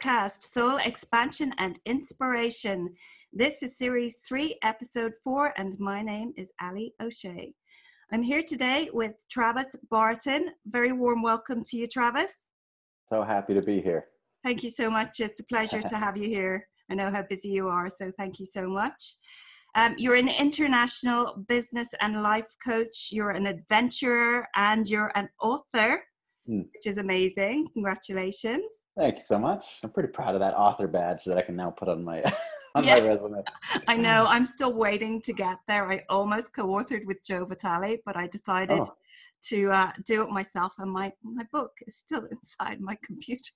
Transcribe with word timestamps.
podcast, 0.00 0.42
Soul 0.42 0.78
Expansion 0.78 1.52
and 1.58 1.78
Inspiration. 1.84 2.94
This 3.32 3.62
is 3.62 3.76
series 3.76 4.16
three, 4.26 4.56
episode 4.62 5.12
four, 5.22 5.52
and 5.58 5.78
my 5.78 6.02
name 6.02 6.32
is 6.36 6.50
Ali 6.62 6.94
O'Shea. 7.02 7.52
I'm 8.12 8.22
here 8.22 8.42
today 8.42 8.88
with 8.92 9.12
Travis 9.30 9.76
Barton. 9.90 10.50
Very 10.66 10.92
warm 10.92 11.22
welcome 11.22 11.62
to 11.64 11.76
you, 11.76 11.86
Travis. 11.86 12.32
So 13.06 13.22
happy 13.22 13.52
to 13.54 13.62
be 13.62 13.80
here. 13.80 14.06
Thank 14.44 14.62
you 14.62 14.70
so 14.70 14.90
much. 14.90 15.20
It's 15.20 15.40
a 15.40 15.44
pleasure 15.44 15.82
to 15.82 15.96
have 16.04 16.16
you 16.16 16.28
here. 16.28 16.66
I 16.90 16.94
know 16.94 17.10
how 17.10 17.24
busy 17.28 17.48
you 17.48 17.68
are, 17.68 17.90
so 17.90 18.10
thank 18.18 18.38
you 18.38 18.46
so 18.46 18.68
much. 18.68 19.16
Um, 19.76 19.94
you're 19.98 20.16
an 20.16 20.28
international 20.28 21.44
business 21.46 21.88
and 22.00 22.22
life 22.22 22.52
coach, 22.64 23.08
you're 23.12 23.30
an 23.30 23.46
adventurer, 23.46 24.46
and 24.56 24.88
you're 24.88 25.12
an 25.14 25.28
author, 25.40 26.02
hmm. 26.46 26.62
which 26.72 26.86
is 26.86 26.98
amazing. 26.98 27.68
Congratulations. 27.74 28.64
Thank 29.00 29.14
you 29.14 29.24
so 29.24 29.38
much. 29.38 29.64
I'm 29.82 29.88
pretty 29.88 30.10
proud 30.10 30.34
of 30.34 30.40
that 30.40 30.52
author 30.52 30.86
badge 30.86 31.24
that 31.24 31.38
I 31.38 31.40
can 31.40 31.56
now 31.56 31.70
put 31.70 31.88
on 31.88 32.04
my 32.04 32.22
on 32.74 32.84
yes. 32.84 33.00
my 33.00 33.08
resume. 33.08 33.42
I 33.88 33.96
know. 33.96 34.26
I'm 34.28 34.44
still 34.44 34.74
waiting 34.74 35.22
to 35.22 35.32
get 35.32 35.56
there. 35.66 35.90
I 35.90 36.04
almost 36.10 36.52
co-authored 36.52 37.06
with 37.06 37.24
Joe 37.24 37.46
Vitale, 37.46 37.96
but 38.04 38.18
I 38.18 38.26
decided 38.26 38.80
oh. 38.80 38.94
to 39.44 39.72
uh, 39.72 39.92
do 40.04 40.22
it 40.22 40.28
myself, 40.28 40.74
and 40.78 40.92
my 40.92 41.10
my 41.22 41.44
book 41.50 41.72
is 41.86 41.96
still 41.96 42.26
inside 42.30 42.82
my 42.82 42.94
computer. 43.02 43.54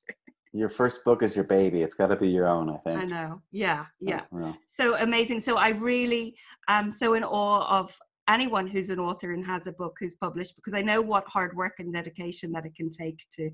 Your 0.54 0.70
first 0.70 1.04
book 1.04 1.22
is 1.22 1.36
your 1.36 1.44
baby. 1.44 1.82
It's 1.82 1.94
got 1.94 2.06
to 2.06 2.16
be 2.16 2.28
your 2.28 2.48
own, 2.48 2.70
I 2.70 2.78
think. 2.78 3.02
I 3.02 3.04
know. 3.04 3.42
Yeah, 3.52 3.84
yeah. 4.00 4.22
yeah. 4.34 4.54
So 4.66 4.96
amazing. 4.96 5.40
So 5.40 5.58
I 5.58 5.70
really 5.70 6.36
am 6.68 6.90
so 6.90 7.12
in 7.12 7.22
awe 7.22 7.80
of 7.80 7.94
anyone 8.28 8.66
who's 8.66 8.88
an 8.88 8.98
author 8.98 9.32
and 9.32 9.44
has 9.44 9.66
a 9.66 9.72
book 9.72 9.96
who's 10.00 10.14
published 10.14 10.56
because 10.56 10.74
I 10.74 10.80
know 10.80 11.02
what 11.02 11.28
hard 11.28 11.54
work 11.54 11.74
and 11.80 11.92
dedication 11.92 12.52
that 12.52 12.64
it 12.64 12.74
can 12.74 12.88
take 12.88 13.26
to 13.32 13.50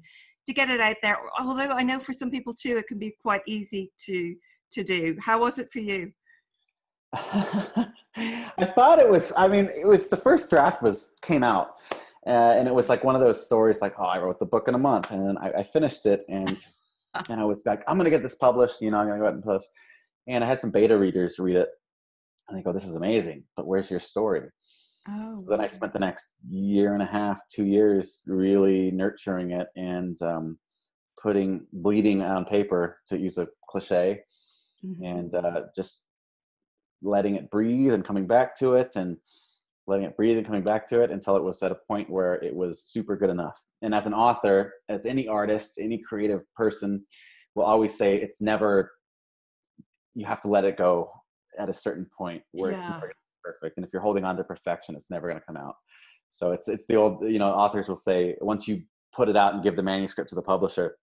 to 0.51 0.55
get 0.55 0.69
it 0.69 0.81
out 0.81 0.97
there. 1.01 1.19
Although 1.39 1.71
I 1.71 1.83
know 1.83 2.01
for 2.01 2.13
some 2.13 2.31
people 2.31 2.55
too, 2.55 2.77
it 2.77 2.89
can 2.89 2.99
be 2.99 3.15
quite 3.23 3.43
easy 3.47 3.93
to 4.07 4.35
to 4.73 4.85
do. 4.85 5.17
How 5.21 5.41
was 5.41 5.59
it 5.59 5.71
for 5.73 5.79
you? 5.79 6.13
I 7.13 8.73
thought 8.75 8.99
it 8.99 9.09
was. 9.09 9.33
I 9.37 9.49
mean, 9.49 9.67
it 9.67 9.87
was 9.87 10.09
the 10.09 10.17
first 10.17 10.51
draft 10.51 10.83
was 10.83 11.13
came 11.23 11.43
out, 11.43 11.77
uh, 12.27 12.55
and 12.57 12.69
it 12.69 12.75
was 12.75 12.89
like 12.89 13.05
one 13.05 13.15
of 13.15 13.21
those 13.21 13.45
stories 13.45 13.81
like, 13.81 13.95
oh, 13.99 14.05
I 14.05 14.19
wrote 14.19 14.39
the 14.39 14.47
book 14.47 14.69
in 14.69 14.75
a 14.75 14.79
month, 14.79 15.11
and 15.11 15.27
then 15.27 15.39
I, 15.39 15.61
I 15.61 15.63
finished 15.63 16.07
it, 16.07 16.25
and 16.29 16.63
and 17.29 17.41
I 17.41 17.45
was 17.45 17.63
like, 17.65 17.83
I'm 17.87 17.97
gonna 17.97 18.11
get 18.11 18.23
this 18.23 18.35
published. 18.35 18.81
You 18.81 18.91
know, 18.91 18.99
I'm 18.99 19.07
gonna 19.07 19.19
go 19.19 19.25
ahead 19.25 19.35
and 19.35 19.45
publish. 19.45 19.65
And 20.27 20.45
I 20.45 20.47
had 20.47 20.61
some 20.61 20.71
beta 20.71 20.97
readers 20.97 21.39
read 21.39 21.57
it, 21.57 21.69
and 22.49 22.59
they 22.59 22.63
go, 22.63 22.73
"This 22.73 22.85
is 22.85 22.97
amazing, 22.97 23.45
but 23.57 23.67
where's 23.67 23.91
your 23.91 24.01
story?" 24.01 24.43
Oh. 25.09 25.37
So 25.37 25.45
then 25.49 25.61
I 25.61 25.67
spent 25.67 25.93
the 25.93 25.99
next 25.99 26.27
year 26.49 26.95
and 26.95 27.03
a 27.03 27.07
half, 27.07 27.41
two 27.49 27.65
years, 27.65 28.23
really 28.27 28.91
nurturing 28.91 29.53
it 29.53 29.69
and 29.77 30.21
um, 30.23 30.59
putting 31.21 31.67
bleeding 31.73 32.23
on 32.23 32.45
paper, 32.45 32.99
to 33.09 33.19
use 33.19 33.39
a 33.39 33.49
cliche, 33.69 34.21
mm-hmm. 34.85 35.05
and 35.05 35.35
uh, 35.35 35.63
just 35.75 36.03
letting 37.03 37.37
it 37.37 37.51
breathe 37.51 37.93
and 37.93 38.05
coming 38.05 38.27
back 38.27 38.55
to 38.57 38.75
it 38.75 38.97
and 38.97 39.17
letting 39.87 40.05
it 40.05 40.17
breathe 40.17 40.37
and 40.37 40.47
coming 40.47 40.63
back 40.63 40.87
to 40.89 41.01
it 41.01 41.11
until 41.11 41.37
it 41.37 41.43
was 41.43 41.63
at 41.63 41.73
a 41.73 41.79
point 41.89 42.09
where 42.11 42.35
it 42.35 42.55
was 42.55 42.85
super 42.87 43.17
good 43.17 43.31
enough. 43.31 43.59
And 43.83 43.95
as 43.95 44.07
an 44.07 44.15
author, 44.15 44.75
as 44.89 45.07
any 45.07 45.27
artist, 45.27 45.79
any 45.81 45.99
creative 45.99 46.43
person 46.55 47.05
will 47.55 47.65
always 47.65 47.97
say, 47.97 48.15
it's 48.15 48.43
never, 48.43 48.93
you 50.15 50.27
have 50.27 50.41
to 50.41 50.49
let 50.49 50.65
it 50.65 50.77
go 50.77 51.11
at 51.59 51.71
a 51.71 51.73
certain 51.73 52.07
point 52.17 52.43
where 52.53 52.71
yeah. 52.71 52.77
it's 52.77 52.85
never 52.85 53.13
perfect. 53.53 53.77
And 53.77 53.87
if 53.87 53.93
you're 53.93 54.03
holding 54.03 54.25
on 54.25 54.37
to 54.37 54.45
perfection, 54.45 54.95
it's 54.97 55.11
never 55.11 55.29
going 55.29 55.41
to 55.41 55.47
come 55.47 55.57
out. 55.57 55.75
So 56.29 56.53
it's, 56.53 56.69
it's 56.69 56.87
the 56.87 56.97
old, 56.97 57.23
you 57.23 57.39
know, 57.39 57.49
authors 57.49 57.89
will 57.89 57.97
say, 57.97 58.37
once 58.41 58.69
you 58.69 58.83
put 59.13 59.29
it 59.29 59.37
out 59.37 59.55
and 59.55 59.63
give 59.63 59.77
the 59.77 59.83
manuscript 59.83 60.29
to 60.31 60.37
the 60.37 60.43
publisher, 60.43 60.97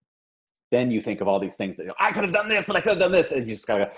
then 0.70 0.90
you 0.90 1.00
think 1.00 1.20
of 1.20 1.28
all 1.28 1.38
these 1.38 1.54
things 1.54 1.76
that 1.76 1.84
you 1.84 1.88
know, 1.88 1.94
I 1.98 2.12
could 2.12 2.24
have 2.24 2.32
done 2.32 2.48
this 2.48 2.68
and 2.68 2.76
I 2.76 2.80
could 2.80 2.90
have 2.90 2.98
done 2.98 3.12
this, 3.12 3.32
and 3.32 3.48
you 3.48 3.54
just 3.54 3.66
gotta 3.66 3.90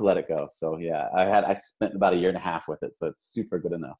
let 0.00 0.16
it 0.16 0.26
go. 0.26 0.48
So 0.50 0.76
yeah, 0.78 1.08
I 1.14 1.24
had 1.24 1.44
I 1.44 1.54
spent 1.54 1.94
about 1.94 2.14
a 2.14 2.16
year 2.16 2.28
and 2.28 2.36
a 2.36 2.40
half 2.40 2.66
with 2.66 2.82
it, 2.82 2.94
so 2.94 3.06
it's 3.06 3.32
super 3.32 3.58
good 3.58 3.72
enough. 3.72 3.98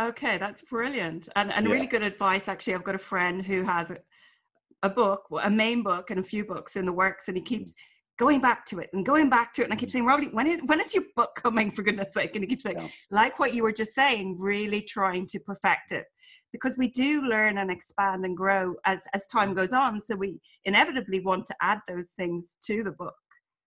Okay, 0.00 0.38
that's 0.38 0.62
brilliant 0.62 1.28
and 1.36 1.52
and 1.52 1.66
yeah. 1.66 1.72
really 1.72 1.86
good 1.86 2.02
advice. 2.02 2.48
Actually, 2.48 2.74
I've 2.74 2.84
got 2.84 2.94
a 2.94 2.98
friend 2.98 3.44
who 3.44 3.62
has 3.64 3.90
a, 3.90 3.98
a 4.82 4.88
book, 4.88 5.26
a 5.42 5.50
main 5.50 5.82
book, 5.82 6.10
and 6.10 6.18
a 6.18 6.22
few 6.22 6.44
books 6.44 6.76
in 6.76 6.86
the 6.86 6.92
works, 6.92 7.28
and 7.28 7.36
he 7.36 7.42
keeps 7.42 7.72
mm. 7.72 7.74
Going 8.20 8.38
back 8.38 8.66
to 8.66 8.78
it 8.80 8.90
and 8.92 9.04
going 9.06 9.30
back 9.30 9.50
to 9.54 9.62
it. 9.62 9.64
And 9.64 9.72
I 9.72 9.76
keep 9.76 9.90
saying, 9.90 10.04
Robbie, 10.04 10.26
when 10.26 10.46
is, 10.46 10.60
when 10.66 10.78
is 10.78 10.94
your 10.94 11.04
book 11.16 11.34
coming, 11.34 11.70
for 11.70 11.82
goodness 11.82 12.12
sake? 12.12 12.36
And 12.36 12.44
he 12.44 12.48
keeps 12.48 12.64
saying, 12.64 12.76
yeah. 12.78 12.88
like 13.10 13.38
what 13.38 13.54
you 13.54 13.62
were 13.62 13.72
just 13.72 13.94
saying, 13.94 14.36
really 14.38 14.82
trying 14.82 15.26
to 15.28 15.40
perfect 15.40 15.92
it. 15.92 16.04
Because 16.52 16.76
we 16.76 16.88
do 16.88 17.22
learn 17.22 17.56
and 17.56 17.70
expand 17.70 18.26
and 18.26 18.36
grow 18.36 18.74
as, 18.84 19.00
as 19.14 19.26
time 19.28 19.54
goes 19.54 19.72
on. 19.72 20.02
So 20.02 20.16
we 20.16 20.38
inevitably 20.66 21.20
want 21.20 21.46
to 21.46 21.54
add 21.62 21.80
those 21.88 22.08
things 22.14 22.56
to 22.66 22.84
the 22.84 22.90
book. 22.90 23.14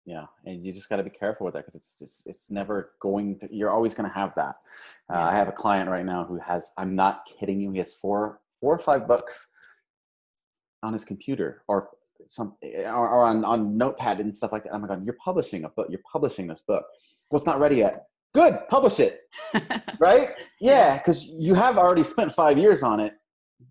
Yeah, 0.06 0.25
and 0.46 0.63
you 0.63 0.72
just 0.72 0.90
got 0.90 0.97
to 0.97 1.03
be 1.03 1.09
careful 1.09 1.46
with 1.46 1.56
that 1.56 1.66
because 1.66 1.75
it's 1.75 1.96
just, 1.97 2.28
it's 2.28 2.52
never 2.52 2.92
going 3.02 3.40
to. 3.40 3.47
You're 3.50 3.72
always 3.72 3.96
going 3.96 4.08
to 4.08 4.13
have 4.13 4.34
that. 4.36 4.56
Uh, 5.09 5.16
yeah. 5.18 5.28
I 5.30 5.36
have 5.36 5.47
a 5.47 5.53
client 5.53 5.90
right 5.90 6.06
now 6.06 6.25
who 6.25 6.38
has. 6.40 6.74
I'm 6.78 6.94
not 6.94 7.22
kidding 7.40 7.62
you. 7.62 7.72
He 7.72 7.78
has 7.78 7.94
four 7.94 8.42
four 8.59 8.75
or 8.75 8.80
five 8.80 9.08
books 9.08 9.47
on 10.84 10.92
his 10.92 11.06
computer 11.06 11.63
or 11.69 11.88
some 12.28 12.56
or, 12.61 13.09
or 13.09 13.23
on, 13.23 13.44
on 13.45 13.78
notepad 13.78 14.19
and 14.19 14.35
stuff 14.35 14.51
like 14.51 14.63
that. 14.63 14.73
Oh 14.73 14.79
my 14.79 14.88
God, 14.88 15.06
you're 15.06 15.17
publishing 15.23 15.66
a 15.66 15.69
book. 15.69 15.88
You're 15.89 16.01
publishing 16.11 16.47
this 16.47 16.63
book. 16.67 16.84
Well, 17.29 17.38
it's 17.38 17.45
not 17.45 17.59
ready 17.59 17.78
yet. 17.78 18.06
Good, 18.34 18.59
publish 18.69 19.00
it. 19.00 19.22
right? 20.00 20.29
Yeah, 20.59 20.97
because 20.97 21.25
you 21.25 21.53
have 21.53 21.78
already 21.78 22.03
spent 22.03 22.31
five 22.31 22.57
years 22.57 22.81
on 22.81 23.00
it. 23.00 23.13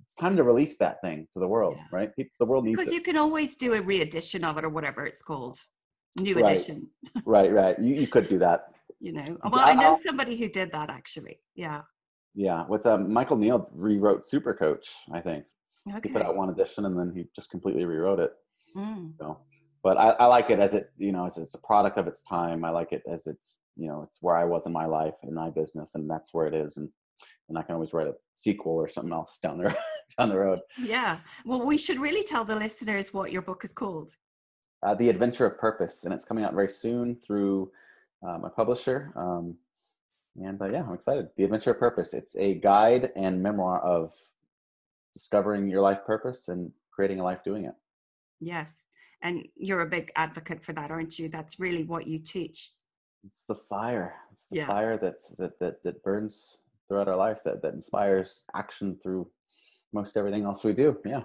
It's 0.04 0.14
time 0.14 0.36
to 0.36 0.44
release 0.44 0.78
that 0.78 1.00
thing 1.00 1.26
to 1.32 1.41
the 1.41 1.48
world, 1.48 1.74
yeah. 1.76 1.84
right? 1.91 2.14
People, 2.14 2.30
the 2.38 2.46
world 2.46 2.64
needs 2.64 2.78
because 2.78 2.92
it. 2.92 2.94
you 2.94 3.00
can 3.00 3.16
always 3.16 3.56
do 3.56 3.74
a 3.74 3.82
re-edition 3.82 4.44
of 4.44 4.58
it 4.58 4.64
or 4.64 4.68
whatever 4.68 5.04
it's 5.04 5.22
called, 5.22 5.58
new 6.20 6.34
right. 6.34 6.52
edition. 6.52 6.88
right, 7.24 7.52
right. 7.52 7.78
You, 7.80 7.94
you 7.94 8.06
could 8.06 8.28
do 8.28 8.38
that. 8.38 8.66
You 9.00 9.14
know, 9.14 9.24
well, 9.50 9.66
I 9.66 9.74
know 9.74 9.98
somebody 10.04 10.36
who 10.36 10.48
did 10.48 10.70
that 10.72 10.91
actually. 10.91 11.41
Yeah. 11.56 11.80
Yeah. 12.34 12.64
What's 12.68 12.86
um 12.86 13.12
Michael 13.12 13.36
Neill 13.36 13.68
rewrote 13.72 14.28
Super 14.28 14.54
Coach, 14.54 14.88
I 15.12 15.20
think. 15.20 15.44
Okay. 15.88 16.08
He 16.08 16.12
put 16.12 16.22
out 16.22 16.36
one 16.36 16.50
edition 16.50 16.84
and 16.84 16.96
then 16.96 17.12
he 17.14 17.24
just 17.34 17.50
completely 17.50 17.84
rewrote 17.84 18.20
it. 18.20 18.32
Mm. 18.77 19.12
So, 19.19 19.38
but 19.83 19.99
I, 19.99 20.10
I, 20.10 20.27
like 20.27 20.50
it 20.50 20.60
as 20.60 20.75
it, 20.75 20.91
you 20.97 21.12
know, 21.12 21.27
as 21.27 21.38
it's 21.38 21.55
a 21.55 21.59
product 21.59 21.99
of 21.99 22.06
its 22.06 22.22
time. 22.22 22.65
I 22.65 22.71
like 22.71 22.93
it 22.93 23.03
as 23.10 23.27
it's, 23.27 23.56
you 23.77 23.88
know, 23.88 24.03
it's 24.03 24.19
where 24.21 24.37
I 24.37 24.44
was 24.44 24.66
in 24.66 24.72
my 24.72 24.87
life 24.87 25.15
in 25.22 25.34
my 25.34 25.50
business, 25.50 25.94
and 25.94 26.09
that's 26.09 26.33
where 26.33 26.47
it 26.47 26.55
is. 26.55 26.77
And 26.77 26.88
and 27.49 27.59
I 27.59 27.62
can 27.62 27.75
always 27.75 27.93
write 27.93 28.06
a 28.06 28.15
sequel 28.34 28.72
or 28.72 28.88
something 28.88 29.12
else 29.12 29.38
down 29.38 29.59
the 29.59 29.77
down 30.19 30.28
the 30.28 30.38
road. 30.38 30.60
Yeah. 30.78 31.19
Well, 31.44 31.65
we 31.65 31.78
should 31.78 31.99
really 31.99 32.22
tell 32.22 32.44
the 32.44 32.56
listeners 32.56 33.12
what 33.12 33.33
your 33.33 33.43
book 33.43 33.65
is 33.65 33.72
called. 33.72 34.16
Uh, 34.83 34.94
the 34.94 35.09
Adventure 35.09 35.47
of 35.47 35.59
Purpose, 35.59 36.04
and 36.04 36.12
it's 36.12 36.25
coming 36.25 36.44
out 36.44 36.54
very 36.54 36.69
soon 36.69 37.16
through 37.16 37.71
uh, 38.27 38.39
my 38.39 38.49
publisher. 38.49 39.12
Um, 39.15 39.56
and 40.37 40.60
uh, 40.60 40.69
yeah, 40.69 40.83
I'm 40.83 40.94
excited. 40.94 41.28
The 41.37 41.44
Adventure 41.44 41.72
of 41.72 41.78
Purpose. 41.78 42.15
It's 42.15 42.34
a 42.37 42.54
guide 42.54 43.10
and 43.15 43.43
memoir 43.43 43.81
of 43.81 44.12
discovering 45.12 45.69
your 45.69 45.83
life 45.83 46.00
purpose 46.06 46.49
and 46.49 46.72
creating 46.91 47.21
a 47.21 47.25
life 47.25 47.44
doing 47.44 47.66
it. 47.66 47.75
Yes. 48.42 48.80
And 49.22 49.47
you're 49.54 49.82
a 49.82 49.86
big 49.86 50.10
advocate 50.16 50.65
for 50.65 50.72
that, 50.72 50.91
aren't 50.91 51.18
you? 51.18 51.28
That's 51.28 51.60
really 51.60 51.84
what 51.84 52.09
you 52.09 52.18
teach. 52.18 52.72
It's 53.24 53.44
the 53.44 53.54
fire. 53.54 54.15
It's 54.33 54.47
the 54.48 54.56
yeah. 54.56 54.66
fire 54.66 54.98
that, 54.98 55.22
that 55.39 55.59
that 55.60 55.83
that 55.84 56.03
burns 56.03 56.59
throughout 56.89 57.09
our 57.09 57.16
life 57.16 57.39
that 57.44 57.62
that 57.62 57.72
inspires 57.72 58.42
action 58.56 58.98
through 59.00 59.30
most 59.92 60.16
everything 60.16 60.44
else 60.44 60.65
we 60.65 60.72
do. 60.72 60.98
Yeah. 61.04 61.22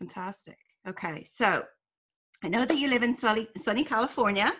Fantastic. 0.00 0.58
Okay. 0.86 1.24
So 1.24 1.64
I 2.44 2.48
know 2.48 2.66
that 2.66 2.76
you 2.76 2.88
live 2.88 3.02
in 3.02 3.14
sunny, 3.14 3.48
sunny 3.56 3.84
California 3.84 4.52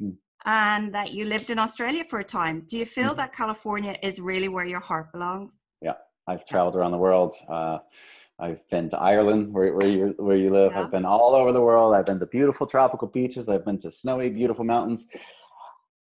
mm. 0.00 0.14
and 0.46 0.94
that 0.94 1.12
you 1.12 1.26
lived 1.26 1.50
in 1.50 1.58
Australia 1.58 2.04
for 2.04 2.20
a 2.20 2.24
time. 2.24 2.62
Do 2.66 2.78
you 2.78 2.86
feel 2.86 3.12
mm. 3.12 3.16
that 3.18 3.34
California 3.34 3.96
is 4.02 4.20
really 4.20 4.48
where 4.48 4.64
your 4.64 4.80
heart 4.80 5.12
belongs? 5.12 5.64
Yeah. 5.82 5.94
I've 6.26 6.46
traveled 6.46 6.76
around 6.76 6.92
the 6.92 6.98
world. 6.98 7.34
Uh, 7.48 7.78
I've 8.38 8.68
been 8.70 8.90
to 8.90 8.98
Ireland, 8.98 9.52
where, 9.52 9.72
where 9.74 9.88
you 9.88 10.14
where 10.18 10.36
you 10.36 10.50
live. 10.50 10.72
Yeah. 10.72 10.82
I've 10.82 10.90
been 10.90 11.06
all 11.06 11.34
over 11.34 11.52
the 11.52 11.60
world. 11.60 11.94
I've 11.94 12.04
been 12.04 12.20
to 12.20 12.26
beautiful 12.26 12.66
tropical 12.66 13.08
beaches. 13.08 13.48
I've 13.48 13.64
been 13.64 13.78
to 13.78 13.90
snowy, 13.90 14.28
beautiful 14.28 14.64
mountains. 14.64 15.06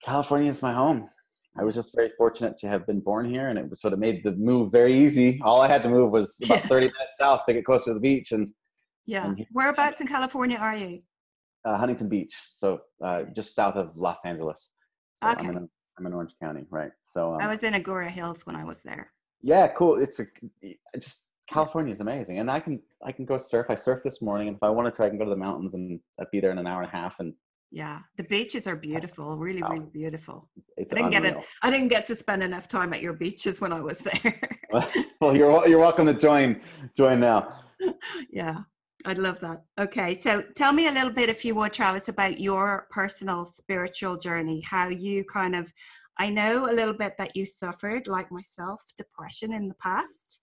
California 0.04 0.50
is 0.50 0.62
my 0.62 0.74
home. 0.74 1.10
I 1.58 1.64
was 1.64 1.76
just 1.76 1.94
very 1.94 2.12
fortunate 2.18 2.58
to 2.58 2.68
have 2.68 2.88
been 2.88 3.00
born 3.00 3.30
here, 3.30 3.50
and 3.50 3.60
it 3.60 3.78
sort 3.78 3.94
of 3.94 4.00
made 4.00 4.24
the 4.24 4.32
move 4.32 4.72
very 4.72 4.98
easy. 4.98 5.40
All 5.44 5.62
I 5.62 5.68
had 5.68 5.84
to 5.84 5.90
move 5.90 6.12
was 6.12 6.38
about 6.44 6.62
yeah. 6.64 6.68
30 6.68 6.86
minutes 6.88 7.18
south 7.20 7.46
to 7.46 7.54
get 7.54 7.66
closer 7.66 7.92
to 7.92 7.94
the 7.94 8.00
beach. 8.00 8.32
And 8.32 8.50
yeah, 9.06 9.26
and 9.26 9.46
whereabouts 9.52 10.00
in 10.00 10.08
California 10.08 10.58
are 10.58 10.76
you? 10.76 11.02
Uh, 11.66 11.78
Huntington 11.78 12.10
Beach, 12.10 12.36
so 12.54 12.82
uh, 13.04 13.24
just 13.36 13.54
south 13.54 13.76
of 13.76 13.96
Los 13.96 14.26
Angeles. 14.26 14.72
So 15.16 15.30
okay. 15.30 15.48
I'm 15.48 15.58
in, 15.58 15.70
I'm 15.98 16.06
in 16.06 16.14
Orange 16.14 16.34
County, 16.42 16.66
right? 16.70 16.92
So 17.02 17.36
um, 17.36 17.42
I 17.42 17.48
was 17.48 17.64
in 17.64 17.74
Agoura 17.74 18.10
Hills 18.10 18.46
when 18.46 18.56
I 18.56 18.64
was 18.64 18.80
there. 18.82 19.12
Yeah, 19.42 19.68
cool. 19.68 20.02
It's 20.02 20.20
a 20.20 20.26
just 20.98 21.28
California 21.54 21.94
is 21.94 22.02
amazing, 22.02 22.40
and 22.40 22.50
I 22.50 22.60
can 22.60 22.82
I 23.06 23.12
can 23.12 23.26
go 23.26 23.38
surf. 23.38 23.68
I 23.70 23.76
surfed 23.76 24.04
this 24.04 24.22
morning, 24.22 24.48
and 24.48 24.58
if 24.58 24.64
I 24.64 24.70
wanted 24.70 24.94
to, 24.96 25.04
I 25.04 25.10
can 25.10 25.18
go 25.18 25.24
to 25.26 25.30
the 25.30 25.36
mountains, 25.36 25.74
and 25.74 26.00
I'd 26.20 26.32
be 26.32 26.40
there 26.40 26.52
in 26.52 26.58
an 26.58 26.68
hour 26.68 26.82
and 26.82 26.92
a 26.92 26.96
half. 26.96 27.20
And 27.20 27.34
yeah, 27.72 28.00
the 28.18 28.24
beaches 28.24 28.68
are 28.68 28.76
beautiful, 28.76 29.38
really, 29.38 29.62
really 29.64 29.86
beautiful. 29.92 30.50
It's 30.78 30.94
I 30.94 30.98
didn't 30.98 31.14
unreal. 31.14 31.34
get 31.34 31.42
it. 31.42 31.48
I 31.62 31.70
didn't 31.70 31.88
get 31.90 32.08
to 32.08 32.16
spend 32.16 32.44
enough 32.44 32.68
time 32.68 32.94
at 32.94 33.02
your 33.02 33.14
beaches 33.14 33.62
when 33.62 33.74
I 33.74 33.82
was 33.82 34.00
there. 34.00 34.40
well, 35.22 35.36
you're 35.36 35.68
you're 35.68 35.80
welcome 35.80 36.06
to 36.08 36.14
join 36.14 36.62
join 36.98 37.20
now. 37.20 37.60
Yeah. 38.32 38.60
I'd 39.06 39.18
love 39.18 39.40
that. 39.42 39.64
Okay, 39.78 40.18
so 40.18 40.42
tell 40.56 40.72
me 40.72 40.88
a 40.88 40.92
little 40.92 41.12
bit, 41.12 41.28
if 41.28 41.44
you 41.44 41.56
would, 41.56 41.74
Travis, 41.74 42.08
about 42.08 42.40
your 42.40 42.88
personal 42.90 43.44
spiritual 43.44 44.16
journey, 44.16 44.62
how 44.62 44.88
you 44.88 45.26
kind 45.26 45.56
of, 45.56 45.74
I 46.18 46.30
know 46.30 46.72
a 46.72 46.74
little 46.74 46.94
bit 46.94 47.16
that 47.18 47.36
you 47.36 47.46
suffered, 47.46 48.08
like 48.08 48.32
myself, 48.32 48.82
depression 48.98 49.52
in 49.54 49.68
the 49.68 49.76
past. 49.76 50.43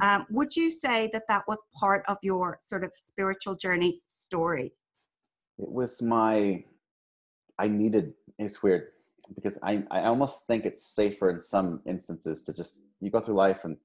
Um, 0.00 0.26
would 0.30 0.54
you 0.54 0.70
say 0.70 1.10
that 1.12 1.24
that 1.28 1.44
was 1.48 1.58
part 1.74 2.04
of 2.08 2.18
your 2.22 2.58
sort 2.60 2.84
of 2.84 2.92
spiritual 2.94 3.54
journey 3.54 4.00
story? 4.08 4.72
It 5.58 5.70
was 5.70 6.00
my, 6.02 6.64
I 7.58 7.68
needed, 7.68 8.12
it's 8.38 8.62
weird 8.62 8.88
because 9.34 9.58
I, 9.62 9.82
I 9.90 10.04
almost 10.04 10.46
think 10.46 10.64
it's 10.64 10.94
safer 10.94 11.30
in 11.30 11.40
some 11.40 11.80
instances 11.86 12.42
to 12.42 12.52
just, 12.52 12.80
you 13.00 13.10
go 13.10 13.20
through 13.20 13.34
life 13.34 13.60
and 13.64 13.76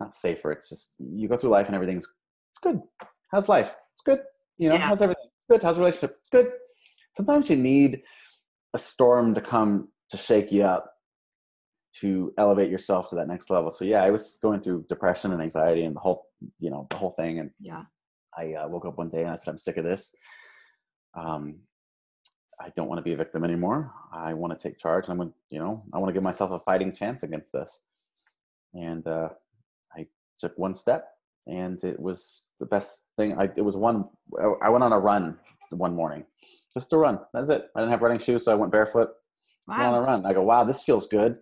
not 0.00 0.14
safer, 0.14 0.52
it's 0.52 0.68
just, 0.68 0.94
you 0.98 1.28
go 1.28 1.36
through 1.36 1.50
life 1.50 1.66
and 1.66 1.74
everything's, 1.74 2.06
it's 2.50 2.60
good 2.60 2.80
how's 3.30 3.48
life? 3.48 3.74
It's 3.92 4.02
good. 4.02 4.20
You 4.58 4.70
know, 4.70 4.74
yeah. 4.76 4.88
how's 4.88 5.00
everything? 5.00 5.24
It's 5.26 5.46
good. 5.48 5.62
How's 5.62 5.76
the 5.76 5.80
relationship? 5.82 6.16
It's 6.20 6.28
good. 6.28 6.50
Sometimes 7.16 7.48
you 7.48 7.56
need 7.56 8.02
a 8.74 8.78
storm 8.78 9.34
to 9.34 9.40
come 9.40 9.88
to 10.10 10.16
shake 10.16 10.50
you 10.50 10.64
up 10.64 10.92
to 12.00 12.32
elevate 12.38 12.70
yourself 12.70 13.08
to 13.10 13.16
that 13.16 13.28
next 13.28 13.50
level. 13.50 13.70
So 13.72 13.84
yeah, 13.84 14.02
I 14.02 14.10
was 14.10 14.38
going 14.42 14.60
through 14.60 14.86
depression 14.88 15.32
and 15.32 15.42
anxiety 15.42 15.84
and 15.84 15.96
the 15.96 16.00
whole, 16.00 16.26
you 16.60 16.70
know, 16.70 16.86
the 16.90 16.96
whole 16.96 17.10
thing. 17.10 17.38
And 17.38 17.50
yeah, 17.58 17.82
I 18.36 18.54
uh, 18.54 18.68
woke 18.68 18.86
up 18.86 18.98
one 18.98 19.08
day 19.08 19.22
and 19.22 19.30
I 19.30 19.36
said, 19.36 19.50
I'm 19.50 19.58
sick 19.58 19.76
of 19.76 19.84
this. 19.84 20.12
Um, 21.18 21.60
I 22.60 22.70
don't 22.76 22.88
want 22.88 22.98
to 22.98 23.02
be 23.02 23.12
a 23.12 23.16
victim 23.16 23.44
anymore. 23.44 23.92
I 24.12 24.34
want 24.34 24.58
to 24.58 24.68
take 24.68 24.78
charge. 24.78 25.04
And 25.04 25.12
I'm 25.12 25.18
going 25.18 25.30
to, 25.30 25.34
you 25.50 25.58
know, 25.58 25.84
I 25.94 25.98
want 25.98 26.08
to 26.08 26.12
give 26.12 26.22
myself 26.22 26.50
a 26.50 26.60
fighting 26.60 26.92
chance 26.92 27.22
against 27.22 27.52
this. 27.52 27.82
And 28.74 29.06
uh, 29.06 29.30
I 29.96 30.06
took 30.38 30.56
one 30.58 30.74
step 30.74 31.08
and 31.46 31.82
it 31.82 31.98
was 31.98 32.42
the 32.60 32.66
best 32.66 33.06
thing. 33.16 33.38
I 33.38 33.48
it 33.56 33.64
was 33.64 33.76
one. 33.76 34.04
I 34.62 34.68
went 34.68 34.84
on 34.84 34.92
a 34.92 34.98
run 34.98 35.38
one 35.70 35.94
morning, 35.94 36.24
just 36.74 36.92
a 36.92 36.98
run. 36.98 37.20
That's 37.32 37.48
it. 37.48 37.70
I 37.74 37.80
didn't 37.80 37.92
have 37.92 38.02
running 38.02 38.18
shoes, 38.18 38.44
so 38.44 38.52
I 38.52 38.54
went 38.54 38.72
barefoot. 38.72 39.10
Wow. 39.66 39.92
on 39.92 39.94
a 39.94 40.00
run. 40.00 40.24
I 40.24 40.32
go, 40.32 40.42
wow, 40.42 40.64
this 40.64 40.82
feels 40.82 41.06
good, 41.06 41.38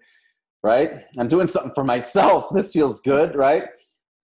right? 0.67 1.05
I'm 1.17 1.29
doing 1.29 1.47
something 1.47 1.73
for 1.75 1.85
myself. 1.85 2.47
This 2.57 2.73
feels 2.73 3.01
good, 3.01 3.37
right? 3.37 3.67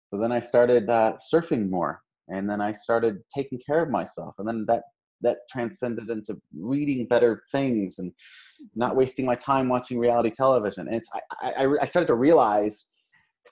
So 0.08 0.18
then 0.18 0.32
I 0.32 0.40
started 0.40 0.88
uh, 0.88 1.12
surfing 1.32 1.68
more, 1.68 2.00
and 2.28 2.48
then 2.48 2.60
I 2.60 2.72
started 2.72 3.18
taking 3.34 3.60
care 3.66 3.82
of 3.82 3.90
myself, 3.90 4.34
and 4.38 4.48
then 4.48 4.64
that 4.68 4.82
that 5.20 5.38
transcended 5.48 6.10
into 6.10 6.34
reading 6.58 7.06
better 7.06 7.42
things 7.52 8.00
and 8.00 8.10
not 8.74 8.96
wasting 8.96 9.24
my 9.24 9.36
time 9.36 9.68
watching 9.68 9.96
reality 9.98 10.30
television. 10.30 10.88
And 10.88 10.96
it's 10.96 11.08
I, 11.42 11.50
I, 11.62 11.64
I 11.82 11.84
started 11.84 12.08
to 12.08 12.16
realize 12.28 12.86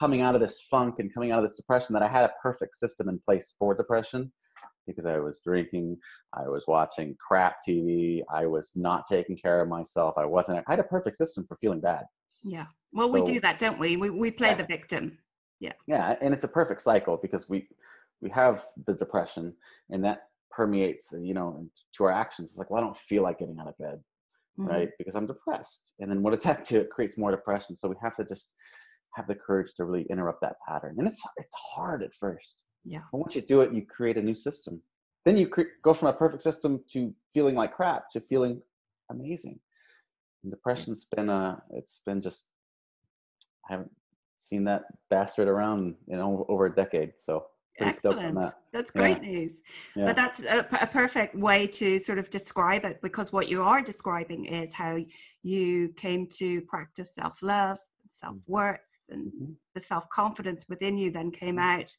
coming 0.00 0.20
out 0.20 0.34
of 0.34 0.40
this 0.40 0.56
funk 0.70 0.96
and 0.98 1.12
coming 1.14 1.30
out 1.30 1.38
of 1.38 1.44
this 1.44 1.56
depression 1.56 1.92
that 1.92 2.02
I 2.02 2.08
had 2.08 2.24
a 2.24 2.32
perfect 2.42 2.74
system 2.76 3.08
in 3.08 3.20
place 3.24 3.54
for 3.58 3.74
depression 3.74 4.32
because 4.86 5.06
I 5.06 5.18
was 5.18 5.40
drinking, 5.44 5.96
I 6.32 6.48
was 6.48 6.64
watching 6.66 7.16
crap 7.24 7.56
TV, 7.68 8.22
I 8.34 8.46
was 8.46 8.72
not 8.74 9.04
taking 9.08 9.36
care 9.36 9.60
of 9.60 9.68
myself, 9.68 10.14
I 10.16 10.24
wasn't, 10.24 10.64
I 10.66 10.72
had 10.72 10.80
a 10.80 10.94
perfect 10.96 11.16
system 11.16 11.44
for 11.46 11.56
feeling 11.60 11.80
bad. 11.80 12.04
Yeah. 12.42 12.66
Well, 12.92 13.08
so, 13.08 13.12
we 13.12 13.22
do 13.22 13.40
that, 13.40 13.58
don't 13.58 13.78
we? 13.78 13.96
We, 13.96 14.10
we 14.10 14.30
play 14.30 14.48
yeah. 14.48 14.54
the 14.54 14.64
victim. 14.64 15.18
Yeah. 15.60 15.72
Yeah. 15.86 16.16
And 16.20 16.34
it's 16.34 16.44
a 16.44 16.48
perfect 16.48 16.82
cycle 16.82 17.18
because 17.20 17.48
we, 17.48 17.68
we 18.20 18.30
have 18.30 18.64
the 18.86 18.94
depression 18.94 19.54
and 19.90 20.04
that 20.04 20.22
permeates, 20.50 21.12
you 21.18 21.34
know, 21.34 21.66
to 21.96 22.04
our 22.04 22.10
actions. 22.10 22.50
It's 22.50 22.58
like, 22.58 22.70
well, 22.70 22.82
I 22.82 22.84
don't 22.84 22.96
feel 22.96 23.22
like 23.22 23.38
getting 23.38 23.58
out 23.60 23.68
of 23.68 23.78
bed. 23.78 24.00
Mm-hmm. 24.58 24.66
Right. 24.66 24.88
Because 24.98 25.14
I'm 25.14 25.26
depressed. 25.26 25.92
And 26.00 26.10
then 26.10 26.22
what 26.22 26.32
does 26.32 26.42
that 26.44 26.64
do? 26.64 26.80
It 26.80 26.90
creates 26.90 27.16
more 27.16 27.30
depression. 27.30 27.76
So 27.76 27.88
we 27.88 27.96
have 28.02 28.16
to 28.16 28.24
just 28.24 28.54
have 29.14 29.26
the 29.26 29.34
courage 29.34 29.74
to 29.76 29.84
really 29.84 30.06
interrupt 30.10 30.40
that 30.42 30.56
pattern. 30.66 30.96
And 30.98 31.06
it's 31.06 31.20
it's 31.36 31.54
hard 31.54 32.02
at 32.02 32.14
first. 32.14 32.64
Yeah. 32.84 33.00
But 33.12 33.18
once 33.18 33.34
you 33.34 33.42
do 33.42 33.60
it, 33.60 33.72
you 33.72 33.84
create 33.84 34.16
a 34.16 34.22
new 34.22 34.34
system. 34.34 34.80
Then 35.24 35.36
you 35.36 35.48
cre- 35.48 35.74
go 35.82 35.92
from 35.92 36.08
a 36.08 36.12
perfect 36.12 36.42
system 36.42 36.82
to 36.92 37.12
feeling 37.34 37.54
like 37.54 37.74
crap 37.74 38.10
to 38.12 38.20
feeling 38.20 38.62
amazing. 39.10 39.60
Depression's 40.48 41.06
been 41.14 41.28
uh 41.28 41.56
it's 41.72 42.00
been 42.06 42.22
just 42.22 42.46
I 43.68 43.74
haven't 43.74 43.90
seen 44.38 44.64
that 44.64 44.82
bastard 45.10 45.48
around 45.48 45.94
in 46.08 46.18
over 46.18 46.66
a 46.66 46.74
decade. 46.74 47.12
So 47.16 47.44
Excellent. 47.78 48.34
That. 48.40 48.54
That's 48.72 48.90
great 48.90 49.22
yeah. 49.22 49.30
news. 49.30 49.62
Yeah. 49.96 50.06
But 50.06 50.16
that's 50.16 50.40
a, 50.40 50.66
a, 50.82 50.86
perfect 50.86 51.34
way 51.34 51.66
to 51.68 51.98
sort 51.98 52.18
of 52.18 52.28
describe 52.28 52.84
it 52.84 53.00
because 53.00 53.32
what 53.32 53.48
you 53.48 53.62
are 53.62 53.80
describing 53.80 54.44
is 54.44 54.72
how 54.72 54.98
you 55.42 55.88
came 55.96 56.26
to 56.38 56.60
practice 56.62 57.14
self 57.14 57.42
love, 57.42 57.78
self 58.08 58.36
worth, 58.46 58.80
and 59.08 59.32
mm-hmm. 59.32 59.52
the 59.74 59.80
self 59.80 60.08
confidence 60.10 60.66
within 60.68 60.98
you 60.98 61.10
then 61.10 61.30
came 61.30 61.56
mm-hmm. 61.56 61.80
out 61.80 61.92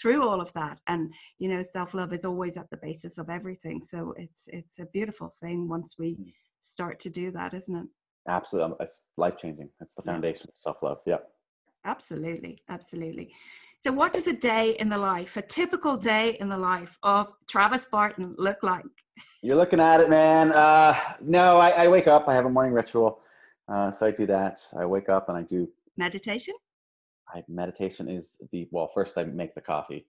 through 0.00 0.28
all 0.28 0.40
of 0.40 0.52
that 0.54 0.80
and 0.88 1.12
you 1.38 1.48
know 1.48 1.62
self 1.62 1.94
love 1.94 2.12
is 2.12 2.24
always 2.24 2.56
at 2.56 2.68
the 2.70 2.76
basis 2.78 3.16
of 3.16 3.30
everything 3.30 3.80
so 3.80 4.12
it's 4.16 4.48
it's 4.48 4.80
a 4.80 4.86
beautiful 4.86 5.32
thing 5.40 5.68
once 5.68 5.94
we 6.00 6.16
mm. 6.16 6.32
Start 6.66 6.98
to 7.00 7.10
do 7.10 7.30
that 7.32 7.54
isn't 7.54 7.76
it 7.76 7.86
absolutely 8.28 8.72
um, 8.72 8.76
it's 8.80 9.02
life 9.16 9.36
changing 9.36 9.68
it's 9.80 9.94
the 9.94 10.02
foundation 10.02 10.48
of 10.48 10.54
self 10.56 10.76
love 10.82 10.98
yeah 11.06 11.18
absolutely 11.84 12.58
absolutely 12.68 13.32
so 13.78 13.92
what 13.92 14.12
does 14.12 14.26
a 14.26 14.32
day 14.32 14.74
in 14.80 14.88
the 14.88 14.96
life 14.96 15.36
a 15.36 15.42
typical 15.42 15.96
day 15.96 16.36
in 16.40 16.48
the 16.48 16.56
life 16.56 16.98
of 17.02 17.28
travis 17.46 17.86
barton 17.92 18.34
look 18.38 18.56
like 18.62 18.84
you're 19.42 19.56
looking 19.56 19.78
at 19.78 20.00
it 20.00 20.08
man 20.08 20.52
uh 20.52 20.98
no 21.20 21.58
i, 21.58 21.70
I 21.70 21.88
wake 21.88 22.06
up 22.06 22.28
i 22.28 22.34
have 22.34 22.46
a 22.46 22.50
morning 22.50 22.72
ritual 22.72 23.20
uh, 23.68 23.90
so 23.90 24.06
i 24.06 24.10
do 24.10 24.26
that 24.26 24.58
i 24.78 24.86
wake 24.86 25.10
up 25.10 25.28
and 25.28 25.36
i 25.36 25.42
do 25.42 25.68
meditation? 25.96 26.54
I 27.28 27.42
meditation 27.48 28.08
is 28.08 28.38
the 28.52 28.68
well. 28.70 28.90
First, 28.92 29.18
I 29.18 29.24
make 29.24 29.54
the 29.54 29.60
coffee, 29.60 30.06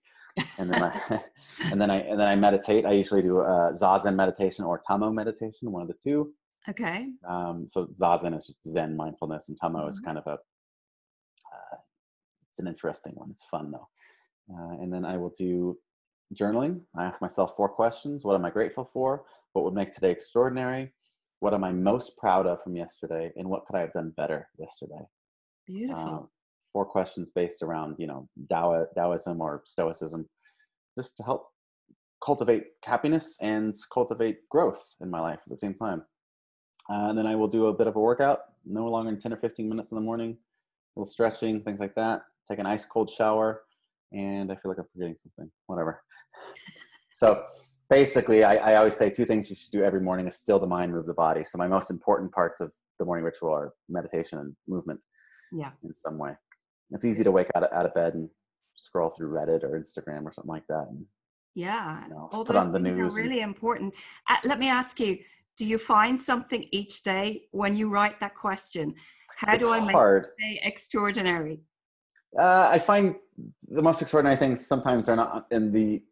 and 0.58 0.70
then 0.70 0.82
I 1.10 1.20
and 1.70 1.80
then 1.80 1.90
I 1.90 1.98
and 1.98 2.18
then 2.18 2.28
I 2.28 2.36
meditate. 2.36 2.86
I 2.86 2.92
usually 2.92 3.22
do 3.22 3.40
a 3.40 3.72
zazen 3.72 4.14
meditation 4.14 4.64
or 4.64 4.82
tummo 4.88 5.12
meditation, 5.12 5.72
one 5.72 5.82
of 5.82 5.88
the 5.88 5.96
two. 6.02 6.32
Okay. 6.68 7.08
Um, 7.28 7.66
so 7.68 7.86
zazen 8.00 8.36
is 8.36 8.46
just 8.46 8.58
Zen 8.68 8.96
mindfulness, 8.96 9.48
and 9.48 9.58
tummo 9.60 9.80
mm-hmm. 9.80 9.88
is 9.88 10.00
kind 10.00 10.18
of 10.18 10.26
a. 10.26 10.32
Uh, 10.32 11.76
it's 12.50 12.58
an 12.58 12.66
interesting 12.66 13.12
one. 13.14 13.30
It's 13.30 13.44
fun 13.50 13.70
though, 13.70 13.88
uh, 14.52 14.82
and 14.82 14.92
then 14.92 15.04
I 15.04 15.16
will 15.16 15.34
do 15.38 15.78
journaling. 16.34 16.80
I 16.96 17.04
ask 17.04 17.20
myself 17.20 17.54
four 17.56 17.68
questions: 17.68 18.24
What 18.24 18.34
am 18.34 18.44
I 18.44 18.50
grateful 18.50 18.88
for? 18.92 19.24
What 19.52 19.64
would 19.64 19.74
make 19.74 19.92
today 19.92 20.10
extraordinary? 20.10 20.92
What 21.40 21.54
am 21.54 21.64
I 21.64 21.72
most 21.72 22.16
proud 22.16 22.46
of 22.46 22.62
from 22.62 22.76
yesterday? 22.76 23.30
And 23.36 23.48
what 23.48 23.66
could 23.66 23.76
I 23.76 23.80
have 23.80 23.92
done 23.92 24.12
better 24.16 24.48
yesterday? 24.58 25.04
Beautiful. 25.66 26.02
Um, 26.02 26.28
four 26.72 26.84
questions 26.84 27.30
based 27.34 27.62
around, 27.62 27.96
you 27.98 28.06
know, 28.06 28.28
Tao, 28.50 28.86
Taoism 28.94 29.40
or 29.40 29.62
Stoicism, 29.64 30.28
just 30.98 31.16
to 31.18 31.22
help 31.22 31.48
cultivate 32.24 32.64
happiness 32.84 33.36
and 33.40 33.74
cultivate 33.92 34.38
growth 34.50 34.82
in 35.00 35.10
my 35.10 35.20
life 35.20 35.38
at 35.44 35.48
the 35.48 35.56
same 35.56 35.74
time. 35.74 36.02
Uh, 36.90 37.08
and 37.08 37.18
then 37.18 37.26
I 37.26 37.34
will 37.34 37.48
do 37.48 37.66
a 37.66 37.72
bit 37.72 37.86
of 37.86 37.96
a 37.96 38.00
workout, 38.00 38.40
no 38.64 38.86
longer 38.88 39.10
than 39.10 39.20
10 39.20 39.32
or 39.32 39.36
15 39.36 39.68
minutes 39.68 39.90
in 39.90 39.96
the 39.96 40.02
morning, 40.02 40.30
a 40.96 41.00
little 41.00 41.10
stretching, 41.10 41.60
things 41.62 41.80
like 41.80 41.94
that. 41.96 42.22
Take 42.48 42.58
an 42.58 42.66
ice 42.66 42.84
cold 42.84 43.10
shower, 43.10 43.62
and 44.12 44.52
I 44.52 44.54
feel 44.56 44.70
like 44.70 44.78
I'm 44.78 44.86
forgetting 44.92 45.16
something, 45.16 45.50
whatever. 45.66 46.02
so 47.12 47.42
basically, 47.90 48.44
I, 48.44 48.56
I 48.56 48.76
always 48.76 48.96
say 48.96 49.10
two 49.10 49.26
things 49.26 49.50
you 49.50 49.56
should 49.56 49.72
do 49.72 49.82
every 49.82 50.00
morning 50.00 50.28
is 50.28 50.36
still 50.36 50.60
the 50.60 50.66
mind, 50.66 50.92
move 50.92 51.06
the 51.06 51.14
body. 51.14 51.42
So 51.42 51.58
my 51.58 51.66
most 51.66 51.90
important 51.90 52.30
parts 52.30 52.60
of 52.60 52.70
the 52.98 53.04
morning 53.04 53.24
ritual 53.24 53.52
are 53.52 53.72
meditation 53.88 54.38
and 54.38 54.54
movement 54.68 55.00
yeah 55.52 55.70
in 55.84 55.94
some 55.96 56.18
way 56.18 56.32
it's 56.90 57.04
easy 57.04 57.24
to 57.24 57.30
wake 57.30 57.48
out 57.54 57.62
of, 57.62 57.72
out 57.72 57.86
of 57.86 57.94
bed 57.94 58.14
and 58.14 58.28
scroll 58.74 59.10
through 59.10 59.30
reddit 59.30 59.62
or 59.62 59.78
instagram 59.78 60.24
or 60.24 60.32
something 60.32 60.48
like 60.48 60.66
that 60.68 60.86
and, 60.90 61.04
yeah 61.54 62.04
you 62.04 62.10
know, 62.10 62.28
all 62.32 62.44
put 62.44 62.56
on 62.56 62.72
the 62.72 62.78
news 62.78 63.12
are 63.12 63.16
really 63.16 63.40
and, 63.40 63.50
important 63.50 63.94
uh, 64.28 64.36
let 64.44 64.58
me 64.58 64.68
ask 64.68 64.98
you 65.00 65.18
do 65.56 65.66
you 65.66 65.78
find 65.78 66.20
something 66.20 66.66
each 66.72 67.02
day 67.02 67.42
when 67.52 67.74
you 67.74 67.88
write 67.88 68.18
that 68.20 68.34
question 68.34 68.94
how 69.36 69.56
do 69.56 69.72
i 69.72 69.80
make 69.80 69.90
hard. 69.90 70.28
it 70.38 70.60
extraordinary 70.62 71.60
uh, 72.38 72.68
i 72.70 72.78
find 72.78 73.14
the 73.68 73.82
most 73.82 74.00
extraordinary 74.02 74.36
things 74.36 74.66
sometimes 74.66 75.08
are 75.08 75.16
not 75.16 75.46
in 75.50 75.72
the 75.72 76.02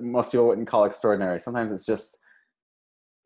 most 0.00 0.30
people 0.30 0.46
wouldn't 0.46 0.68
call 0.68 0.84
extraordinary 0.84 1.40
sometimes 1.40 1.72
it's 1.72 1.84
just 1.84 2.18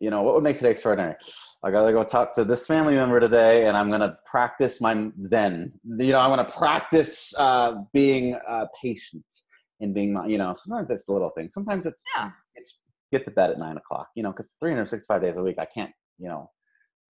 you 0.00 0.10
know, 0.10 0.22
what 0.22 0.34
would 0.34 0.44
make 0.44 0.56
today 0.56 0.70
extraordinary? 0.70 1.16
I 1.64 1.70
gotta 1.70 1.92
go 1.92 2.04
talk 2.04 2.32
to 2.34 2.44
this 2.44 2.66
family 2.66 2.94
member 2.94 3.18
today, 3.18 3.66
and 3.66 3.76
I'm 3.76 3.90
gonna 3.90 4.16
practice 4.24 4.80
my 4.80 5.08
Zen. 5.24 5.72
You 5.84 6.12
know, 6.12 6.20
I'm 6.20 6.30
gonna 6.30 6.44
practice 6.44 7.34
uh, 7.36 7.82
being 7.92 8.36
uh, 8.46 8.66
patient 8.80 9.24
and 9.80 9.92
being, 9.92 10.16
you 10.28 10.38
know. 10.38 10.54
Sometimes 10.54 10.90
it's 10.90 11.08
a 11.08 11.12
little 11.12 11.30
thing. 11.30 11.50
Sometimes 11.50 11.84
it's 11.84 12.02
yeah. 12.16 12.30
Get 13.12 13.24
to 13.24 13.30
bed 13.30 13.50
at 13.50 13.58
nine 13.58 13.76
o'clock. 13.76 14.08
You 14.14 14.22
know, 14.22 14.30
because 14.30 14.56
365 14.60 15.22
days 15.22 15.36
a 15.36 15.42
week, 15.42 15.56
I 15.58 15.66
can't. 15.66 15.92
You 16.18 16.28
know, 16.28 16.50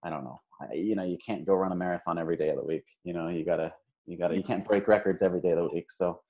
I 0.05 0.11
don't 0.11 0.25
know. 0.25 0.41
I, 0.61 0.75
you 0.75 0.97
know, 0.97 1.05
you 1.05 1.19
can't 1.25 1.47
go 1.47 1.55
run 1.55 1.73
a 1.73 1.77
marathon 1.77 2.19
every 2.19 2.37
day 2.37 2.51
of 2.51 2.57
the 2.57 2.65
week. 2.65 2.85
You 3.05 3.15
know, 3.15 3.29
you 3.29 3.45
gotta 3.45 3.73
you 4.07 4.19
gotta 4.19 4.37
you 4.37 4.43
can't 4.43 4.65
break 4.65 4.89
records 4.89 5.23
every 5.23 5.41
day 5.41 5.51
of 5.51 5.59
the 5.59 5.69
week. 5.73 5.91
So 5.91 6.21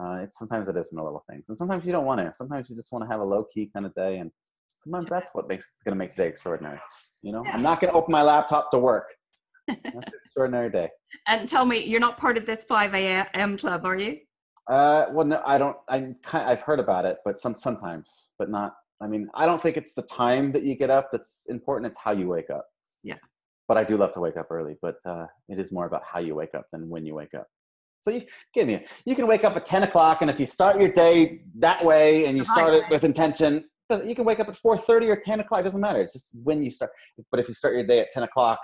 uh, 0.00 0.18
it's 0.22 0.38
sometimes 0.38 0.68
it 0.68 0.76
is 0.76 0.90
in 0.92 0.96
the 0.96 1.04
little 1.04 1.24
things, 1.30 1.44
and 1.48 1.56
sometimes 1.56 1.84
you 1.84 1.92
don't 1.92 2.06
want 2.06 2.20
to. 2.20 2.32
Sometimes 2.34 2.68
you 2.68 2.76
just 2.76 2.92
want 2.92 3.04
to 3.04 3.10
have 3.10 3.20
a 3.20 3.24
low 3.24 3.44
key 3.52 3.70
kind 3.74 3.86
of 3.86 3.94
day 3.94 4.18
and 4.18 4.30
sometimes 4.84 5.06
that's 5.08 5.30
what 5.32 5.48
makes 5.48 5.74
it's 5.74 5.82
going 5.82 5.94
to 5.94 5.98
make 5.98 6.10
today 6.10 6.28
extraordinary. 6.28 6.78
You 7.22 7.32
know. 7.32 7.42
I'm 7.52 7.62
not 7.62 7.80
going 7.80 7.92
to 7.92 7.98
open 7.98 8.12
my 8.12 8.22
laptop 8.22 8.70
to 8.72 8.78
work. 8.78 9.06
That's 9.66 9.94
an 9.94 10.02
extraordinary 10.22 10.70
day. 10.70 10.90
And 11.26 11.48
tell 11.48 11.64
me, 11.64 11.82
you're 11.82 12.00
not 12.00 12.18
part 12.18 12.36
of 12.36 12.44
this 12.44 12.64
5 12.64 12.94
a.m. 12.94 13.56
club, 13.56 13.86
are 13.86 13.96
you? 13.96 14.18
Uh, 14.68 15.06
well, 15.10 15.24
no, 15.26 15.42
I 15.46 15.56
don't. 15.56 15.76
I'm 15.88 16.14
kind. 16.22 16.48
I've 16.48 16.60
heard 16.60 16.80
about 16.80 17.06
it, 17.06 17.18
but 17.24 17.38
some 17.38 17.56
sometimes, 17.56 18.28
but 18.38 18.50
not. 18.50 18.74
I 19.04 19.06
mean, 19.06 19.28
I 19.34 19.44
don't 19.44 19.60
think 19.60 19.76
it's 19.76 19.92
the 19.92 20.02
time 20.02 20.50
that 20.52 20.62
you 20.62 20.74
get 20.74 20.88
up 20.88 21.10
that's 21.12 21.44
important. 21.48 21.90
It's 21.90 21.98
how 22.02 22.12
you 22.12 22.26
wake 22.26 22.48
up. 22.48 22.66
Yeah. 23.02 23.16
But 23.68 23.76
I 23.76 23.84
do 23.84 23.98
love 23.98 24.12
to 24.14 24.20
wake 24.20 24.38
up 24.38 24.46
early. 24.50 24.76
But 24.80 24.96
uh, 25.04 25.26
it 25.50 25.58
is 25.58 25.70
more 25.70 25.86
about 25.86 26.02
how 26.10 26.20
you 26.20 26.34
wake 26.34 26.54
up 26.54 26.64
than 26.72 26.88
when 26.88 27.04
you 27.04 27.14
wake 27.14 27.34
up. 27.34 27.46
So 28.00 28.10
you 28.10 28.22
give 28.54 28.66
me. 28.66 28.84
You 29.04 29.14
can 29.14 29.26
wake 29.26 29.44
up 29.44 29.56
at 29.56 29.64
ten 29.64 29.82
o'clock, 29.82 30.20
and 30.22 30.30
if 30.30 30.40
you 30.40 30.46
start 30.46 30.80
your 30.80 30.90
day 30.90 31.40
that 31.58 31.82
way 31.84 32.26
and 32.26 32.36
you 32.36 32.44
start 32.44 32.74
it 32.74 32.84
with 32.90 33.02
intention, 33.04 33.64
you 34.04 34.14
can 34.14 34.24
wake 34.24 34.40
up 34.40 34.48
at 34.48 34.56
four 34.56 34.76
thirty 34.76 35.08
or 35.08 35.16
ten 35.16 35.40
o'clock. 35.40 35.60
It 35.60 35.64
doesn't 35.64 35.80
matter. 35.80 36.02
It's 36.02 36.12
just 36.12 36.30
when 36.42 36.62
you 36.62 36.70
start. 36.70 36.90
But 37.30 37.40
if 37.40 37.48
you 37.48 37.54
start 37.54 37.74
your 37.74 37.86
day 37.86 38.00
at 38.00 38.10
ten 38.10 38.22
o'clock 38.22 38.58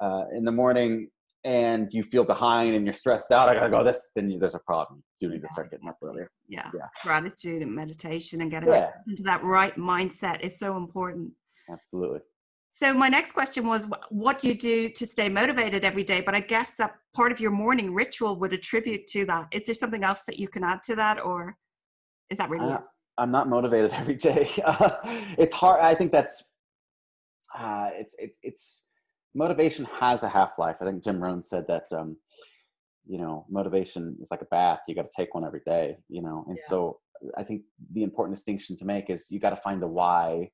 uh, 0.00 0.24
in 0.36 0.44
the 0.44 0.52
morning 0.52 1.08
and 1.44 1.92
you 1.92 2.02
feel 2.02 2.24
behind 2.24 2.74
and 2.74 2.86
you're 2.86 2.92
stressed 2.92 3.30
out, 3.30 3.48
I 3.48 3.54
gotta 3.54 3.70
go 3.70 3.84
this, 3.84 4.10
then 4.16 4.30
you, 4.30 4.38
there's 4.38 4.54
a 4.54 4.60
problem. 4.60 5.02
You 5.20 5.28
need 5.28 5.42
to 5.42 5.48
start 5.48 5.70
getting 5.70 5.88
up 5.88 5.98
earlier. 6.02 6.30
Yeah. 6.48 6.70
yeah. 6.74 6.86
Gratitude 7.02 7.62
and 7.62 7.74
meditation 7.74 8.40
and 8.40 8.50
getting 8.50 8.68
yeah. 8.68 8.90
into 9.06 9.22
that 9.24 9.42
right 9.42 9.76
mindset 9.76 10.40
is 10.40 10.58
so 10.58 10.76
important. 10.76 11.32
Absolutely. 11.70 12.20
So 12.72 12.92
my 12.92 13.08
next 13.08 13.32
question 13.32 13.66
was 13.66 13.86
what 14.10 14.38
do 14.38 14.48
you 14.48 14.54
do 14.54 14.88
to 14.88 15.06
stay 15.06 15.28
motivated 15.28 15.84
every 15.84 16.02
day? 16.02 16.20
But 16.20 16.34
I 16.34 16.40
guess 16.40 16.72
that 16.78 16.96
part 17.14 17.30
of 17.30 17.40
your 17.40 17.52
morning 17.52 17.94
ritual 17.94 18.36
would 18.40 18.52
attribute 18.52 19.06
to 19.08 19.24
that. 19.26 19.46
Is 19.52 19.64
there 19.64 19.74
something 19.74 20.02
else 20.02 20.22
that 20.26 20.38
you 20.38 20.48
can 20.48 20.64
add 20.64 20.82
to 20.84 20.96
that 20.96 21.22
or 21.22 21.56
is 22.30 22.38
that 22.38 22.50
really 22.50 22.72
uh, 22.72 22.78
I'm 23.18 23.30
not 23.30 23.48
motivated 23.48 23.92
every 23.94 24.16
day. 24.16 24.50
It's 25.38 25.54
hard. 25.54 25.80
I 25.82 25.94
think 25.94 26.10
that's 26.10 26.42
uh, 27.56 27.90
it's 27.92 28.16
it's 28.18 28.38
it's 28.42 28.86
motivation 29.34 29.86
has 30.00 30.22
a 30.22 30.28
half 30.28 30.58
life. 30.58 30.76
I 30.80 30.84
think 30.84 31.04
Jim 31.04 31.22
Rohn 31.22 31.42
said 31.42 31.66
that, 31.68 31.84
um, 31.92 32.16
you 33.06 33.18
know, 33.18 33.44
motivation 33.50 34.16
is 34.20 34.30
like 34.30 34.42
a 34.42 34.46
bath. 34.46 34.80
You 34.88 34.94
got 34.94 35.04
to 35.04 35.10
take 35.16 35.34
one 35.34 35.44
every 35.44 35.62
day, 35.66 35.96
you 36.08 36.22
know? 36.22 36.44
And 36.48 36.56
yeah. 36.58 36.64
so 36.68 37.00
I 37.36 37.42
think 37.42 37.62
the 37.92 38.02
important 38.02 38.36
distinction 38.36 38.76
to 38.78 38.84
make 38.84 39.10
is 39.10 39.26
you 39.30 39.40
got 39.40 39.50
to 39.50 39.56
find 39.56 39.82
a 39.82 39.86
why 39.86 40.50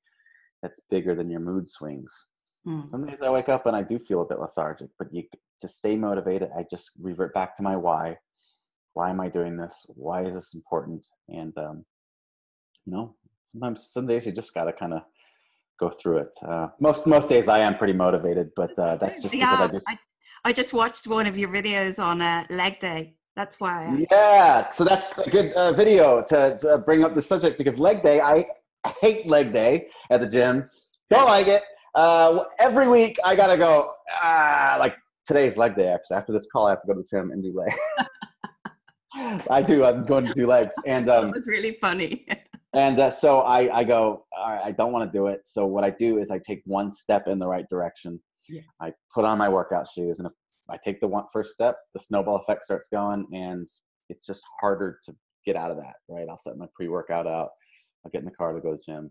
that's 0.62 0.80
bigger 0.90 1.14
than 1.14 1.30
your 1.30 1.40
mood 1.40 1.68
swings. 1.68 2.26
Mm. 2.66 2.90
Some 2.90 3.06
days 3.06 3.22
I 3.22 3.30
wake 3.30 3.48
up 3.48 3.66
and 3.66 3.76
I 3.76 3.82
do 3.82 3.98
feel 3.98 4.22
a 4.22 4.26
bit 4.26 4.40
lethargic, 4.40 4.88
but 4.98 5.12
you, 5.12 5.22
to 5.60 5.68
stay 5.68 5.96
motivated, 5.96 6.50
I 6.56 6.64
just 6.70 6.90
revert 7.00 7.32
back 7.34 7.56
to 7.56 7.62
my 7.62 7.76
why. 7.76 8.16
Why 8.94 9.10
am 9.10 9.20
I 9.20 9.28
doing 9.28 9.56
this? 9.56 9.74
Why 9.88 10.24
is 10.24 10.34
this 10.34 10.54
important? 10.54 11.06
And, 11.28 11.56
um, 11.56 11.84
you 12.84 12.92
know, 12.92 13.14
sometimes 13.52 13.88
some 13.90 14.06
days 14.06 14.26
you 14.26 14.32
just 14.32 14.52
got 14.52 14.64
to 14.64 14.72
kind 14.72 14.94
of 14.94 15.02
go 15.80 15.90
through 15.90 16.18
it. 16.18 16.36
Uh, 16.46 16.68
most 16.78 17.06
most 17.06 17.28
days 17.28 17.48
I 17.48 17.58
am 17.60 17.76
pretty 17.76 17.94
motivated, 17.94 18.50
but 18.54 18.78
uh, 18.78 18.96
that's 18.96 19.20
just 19.20 19.34
yeah, 19.34 19.50
because 19.50 19.70
I 19.70 19.72
just 19.72 19.86
I, 19.88 19.98
I, 20.44 20.52
just 20.52 20.72
watched 20.72 21.08
one 21.08 21.26
of 21.26 21.36
your 21.36 21.48
videos 21.48 21.98
on 21.98 22.20
uh, 22.22 22.44
leg 22.50 22.78
day. 22.78 23.14
That's 23.34 23.58
why. 23.58 24.06
yeah, 24.10 24.68
so 24.68 24.84
that's 24.84 25.18
a 25.18 25.30
good 25.30 25.52
uh, 25.54 25.72
video 25.72 26.22
to, 26.22 26.58
to, 26.60 26.78
bring 26.78 27.04
up 27.04 27.14
the 27.14 27.22
subject 27.22 27.56
because 27.58 27.78
leg 27.78 28.02
day. 28.02 28.20
I 28.20 28.46
hate 29.00 29.26
leg 29.26 29.52
day 29.52 29.88
at 30.10 30.20
the 30.20 30.28
gym. 30.28 30.68
Don't 31.08 31.26
like 31.26 31.48
it. 31.48 31.62
Uh, 31.94 32.44
every 32.58 32.88
week 32.88 33.18
I 33.24 33.34
gotta 33.34 33.56
go. 33.56 33.94
Ah, 34.22 34.76
like 34.78 34.94
today's 35.24 35.56
leg 35.56 35.74
day. 35.76 35.88
Actually, 35.88 36.18
after 36.18 36.32
this 36.32 36.46
call, 36.52 36.66
I 36.66 36.70
have 36.70 36.82
to 36.82 36.86
go 36.86 36.94
to 36.94 37.00
the 37.00 37.08
gym 37.10 37.30
and 37.30 37.42
do 37.42 37.52
leg. 37.52 37.72
I 39.50 39.62
do. 39.62 39.84
I'm 39.84 40.04
going 40.04 40.26
to 40.26 40.34
do 40.34 40.46
legs, 40.46 40.74
and 40.86 41.10
um, 41.14 41.28
it 41.28 41.34
was 41.34 41.48
really 41.48 41.78
funny 41.80 42.26
and 42.74 42.98
uh, 42.98 43.10
so 43.10 43.40
I, 43.40 43.78
I 43.78 43.84
go, 43.84 44.26
all 44.36 44.52
right, 44.52 44.62
I 44.64 44.70
don't 44.70 44.92
want 44.92 45.10
to 45.10 45.18
do 45.18 45.26
it. 45.26 45.40
So 45.44 45.66
what 45.66 45.84
I 45.84 45.90
do 45.90 46.18
is 46.18 46.30
I 46.30 46.38
take 46.38 46.62
one 46.64 46.92
step 46.92 47.26
in 47.26 47.38
the 47.38 47.48
right 47.48 47.68
direction. 47.68 48.20
Yeah. 48.48 48.62
I 48.80 48.92
put 49.14 49.24
on 49.24 49.38
my 49.38 49.48
workout 49.48 49.88
shoes, 49.88 50.18
and 50.18 50.26
if 50.26 50.32
I 50.70 50.78
take 50.82 51.00
the 51.00 51.08
one 51.08 51.24
first 51.32 51.52
step, 51.52 51.76
the 51.94 52.00
snowball 52.00 52.36
effect 52.36 52.64
starts 52.64 52.88
going, 52.88 53.26
and 53.32 53.68
it's 54.08 54.26
just 54.26 54.42
harder 54.60 54.98
to 55.04 55.14
get 55.44 55.56
out 55.56 55.70
of 55.70 55.76
that. 55.78 55.94
Right? 56.08 56.26
I'll 56.28 56.36
set 56.36 56.56
my 56.56 56.66
pre-workout 56.74 57.26
out. 57.26 57.50
I'll 58.04 58.10
get 58.10 58.20
in 58.20 58.24
the 58.24 58.30
car 58.30 58.52
to 58.52 58.60
go 58.60 58.72
to 58.72 58.76
the 58.76 58.92
gym. 58.92 59.10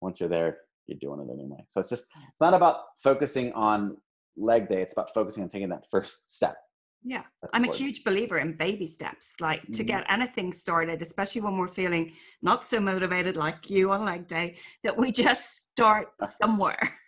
Once 0.00 0.20
you're 0.20 0.28
there, 0.28 0.58
you're 0.86 0.98
doing 1.00 1.20
it 1.20 1.32
anyway. 1.32 1.64
So 1.68 1.80
it's 1.80 1.90
just 1.90 2.06
it's 2.30 2.40
not 2.40 2.54
about 2.54 2.80
focusing 3.02 3.52
on 3.52 3.96
leg 4.36 4.68
day. 4.68 4.82
It's 4.82 4.92
about 4.92 5.12
focusing 5.14 5.42
on 5.42 5.48
taking 5.48 5.68
that 5.70 5.84
first 5.90 6.34
step. 6.34 6.56
Yeah, 7.06 7.22
That's 7.42 7.52
I'm 7.52 7.64
important. 7.64 7.80
a 7.80 7.84
huge 7.84 8.04
believer 8.04 8.38
in 8.38 8.56
baby 8.56 8.86
steps, 8.86 9.34
like 9.38 9.62
mm-hmm. 9.62 9.72
to 9.72 9.84
get 9.84 10.06
anything 10.08 10.52
started, 10.52 11.02
especially 11.02 11.42
when 11.42 11.58
we're 11.58 11.68
feeling 11.68 12.12
not 12.40 12.66
so 12.66 12.80
motivated 12.80 13.36
like 13.36 13.68
you 13.68 13.92
on 13.92 14.06
leg 14.06 14.26
day, 14.26 14.56
that 14.84 14.96
we 14.96 15.12
just 15.12 15.70
start 15.70 16.08
somewhere. 16.40 16.78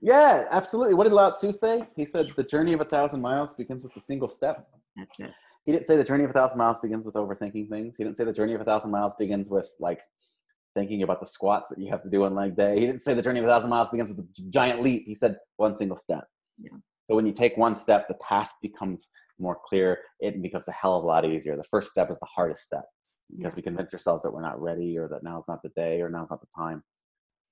Yeah, 0.00 0.44
absolutely. 0.50 0.92
What 0.92 1.04
did 1.04 1.14
Lao 1.14 1.30
Tzu 1.30 1.50
say? 1.50 1.88
He 1.96 2.04
said, 2.04 2.30
The 2.36 2.42
journey 2.42 2.74
of 2.74 2.82
a 2.82 2.84
thousand 2.84 3.22
miles 3.22 3.54
begins 3.54 3.84
with 3.84 3.96
a 3.96 4.00
single 4.00 4.28
step. 4.28 4.68
That's 4.96 5.18
it. 5.18 5.32
He 5.64 5.72
didn't 5.72 5.86
say 5.86 5.96
the 5.96 6.04
journey 6.04 6.24
of 6.24 6.30
a 6.30 6.32
thousand 6.34 6.58
miles 6.58 6.78
begins 6.78 7.06
with 7.06 7.14
overthinking 7.14 7.70
things. 7.70 7.96
He 7.96 8.04
didn't 8.04 8.18
say 8.18 8.24
the 8.24 8.32
journey 8.32 8.52
of 8.52 8.60
a 8.60 8.64
thousand 8.64 8.90
miles 8.90 9.16
begins 9.16 9.48
with 9.48 9.66
like 9.80 10.00
thinking 10.74 11.04
about 11.04 11.20
the 11.20 11.26
squats 11.26 11.70
that 11.70 11.78
you 11.78 11.88
have 11.90 12.02
to 12.02 12.10
do 12.10 12.24
on 12.24 12.34
leg 12.34 12.54
day. 12.54 12.78
He 12.78 12.84
didn't 12.84 13.00
say 13.00 13.14
the 13.14 13.22
journey 13.22 13.38
of 13.38 13.46
a 13.46 13.48
thousand 13.48 13.70
miles 13.70 13.88
begins 13.88 14.10
with 14.10 14.18
a 14.18 14.26
giant 14.50 14.82
leap. 14.82 15.04
He 15.06 15.14
said 15.14 15.38
one 15.56 15.74
single 15.74 15.96
step. 15.96 16.24
Yeah. 16.58 16.76
So 17.08 17.14
when 17.14 17.26
you 17.26 17.32
take 17.32 17.56
one 17.56 17.74
step, 17.74 18.08
the 18.08 18.14
path 18.14 18.52
becomes 18.62 19.10
more 19.38 19.58
clear. 19.64 19.98
It 20.20 20.40
becomes 20.42 20.68
a 20.68 20.72
hell 20.72 20.96
of 20.96 21.04
a 21.04 21.06
lot 21.06 21.24
easier. 21.24 21.56
The 21.56 21.64
first 21.64 21.90
step 21.90 22.10
is 22.10 22.18
the 22.18 22.26
hardest 22.26 22.62
step 22.62 22.84
because 23.30 23.52
yeah. 23.52 23.56
we 23.56 23.62
convince 23.62 23.92
ourselves 23.92 24.22
that 24.22 24.30
we're 24.30 24.42
not 24.42 24.60
ready 24.60 24.96
or 24.96 25.08
that 25.08 25.22
now 25.22 25.38
is 25.38 25.48
not 25.48 25.62
the 25.62 25.70
day 25.70 26.00
or 26.00 26.08
now 26.08 26.24
is 26.24 26.30
not 26.30 26.40
the 26.40 26.46
time. 26.56 26.82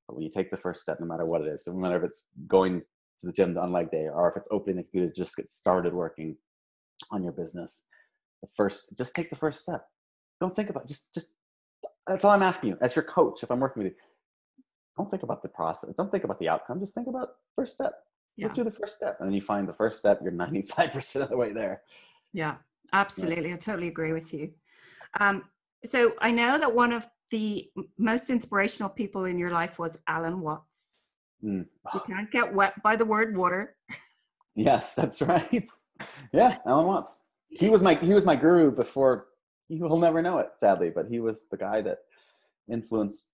But 0.06 0.16
when 0.16 0.25
you 0.25 0.30
take 0.30 0.50
the 0.50 0.56
first 0.56 0.80
step, 0.80 0.99
no 1.00 1.06
matter 1.06 1.25
what 1.25 1.42
it 1.42 1.49
is, 1.49 1.64
no 1.66 1.75
matter 1.75 1.97
if 1.97 2.04
it's 2.04 2.25
going 2.47 2.80
to 2.80 3.26
the 3.26 3.32
gym 3.32 3.56
on 3.59 3.73
leg 3.73 3.90
day 3.90 4.09
or 4.12 4.28
if 4.28 4.37
it's 4.37 4.49
opening 4.50 4.76
the 4.76 4.82
computer, 4.82 5.12
just 5.14 5.37
get 5.37 5.49
started 5.49 5.92
working 5.92 6.37
on 7.11 7.23
your 7.23 7.32
business. 7.32 7.85
The 8.42 8.49
first, 8.56 8.88
just 8.97 9.14
take 9.14 9.30
the 9.30 9.37
first 9.37 9.61
step. 9.61 9.85
Don't 10.40 10.56
think 10.56 10.71
about 10.71 10.88
just 10.88 11.12
just. 11.14 11.28
That's 12.06 12.25
all 12.25 12.32
I'm 12.32 12.42
asking 12.42 12.71
you 12.71 12.78
as 12.80 12.97
your 12.97 13.04
coach. 13.04 13.44
If 13.44 13.50
I'm 13.50 13.61
working 13.61 13.85
with 13.85 13.92
you, 13.92 13.99
don't 14.97 15.09
think 15.09 15.23
about 15.23 15.40
the 15.42 15.49
process. 15.49 15.94
Don't 15.97 16.11
think 16.11 16.25
about 16.25 16.40
the 16.40 16.49
outcome. 16.49 16.80
Just 16.80 16.94
think 16.94 17.06
about 17.06 17.28
first 17.54 17.75
step 17.75 17.94
yeah. 18.36 18.46
just 18.46 18.54
do 18.54 18.64
the 18.64 18.70
first 18.70 18.94
step 18.94 19.16
and 19.20 19.28
then 19.28 19.34
you 19.34 19.40
find 19.40 19.68
the 19.68 19.72
first 19.72 19.98
step 19.98 20.20
you're 20.22 20.32
95% 20.46 21.22
of 21.22 21.28
the 21.28 21.36
way 21.36 21.52
there. 21.52 21.82
Yeah 22.32 22.56
absolutely 22.92 23.48
yeah. 23.48 23.54
i 23.54 23.58
totally 23.58 23.88
agree 23.88 24.12
with 24.12 24.32
you. 24.32 24.50
Um, 25.20 25.44
so 25.84 26.14
i 26.20 26.30
know 26.30 26.58
that 26.58 26.72
one 26.72 26.92
of 26.92 27.06
the 27.30 27.70
most 27.98 28.30
inspirational 28.30 28.88
people 28.90 29.24
in 29.24 29.38
your 29.38 29.50
life 29.50 29.78
was 29.78 29.98
alan 30.06 30.40
watts. 30.40 30.66
Mm. 31.44 31.66
you 31.94 32.00
can't 32.06 32.30
get 32.30 32.52
wet 32.52 32.82
by 32.82 32.96
the 32.96 33.04
word 33.04 33.36
water. 33.36 33.76
Yes 34.54 34.94
that's 34.94 35.20
right. 35.22 35.68
Yeah 36.32 36.56
alan 36.66 36.86
watts. 36.86 37.20
He 37.48 37.68
was 37.68 37.82
my 37.82 37.94
he 37.94 38.12
was 38.12 38.24
my 38.24 38.34
guru 38.34 38.70
before 38.70 39.26
you'll 39.68 39.98
never 39.98 40.20
know 40.20 40.38
it 40.38 40.48
sadly 40.56 40.90
but 40.94 41.06
he 41.08 41.20
was 41.20 41.46
the 41.50 41.56
guy 41.56 41.80
that 41.80 41.98
influenced 42.70 43.28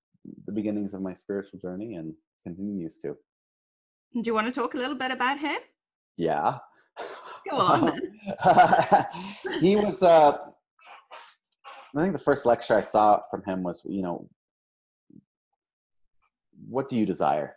the 0.46 0.52
beginnings 0.52 0.94
of 0.94 1.00
my 1.00 1.12
spiritual 1.12 1.58
journey 1.58 1.94
and 1.94 2.14
continues 2.44 2.98
to 2.98 3.16
do 4.14 4.22
you 4.24 4.34
want 4.34 4.46
to 4.46 4.60
talk 4.60 4.74
a 4.74 4.78
little 4.78 4.96
bit 4.96 5.10
about 5.10 5.38
him? 5.38 5.58
Yeah. 6.16 6.58
Go 7.48 7.56
on. 7.56 8.00
he 9.60 9.76
was. 9.76 10.02
Uh, 10.02 10.36
I 11.96 12.02
think 12.02 12.12
the 12.12 12.18
first 12.18 12.44
lecture 12.44 12.76
I 12.76 12.80
saw 12.80 13.20
from 13.30 13.42
him 13.44 13.62
was, 13.62 13.80
you 13.84 14.02
know, 14.02 14.28
what 16.68 16.88
do 16.88 16.96
you 16.96 17.06
desire? 17.06 17.54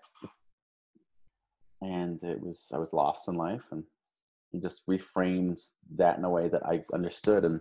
And 1.81 2.21
it 2.23 2.41
was 2.41 2.67
I 2.73 2.77
was 2.77 2.93
lost 2.93 3.27
in 3.27 3.35
life, 3.35 3.63
and 3.71 3.83
he 4.51 4.59
just 4.59 4.85
reframed 4.87 5.59
that 5.95 6.17
in 6.17 6.23
a 6.23 6.29
way 6.29 6.47
that 6.47 6.65
I 6.65 6.83
understood, 6.93 7.43
and 7.43 7.59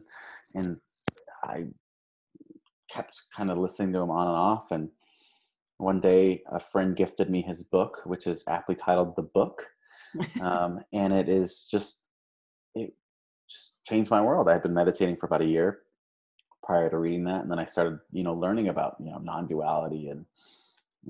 and 0.54 0.78
I 1.42 1.66
kept 2.90 3.22
kind 3.34 3.50
of 3.50 3.58
listening 3.58 3.92
to 3.94 4.00
him 4.00 4.10
on 4.10 4.26
and 4.26 4.36
off, 4.36 4.70
and 4.70 4.90
one 5.80 6.00
day 6.00 6.42
a 6.50 6.60
friend 6.60 6.96
gifted 6.96 7.30
me 7.30 7.42
his 7.42 7.64
book 7.64 8.02
which 8.04 8.26
is 8.26 8.44
aptly 8.48 8.74
titled 8.74 9.14
the 9.16 9.22
book 9.22 9.66
um, 10.40 10.80
and 10.92 11.12
it 11.12 11.28
is 11.28 11.66
just 11.70 12.00
it 12.74 12.94
just 13.48 13.74
changed 13.86 14.10
my 14.10 14.20
world. 14.20 14.48
I 14.48 14.52
had 14.52 14.62
been 14.62 14.74
meditating 14.74 15.16
for 15.16 15.26
about 15.26 15.42
a 15.42 15.46
year 15.46 15.80
prior 16.62 16.90
to 16.90 16.98
reading 16.98 17.24
that 17.24 17.40
and 17.40 17.50
then 17.50 17.58
i 17.58 17.64
started 17.64 17.98
you 18.12 18.22
know 18.22 18.34
learning 18.34 18.68
about 18.68 18.94
you 19.00 19.10
know 19.10 19.18
non-duality 19.18 20.08
and 20.08 20.26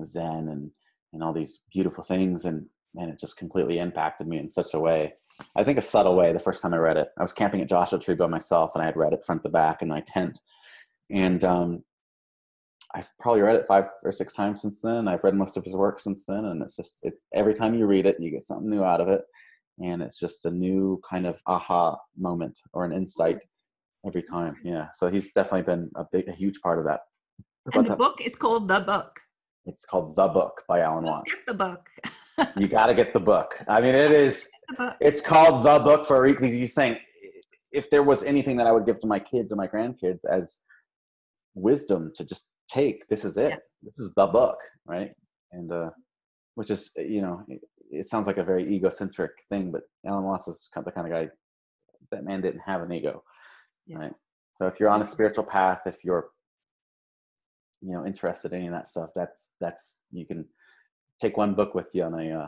zen 0.05 0.47
and 0.47 0.71
and 1.13 1.21
all 1.21 1.33
these 1.33 1.59
beautiful 1.73 2.03
things 2.03 2.45
and 2.45 2.65
and 2.95 3.11
it 3.11 3.19
just 3.19 3.37
completely 3.37 3.79
impacted 3.79 4.27
me 4.27 4.37
in 4.37 4.49
such 4.49 4.73
a 4.73 4.79
way. 4.79 5.13
I 5.55 5.63
think 5.63 5.77
a 5.77 5.81
subtle 5.81 6.15
way 6.15 6.31
the 6.33 6.39
first 6.39 6.61
time 6.61 6.73
i 6.73 6.77
read 6.77 6.97
it 6.97 7.09
i 7.17 7.23
was 7.23 7.33
camping 7.33 7.61
at 7.61 7.69
joshua 7.69 7.99
tree 7.99 8.15
by 8.15 8.27
myself 8.27 8.71
and 8.75 8.81
i 8.81 8.85
had 8.85 8.95
read 8.95 9.13
it 9.13 9.25
front 9.25 9.43
to 9.43 9.49
back 9.49 9.81
in 9.81 9.87
my 9.87 10.01
tent 10.01 10.39
and 11.09 11.43
um, 11.43 11.83
I've 12.93 13.09
probably 13.19 13.41
read 13.41 13.55
it 13.55 13.67
five 13.67 13.85
or 14.03 14.11
six 14.11 14.33
times 14.33 14.61
since 14.61 14.81
then. 14.81 15.07
I've 15.07 15.23
read 15.23 15.35
most 15.35 15.57
of 15.57 15.63
his 15.63 15.73
work 15.73 15.99
since 15.99 16.25
then, 16.25 16.45
and 16.45 16.61
it's 16.61 16.75
just 16.75 16.99
it's 17.03 17.23
every 17.33 17.53
time 17.53 17.73
you 17.73 17.85
read 17.85 18.05
it, 18.05 18.17
you 18.19 18.31
get 18.31 18.43
something 18.43 18.69
new 18.69 18.83
out 18.83 19.01
of 19.01 19.07
it, 19.07 19.21
and 19.79 20.01
it's 20.01 20.19
just 20.19 20.45
a 20.45 20.51
new 20.51 20.99
kind 21.07 21.25
of 21.25 21.41
aha 21.47 21.97
moment 22.17 22.57
or 22.73 22.85
an 22.85 22.91
insight 22.91 23.43
every 24.05 24.23
time. 24.23 24.57
Yeah, 24.63 24.87
so 24.95 25.07
he's 25.07 25.31
definitely 25.33 25.63
been 25.63 25.89
a 25.95 26.05
big, 26.11 26.27
a 26.27 26.33
huge 26.33 26.59
part 26.61 26.79
of 26.79 26.85
that. 26.85 27.01
And 27.73 27.85
the 27.85 27.89
that. 27.89 27.97
book 27.97 28.21
is 28.21 28.35
called 28.35 28.67
The 28.67 28.79
Book. 28.79 29.19
It's 29.65 29.85
called 29.85 30.15
The 30.15 30.27
Book 30.27 30.63
by 30.67 30.79
Alan 30.79 31.05
Let's 31.05 31.11
Watts. 31.13 31.35
Get 31.35 31.45
the 31.45 31.53
book. 31.53 31.89
you 32.57 32.67
got 32.67 32.87
to 32.87 32.93
get 32.93 33.13
the 33.13 33.19
book. 33.19 33.63
I 33.67 33.79
mean, 33.79 33.93
it 33.93 34.11
is. 34.11 34.49
It's 34.99 35.21
called 35.21 35.63
The 35.63 35.79
Book 35.79 36.07
for 36.07 36.17
a 36.17 36.21
reason. 36.21 36.43
He's 36.43 36.73
saying 36.73 36.97
if 37.71 37.89
there 37.89 38.03
was 38.03 38.23
anything 38.23 38.57
that 38.57 38.67
I 38.67 38.71
would 38.71 38.85
give 38.85 38.99
to 38.99 39.07
my 39.07 39.19
kids 39.19 39.51
and 39.51 39.57
my 39.57 39.67
grandkids 39.67 40.25
as 40.29 40.59
wisdom 41.53 42.11
to 42.15 42.25
just 42.25 42.47
take, 42.71 43.07
this 43.07 43.25
is 43.25 43.37
it. 43.37 43.51
Yeah. 43.51 43.57
This 43.83 43.99
is 43.99 44.13
the 44.13 44.27
book, 44.27 44.57
right? 44.85 45.11
And 45.51 45.71
uh, 45.71 45.89
which 46.55 46.69
is 46.69 46.91
you 46.97 47.21
know, 47.21 47.43
it, 47.47 47.61
it, 47.89 48.05
sounds 48.05 48.27
like 48.27 48.37
a 48.37 48.43
very 48.43 48.63
egocentric 48.73 49.31
thing, 49.49 49.71
but 49.71 49.81
Alan 50.05 50.23
Watts 50.23 50.47
is 50.47 50.69
kind 50.73 50.85
of 50.85 50.93
the 50.93 50.99
kind 50.99 51.11
of 51.11 51.13
guy 51.13 51.31
that 52.11 52.23
man 52.23 52.41
didn't 52.41 52.61
have 52.65 52.81
an 52.81 52.91
ego, 52.91 53.23
yeah. 53.87 53.97
right? 53.97 54.13
So 54.53 54.67
if 54.67 54.79
you're 54.79 54.91
on 54.91 55.01
a 55.01 55.05
spiritual 55.05 55.43
path, 55.43 55.81
if 55.85 55.97
you're 56.03 56.29
you 57.81 57.93
know 57.93 58.05
interested 58.05 58.53
in 58.53 58.59
any 58.59 58.67
of 58.67 58.73
that 58.73 58.87
stuff, 58.87 59.09
that's 59.15 59.49
that's 59.59 59.99
you 60.11 60.25
can 60.25 60.45
take 61.19 61.37
one 61.37 61.53
book 61.53 61.73
with 61.73 61.89
you 61.93 62.03
on 62.03 62.13
a 62.13 62.43
uh, 62.43 62.47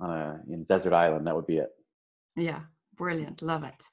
on 0.00 0.10
a 0.10 0.40
you 0.48 0.56
know, 0.56 0.64
desert 0.68 0.92
island. 0.92 1.26
That 1.26 1.36
would 1.36 1.46
be 1.46 1.58
it. 1.58 1.70
Yeah, 2.36 2.60
brilliant, 2.96 3.42
love 3.42 3.64
it. 3.64 3.84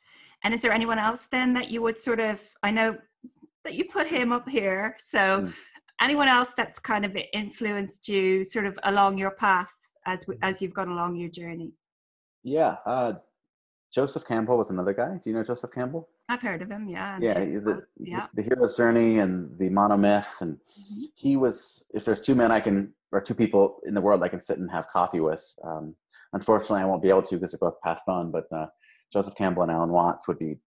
And 0.43 0.53
is 0.53 0.61
there 0.61 0.71
anyone 0.71 0.99
else 0.99 1.27
then 1.31 1.53
that 1.53 1.69
you 1.69 1.81
would 1.81 1.97
sort 1.97 2.19
of? 2.19 2.41
I 2.63 2.71
know 2.71 2.97
that 3.63 3.73
you 3.73 3.85
put 3.85 4.07
him 4.07 4.31
up 4.31 4.47
here, 4.47 4.95
so 4.99 5.41
mm. 5.41 5.53
anyone 6.01 6.27
else 6.27 6.49
that's 6.55 6.79
kind 6.79 7.05
of 7.05 7.17
influenced 7.33 8.07
you 8.07 8.43
sort 8.43 8.65
of 8.65 8.77
along 8.83 9.17
your 9.17 9.31
path 9.31 9.73
as 10.05 10.25
as 10.41 10.61
you've 10.61 10.73
gone 10.73 10.89
along 10.89 11.15
your 11.15 11.29
journey? 11.29 11.73
Yeah, 12.43 12.77
uh, 12.85 13.13
Joseph 13.93 14.25
Campbell 14.25 14.57
was 14.57 14.69
another 14.69 14.93
guy. 14.93 15.19
Do 15.23 15.29
you 15.29 15.35
know 15.35 15.43
Joseph 15.43 15.71
Campbell? 15.73 16.09
I've 16.29 16.41
heard 16.41 16.61
of 16.61 16.69
him. 16.69 16.87
Yeah. 16.87 17.17
Yeah. 17.19 17.39
The, 17.39 17.83
yeah. 17.99 18.27
the 18.35 18.43
hero's 18.43 18.77
journey 18.77 19.17
and 19.17 19.57
the 19.57 19.69
monomyth, 19.69 20.41
and 20.41 20.53
mm-hmm. 20.53 21.05
he 21.15 21.37
was. 21.37 21.85
If 21.93 22.05
there's 22.05 22.21
two 22.21 22.35
men 22.35 22.51
I 22.51 22.59
can, 22.59 22.93
or 23.11 23.19
two 23.19 23.33
people 23.33 23.79
in 23.85 23.95
the 23.95 24.01
world 24.01 24.21
I 24.21 24.27
can 24.27 24.39
sit 24.39 24.59
and 24.59 24.69
have 24.69 24.87
coffee 24.89 25.19
with. 25.19 25.43
Um, 25.63 25.95
unfortunately, 26.33 26.81
I 26.81 26.85
won't 26.85 27.01
be 27.01 27.09
able 27.09 27.23
to 27.23 27.35
because 27.35 27.51
they're 27.51 27.59
both 27.59 27.81
passed 27.81 28.07
on. 28.07 28.31
But 28.31 28.45
uh, 28.55 28.67
Joseph 29.11 29.35
Campbell 29.35 29.63
and 29.63 29.71
Alan 29.71 29.89
Watts 29.89 30.27
would 30.27 30.37
be 30.37 30.59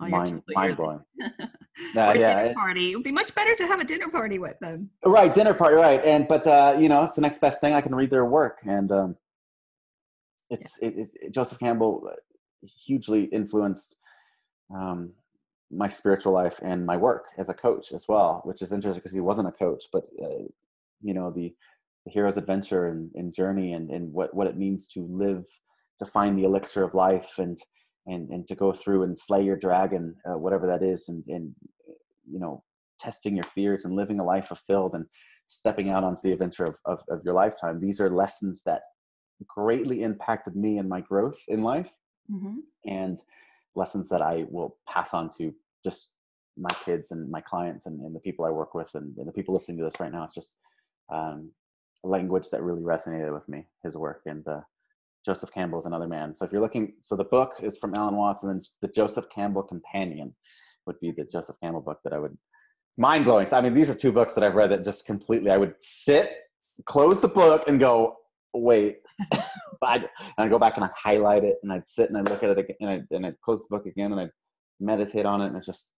mind, 0.00 0.42
mind 0.54 0.76
blowing. 0.76 1.00
yeah, 1.94 2.12
yeah. 2.14 2.52
party. 2.52 2.92
It 2.92 2.96
would 2.96 3.04
be 3.04 3.12
much 3.12 3.34
better 3.34 3.54
to 3.54 3.66
have 3.66 3.80
a 3.80 3.84
dinner 3.84 4.08
party 4.08 4.38
with 4.38 4.58
them. 4.60 4.90
Right, 5.04 5.32
dinner 5.32 5.54
party. 5.54 5.76
Right, 5.76 6.04
and 6.04 6.26
but 6.28 6.46
uh, 6.46 6.76
you 6.78 6.88
know, 6.88 7.04
it's 7.04 7.14
the 7.14 7.22
next 7.22 7.40
best 7.40 7.60
thing. 7.60 7.72
I 7.74 7.80
can 7.80 7.94
read 7.94 8.10
their 8.10 8.24
work, 8.24 8.58
and 8.64 8.90
um, 8.92 9.16
it's, 10.50 10.78
yeah. 10.80 10.88
it, 10.88 10.94
it's 10.96 11.12
Joseph 11.30 11.58
Campbell 11.58 12.08
uh, 12.10 12.16
hugely 12.86 13.24
influenced 13.24 13.96
um, 14.74 15.12
my 15.70 15.88
spiritual 15.88 16.32
life 16.32 16.58
and 16.62 16.86
my 16.86 16.96
work 16.96 17.26
as 17.38 17.48
a 17.48 17.54
coach 17.54 17.92
as 17.92 18.06
well, 18.08 18.40
which 18.44 18.62
is 18.62 18.72
interesting 18.72 19.00
because 19.00 19.12
he 19.12 19.20
wasn't 19.20 19.48
a 19.48 19.52
coach, 19.52 19.84
but 19.92 20.04
uh, 20.22 20.44
you 21.02 21.14
know 21.14 21.30
the, 21.30 21.54
the 22.04 22.12
hero's 22.12 22.36
adventure 22.36 22.88
and, 22.88 23.10
and 23.14 23.34
journey 23.34 23.72
and, 23.72 23.90
and 23.90 24.12
what, 24.12 24.34
what 24.34 24.46
it 24.46 24.56
means 24.56 24.88
to 24.88 25.06
live 25.10 25.44
to 25.98 26.06
find 26.06 26.38
the 26.38 26.44
elixir 26.44 26.82
of 26.82 26.94
life 26.94 27.34
and 27.38 27.58
and 28.06 28.28
and 28.30 28.46
to 28.48 28.54
go 28.54 28.72
through 28.72 29.02
and 29.04 29.18
slay 29.18 29.42
your 29.42 29.56
dragon, 29.56 30.14
uh, 30.28 30.38
whatever 30.38 30.66
that 30.66 30.82
is, 30.82 31.08
and 31.08 31.24
and 31.28 31.54
you 32.30 32.38
know 32.38 32.62
testing 33.00 33.36
your 33.36 33.46
fears 33.54 33.84
and 33.84 33.96
living 33.96 34.20
a 34.20 34.24
life 34.24 34.46
fulfilled 34.46 34.94
and 34.94 35.04
stepping 35.46 35.90
out 35.90 36.04
onto 36.04 36.22
the 36.22 36.32
adventure 36.32 36.64
of, 36.64 36.76
of, 36.86 37.00
of 37.10 37.20
your 37.24 37.34
lifetime. 37.34 37.78
These 37.78 38.00
are 38.00 38.08
lessons 38.08 38.62
that 38.64 38.82
greatly 39.46 40.02
impacted 40.02 40.56
me 40.56 40.78
and 40.78 40.88
my 40.88 41.00
growth 41.00 41.38
in 41.48 41.62
life 41.62 41.92
mm-hmm. 42.30 42.58
and 42.86 43.18
lessons 43.74 44.08
that 44.08 44.22
I 44.22 44.44
will 44.48 44.76
pass 44.88 45.12
on 45.12 45.28
to 45.38 45.52
just 45.84 46.10
my 46.56 46.70
kids 46.84 47.10
and 47.10 47.30
my 47.30 47.40
clients 47.40 47.86
and, 47.86 48.00
and 48.00 48.14
the 48.14 48.20
people 48.20 48.44
I 48.44 48.50
work 48.50 48.74
with 48.74 48.90
and, 48.94 49.16
and, 49.18 49.26
the 49.26 49.32
people 49.32 49.52
listening 49.52 49.78
to 49.78 49.84
this 49.84 49.98
right 49.98 50.12
now. 50.12 50.24
It's 50.24 50.34
just 50.34 50.52
um, 51.12 51.50
a 52.04 52.08
language 52.08 52.48
that 52.50 52.62
really 52.62 52.82
resonated 52.82 53.34
with 53.34 53.48
me, 53.48 53.66
his 53.82 53.96
work. 53.96 54.22
And 54.26 54.46
uh, 54.46 54.60
Joseph 55.24 55.52
Campbell 55.52 55.78
is 55.78 55.86
another 55.86 56.06
man. 56.06 56.34
So 56.34 56.44
if 56.44 56.52
you're 56.52 56.60
looking, 56.60 56.94
so 57.02 57.16
the 57.16 57.24
book 57.24 57.54
is 57.62 57.78
from 57.78 57.94
Alan 57.94 58.16
Watts 58.16 58.42
and 58.42 58.52
then 58.52 58.62
the 58.82 58.88
Joseph 58.88 59.26
Campbell 59.34 59.62
Companion 59.62 60.34
would 60.86 61.00
be 61.00 61.12
the 61.12 61.24
Joseph 61.24 61.56
Campbell 61.62 61.80
book 61.80 61.98
that 62.04 62.12
I 62.12 62.18
would, 62.18 62.36
mind 62.98 63.24
blowing. 63.24 63.46
So, 63.46 63.56
I 63.56 63.60
mean, 63.60 63.74
these 63.74 63.88
are 63.88 63.94
two 63.94 64.12
books 64.12 64.34
that 64.34 64.44
I've 64.44 64.54
read 64.54 64.70
that 64.70 64.84
just 64.84 65.06
completely, 65.06 65.50
I 65.50 65.56
would 65.56 65.74
sit, 65.78 66.32
close 66.84 67.20
the 67.20 67.28
book 67.28 67.68
and 67.68 67.80
go, 67.80 68.16
wait. 68.52 68.98
I'd, 69.82 70.02
and 70.02 70.10
I'd 70.38 70.50
go 70.50 70.58
back 70.58 70.76
and 70.76 70.84
I'd 70.84 70.92
highlight 70.96 71.44
it 71.44 71.56
and 71.62 71.72
I'd 71.72 71.86
sit 71.86 72.08
and 72.08 72.18
I'd 72.18 72.28
look 72.28 72.42
at 72.42 72.50
it 72.50 72.58
again 72.58 72.76
and 72.80 72.90
I'd, 72.90 73.06
and 73.10 73.26
I'd 73.26 73.40
close 73.40 73.66
the 73.66 73.76
book 73.76 73.86
again 73.86 74.12
and 74.12 74.20
I'd 74.20 74.30
meditate 74.80 75.26
on 75.26 75.42
it. 75.42 75.48
And 75.48 75.56
it's 75.56 75.66
just 75.66 75.90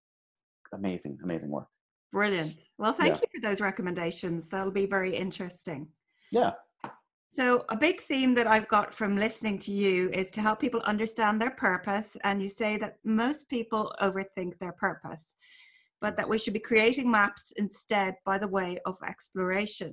amazing, 0.72 1.18
amazing 1.22 1.50
work. 1.50 1.68
Brilliant. 2.12 2.64
Well, 2.78 2.92
thank 2.92 3.14
yeah. 3.14 3.20
you 3.20 3.40
for 3.40 3.48
those 3.48 3.60
recommendations. 3.60 4.48
That'll 4.48 4.72
be 4.72 4.86
very 4.86 5.14
interesting. 5.14 5.88
Yeah. 6.32 6.52
So, 7.36 7.66
a 7.68 7.76
big 7.76 8.00
theme 8.00 8.32
that 8.36 8.46
I've 8.46 8.66
got 8.66 8.94
from 8.94 9.18
listening 9.18 9.58
to 9.58 9.70
you 9.70 10.08
is 10.08 10.30
to 10.30 10.40
help 10.40 10.58
people 10.58 10.80
understand 10.80 11.38
their 11.38 11.50
purpose. 11.50 12.16
And 12.24 12.40
you 12.40 12.48
say 12.48 12.78
that 12.78 12.96
most 13.04 13.50
people 13.50 13.94
overthink 14.00 14.58
their 14.58 14.72
purpose, 14.72 15.34
but 16.00 16.16
that 16.16 16.26
we 16.26 16.38
should 16.38 16.54
be 16.54 16.60
creating 16.60 17.10
maps 17.10 17.52
instead 17.58 18.14
by 18.24 18.38
the 18.38 18.48
way 18.48 18.78
of 18.86 18.96
exploration. 19.06 19.92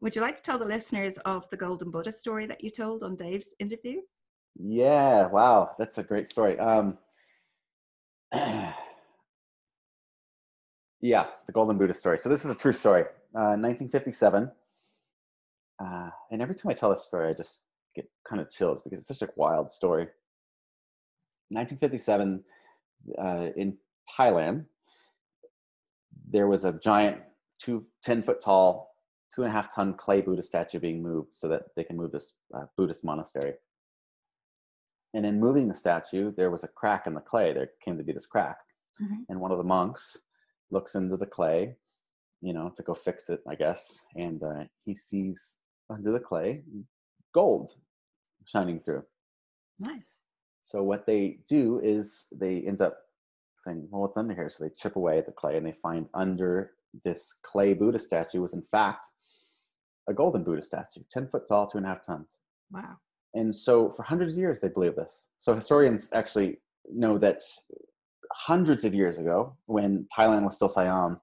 Would 0.00 0.16
you 0.16 0.22
like 0.22 0.38
to 0.38 0.42
tell 0.42 0.58
the 0.58 0.64
listeners 0.64 1.18
of 1.26 1.50
the 1.50 1.56
Golden 1.58 1.90
Buddha 1.90 2.10
story 2.10 2.46
that 2.46 2.64
you 2.64 2.70
told 2.70 3.02
on 3.02 3.14
Dave's 3.14 3.50
interview? 3.58 4.00
Yeah, 4.58 5.26
wow, 5.26 5.72
that's 5.78 5.98
a 5.98 6.02
great 6.02 6.28
story. 6.28 6.58
Um, 6.58 6.96
yeah, 8.32 8.72
the 11.02 11.52
Golden 11.52 11.76
Buddha 11.76 11.92
story. 11.92 12.18
So 12.18 12.30
this 12.30 12.46
is 12.46 12.50
a 12.56 12.58
true 12.58 12.72
story. 12.72 13.02
Uh, 13.34 13.60
1957, 13.60 14.50
uh, 15.82 16.10
and 16.30 16.42
every 16.42 16.54
time 16.54 16.70
I 16.70 16.74
tell 16.74 16.90
this 16.90 17.04
story, 17.04 17.28
I 17.28 17.32
just 17.32 17.62
get 17.94 18.08
kind 18.28 18.40
of 18.40 18.50
chills 18.50 18.82
because 18.82 18.98
it's 19.00 19.18
such 19.18 19.28
a 19.28 19.32
wild 19.36 19.70
story. 19.70 20.06
1957, 21.50 22.42
uh, 23.18 23.48
in 23.56 23.76
Thailand, 24.18 24.64
there 26.30 26.46
was 26.46 26.64
a 26.64 26.72
giant, 26.72 27.18
two, 27.58 27.84
10 28.02 28.22
foot 28.22 28.40
tall 28.40 28.92
two 29.34 29.42
and 29.42 29.50
a 29.50 29.52
half 29.52 29.74
ton 29.74 29.94
clay 29.94 30.20
Buddha 30.20 30.42
statue 30.42 30.78
being 30.78 31.02
moved 31.02 31.34
so 31.34 31.48
that 31.48 31.62
they 31.74 31.84
can 31.84 31.96
move 31.96 32.12
this 32.12 32.34
uh, 32.54 32.64
Buddhist 32.76 33.04
monastery. 33.04 33.54
And 35.14 35.26
in 35.26 35.40
moving 35.40 35.68
the 35.68 35.74
statue, 35.74 36.32
there 36.36 36.50
was 36.50 36.64
a 36.64 36.68
crack 36.68 37.06
in 37.06 37.14
the 37.14 37.20
clay. 37.20 37.52
There 37.52 37.70
came 37.84 37.96
to 37.98 38.04
be 38.04 38.12
this 38.12 38.26
crack. 38.26 38.56
Mm-hmm. 39.02 39.22
And 39.28 39.40
one 39.40 39.50
of 39.50 39.58
the 39.58 39.64
monks 39.64 40.18
looks 40.70 40.94
into 40.94 41.16
the 41.16 41.26
clay, 41.26 41.76
you 42.40 42.52
know, 42.52 42.72
to 42.76 42.82
go 42.82 42.94
fix 42.94 43.28
it, 43.28 43.40
I 43.48 43.54
guess. 43.54 44.04
And 44.16 44.42
uh, 44.42 44.64
he 44.84 44.94
sees 44.94 45.58
under 45.90 46.12
the 46.12 46.20
clay 46.20 46.62
gold 47.34 47.72
shining 48.46 48.80
through. 48.80 49.02
Nice. 49.78 50.18
So 50.62 50.82
what 50.82 51.06
they 51.06 51.38
do 51.48 51.80
is 51.82 52.26
they 52.32 52.64
end 52.66 52.80
up 52.80 52.96
saying, 53.58 53.88
well, 53.90 54.02
what's 54.02 54.16
under 54.16 54.34
here? 54.34 54.48
So 54.48 54.64
they 54.64 54.70
chip 54.76 54.96
away 54.96 55.18
at 55.18 55.26
the 55.26 55.32
clay 55.32 55.56
and 55.56 55.66
they 55.66 55.74
find 55.82 56.06
under 56.14 56.72
this 57.04 57.34
clay 57.42 57.74
Buddha 57.74 57.98
statue 57.98 58.40
was 58.40 58.52
in 58.52 58.62
fact 58.70 59.06
a 60.08 60.14
golden 60.14 60.42
Buddha 60.44 60.62
statue, 60.62 61.00
10 61.10 61.28
foot 61.28 61.46
tall, 61.48 61.66
two 61.66 61.78
and 61.78 61.86
a 61.86 61.90
half 61.90 62.04
tons. 62.04 62.38
Wow. 62.70 62.96
And 63.34 63.54
so 63.54 63.90
for 63.90 64.02
hundreds 64.02 64.34
of 64.34 64.38
years, 64.38 64.60
they 64.60 64.68
believe 64.68 64.96
this. 64.96 65.26
So 65.38 65.54
historians 65.54 66.08
actually 66.12 66.58
know 66.90 67.18
that 67.18 67.42
hundreds 68.32 68.84
of 68.84 68.94
years 68.94 69.18
ago, 69.18 69.56
when 69.66 70.06
Thailand 70.16 70.44
was 70.44 70.54
still 70.54 70.68
Siam, 70.68 71.20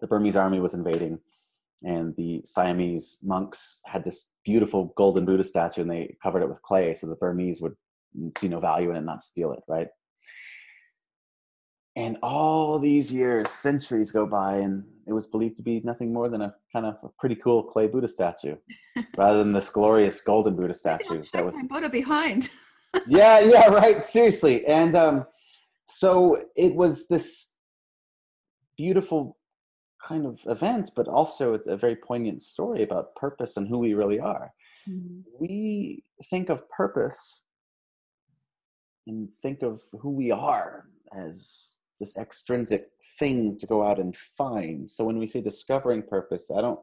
the 0.00 0.06
Burmese 0.06 0.36
army 0.36 0.60
was 0.60 0.74
invading, 0.74 1.18
and 1.84 2.14
the 2.16 2.40
Siamese 2.44 3.18
monks 3.22 3.80
had 3.86 4.04
this 4.04 4.28
beautiful 4.44 4.92
golden 4.96 5.24
Buddha 5.24 5.44
statue, 5.44 5.82
and 5.82 5.90
they 5.90 6.16
covered 6.22 6.42
it 6.42 6.48
with 6.48 6.62
clay 6.62 6.94
so 6.94 7.06
the 7.06 7.16
Burmese 7.16 7.60
would 7.60 7.74
see 8.38 8.48
no 8.48 8.60
value 8.60 8.90
in 8.90 8.96
it 8.96 8.98
and 8.98 9.06
not 9.06 9.22
steal 9.22 9.52
it, 9.52 9.60
right? 9.68 9.88
And 11.94 12.16
all 12.22 12.78
these 12.78 13.12
years, 13.12 13.50
centuries 13.50 14.10
go 14.10 14.24
by, 14.26 14.56
and 14.56 14.82
it 15.06 15.12
was 15.12 15.26
believed 15.26 15.58
to 15.58 15.62
be 15.62 15.82
nothing 15.84 16.12
more 16.12 16.30
than 16.30 16.40
a 16.40 16.54
kind 16.72 16.86
of 16.86 16.96
a 17.02 17.08
pretty 17.18 17.34
cool 17.34 17.62
clay 17.62 17.86
Buddha 17.86 18.08
statue, 18.08 18.56
rather 19.16 19.38
than 19.38 19.52
this 19.52 19.68
glorious 19.68 20.20
golden 20.22 20.56
Buddha 20.56 20.74
statue 20.74 21.22
that 21.32 21.44
was 21.44 21.54
Buddha 21.68 21.90
behind. 21.90 22.48
yeah, 23.06 23.40
yeah, 23.40 23.66
right. 23.68 24.04
Seriously, 24.04 24.64
and 24.66 24.94
um, 24.94 25.26
so 25.86 26.42
it 26.56 26.74
was 26.74 27.08
this 27.08 27.52
beautiful 28.78 29.36
kind 30.06 30.26
of 30.26 30.40
event, 30.46 30.90
but 30.96 31.08
also 31.08 31.54
it's 31.54 31.68
a 31.68 31.76
very 31.76 31.96
poignant 31.96 32.42
story 32.42 32.82
about 32.82 33.14
purpose 33.14 33.56
and 33.56 33.68
who 33.68 33.78
we 33.78 33.94
really 33.94 34.20
are. 34.20 34.52
Mm-hmm. 34.88 35.20
We 35.38 36.04
think 36.30 36.48
of 36.48 36.68
purpose 36.70 37.40
and 39.06 39.28
think 39.42 39.62
of 39.62 39.82
who 40.00 40.10
we 40.10 40.30
are 40.30 40.86
as 41.16 41.76
this 42.00 42.16
extrinsic 42.16 42.88
thing 43.18 43.56
to 43.58 43.66
go 43.66 43.84
out 43.84 44.00
and 44.00 44.16
find. 44.16 44.90
So 44.90 45.04
when 45.04 45.18
we 45.18 45.26
say 45.26 45.40
discovering 45.40 46.02
purpose, 46.02 46.50
I 46.50 46.60
don't 46.60 46.80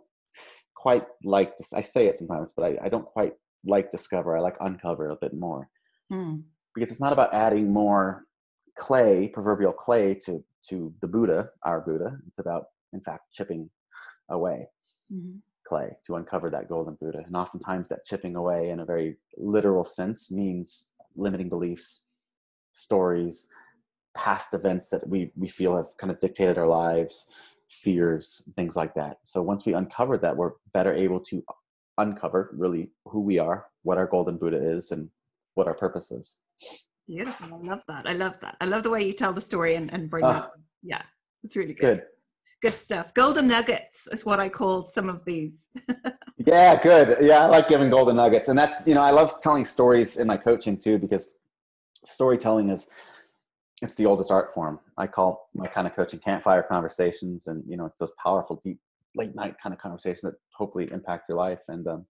quite 0.75 1.05
like 1.23 1.57
to, 1.57 1.63
I 1.75 1.81
say 1.81 2.07
it 2.07 2.15
sometimes, 2.15 2.53
but 2.55 2.63
I, 2.63 2.77
I 2.85 2.89
don't 2.89 3.05
quite 3.05 3.33
like 3.65 3.91
discover. 3.91 4.37
I 4.37 4.39
like 4.39 4.55
uncover 4.61 5.09
a 5.09 5.17
bit 5.17 5.33
more. 5.33 5.69
Mm. 6.11 6.43
Because 6.73 6.91
it's 6.91 7.01
not 7.01 7.13
about 7.13 7.33
adding 7.33 7.73
more 7.73 8.25
clay, 8.77 9.27
proverbial 9.27 9.73
clay, 9.73 10.13
to, 10.25 10.43
to 10.69 10.93
the 11.01 11.07
Buddha, 11.07 11.49
our 11.63 11.81
Buddha. 11.81 12.17
It's 12.27 12.39
about, 12.39 12.67
in 12.93 13.01
fact, 13.01 13.31
chipping 13.31 13.69
away 14.29 14.67
mm-hmm. 15.13 15.37
clay 15.67 15.89
to 16.05 16.15
uncover 16.15 16.49
that 16.49 16.69
golden 16.69 16.97
Buddha. 17.01 17.23
And 17.25 17.35
oftentimes 17.35 17.89
that 17.89 18.05
chipping 18.05 18.35
away 18.35 18.69
in 18.69 18.79
a 18.79 18.85
very 18.85 19.17
literal 19.37 19.83
sense 19.83 20.31
means 20.31 20.87
limiting 21.15 21.49
beliefs, 21.49 22.01
stories, 22.73 23.47
past 24.15 24.53
events 24.53 24.89
that 24.89 25.07
we 25.07 25.31
we 25.35 25.47
feel 25.47 25.75
have 25.75 25.95
kind 25.97 26.11
of 26.11 26.19
dictated 26.19 26.57
our 26.57 26.67
lives, 26.67 27.27
fears, 27.69 28.41
things 28.55 28.75
like 28.75 28.93
that. 28.95 29.17
So 29.25 29.41
once 29.41 29.65
we 29.65 29.73
uncover 29.73 30.17
that, 30.17 30.35
we're 30.35 30.53
better 30.73 30.93
able 30.93 31.19
to 31.21 31.43
uncover 31.97 32.49
really 32.53 32.91
who 33.05 33.21
we 33.21 33.39
are, 33.39 33.67
what 33.83 33.97
our 33.97 34.07
golden 34.07 34.37
Buddha 34.37 34.57
is, 34.57 34.91
and 34.91 35.09
what 35.55 35.67
our 35.67 35.73
purpose 35.73 36.11
is. 36.11 36.37
Beautiful. 37.07 37.59
I 37.63 37.67
love 37.67 37.83
that. 37.87 38.07
I 38.07 38.13
love 38.13 38.39
that. 38.41 38.55
I 38.61 38.65
love 38.65 38.83
the 38.83 38.89
way 38.89 39.05
you 39.05 39.13
tell 39.13 39.33
the 39.33 39.41
story 39.41 39.75
and, 39.75 39.91
and 39.93 40.09
bring 40.09 40.23
uh, 40.23 40.33
that. 40.33 40.51
Yeah, 40.83 41.01
it's 41.43 41.55
really 41.55 41.73
good. 41.73 41.97
Good. 41.97 42.03
Good 42.61 42.73
stuff. 42.73 43.13
Golden 43.13 43.47
nuggets 43.47 44.07
is 44.11 44.25
what 44.25 44.39
I 44.39 44.49
called 44.49 44.91
some 44.91 45.07
of 45.07 45.23
these. 45.23 45.67
yeah, 46.37 46.81
good. 46.81 47.17
Yeah, 47.21 47.45
I 47.45 47.45
like 47.45 47.69
giving 47.69 47.89
golden 47.89 48.17
nuggets. 48.17 48.49
And 48.49 48.59
that's, 48.59 48.85
you 48.85 48.95
know, 48.95 49.01
I 49.01 49.11
love 49.11 49.39
telling 49.41 49.63
stories 49.63 50.17
in 50.17 50.27
my 50.27 50.35
coaching 50.35 50.77
too, 50.77 50.97
because 50.97 51.35
storytelling 52.05 52.69
is 52.69 52.89
it's 53.81 53.95
the 53.95 54.05
oldest 54.05 54.31
art 54.31 54.53
form. 54.53 54.79
I 54.97 55.07
call 55.07 55.49
my 55.53 55.67
kind 55.67 55.87
of 55.87 55.95
coaching 55.95 56.19
campfire 56.19 56.63
conversations, 56.63 57.47
and 57.47 57.63
you 57.67 57.77
know, 57.77 57.85
it's 57.85 57.97
those 57.97 58.11
powerful, 58.21 58.59
deep, 58.61 58.79
late 59.15 59.35
night 59.35 59.55
kind 59.61 59.73
of 59.73 59.79
conversations 59.79 60.21
that 60.23 60.33
hopefully 60.53 60.89
impact 60.91 61.29
your 61.29 61.37
life. 61.37 61.61
And 61.67 61.87
um, 61.87 62.05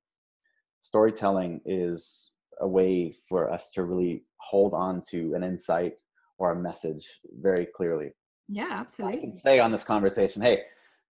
storytelling 0.81 1.61
is 1.65 2.31
a 2.61 2.67
way 2.67 3.15
for 3.27 3.51
us 3.51 3.69
to 3.71 3.83
really 3.83 4.23
hold 4.37 4.73
on 4.73 5.01
to 5.11 5.33
an 5.35 5.43
insight 5.43 6.01
or 6.37 6.51
a 6.51 6.59
message 6.59 7.07
very 7.39 7.67
clearly. 7.75 8.11
Yeah, 8.49 8.69
absolutely. 8.71 9.17
I 9.19 9.21
can 9.21 9.37
say 9.37 9.59
on 9.59 9.71
this 9.71 9.83
conversation, 9.83 10.41
hey, 10.41 10.63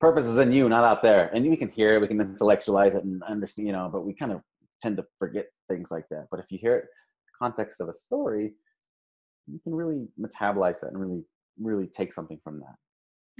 purpose 0.02 0.26
is 0.26 0.38
in 0.38 0.52
you, 0.52 0.68
not 0.68 0.84
out 0.84 1.04
there. 1.04 1.30
And 1.34 1.48
we 1.48 1.56
can 1.56 1.70
hear 1.70 1.94
it, 1.94 2.02
we 2.02 2.08
can 2.08 2.20
intellectualize 2.20 2.96
it 2.96 3.04
and 3.04 3.22
understand, 3.24 3.68
you 3.68 3.74
know, 3.74 3.89
but 3.92 4.06
we 4.06 4.13
kind 4.13 4.32
of 4.32 4.42
tend 4.82 4.98
to 4.98 5.06
forget 5.18 5.48
things 5.70 5.92
like 5.92 6.06
that. 6.10 6.28
But 6.32 6.39
if 6.39 6.48
you 6.50 6.58
hear 6.58 6.76
it 6.76 6.86
context 7.39 7.80
of 7.80 7.88
a 7.88 7.94
story, 7.94 8.54
you 9.48 9.60
can 9.63 9.74
really 9.74 10.08
metabolize 10.20 10.80
that 10.82 10.88
and 10.88 11.00
really 11.00 11.24
really 11.62 11.88
take 11.88 12.13
something 12.13 12.39
from 12.44 12.60
that. 12.60 12.76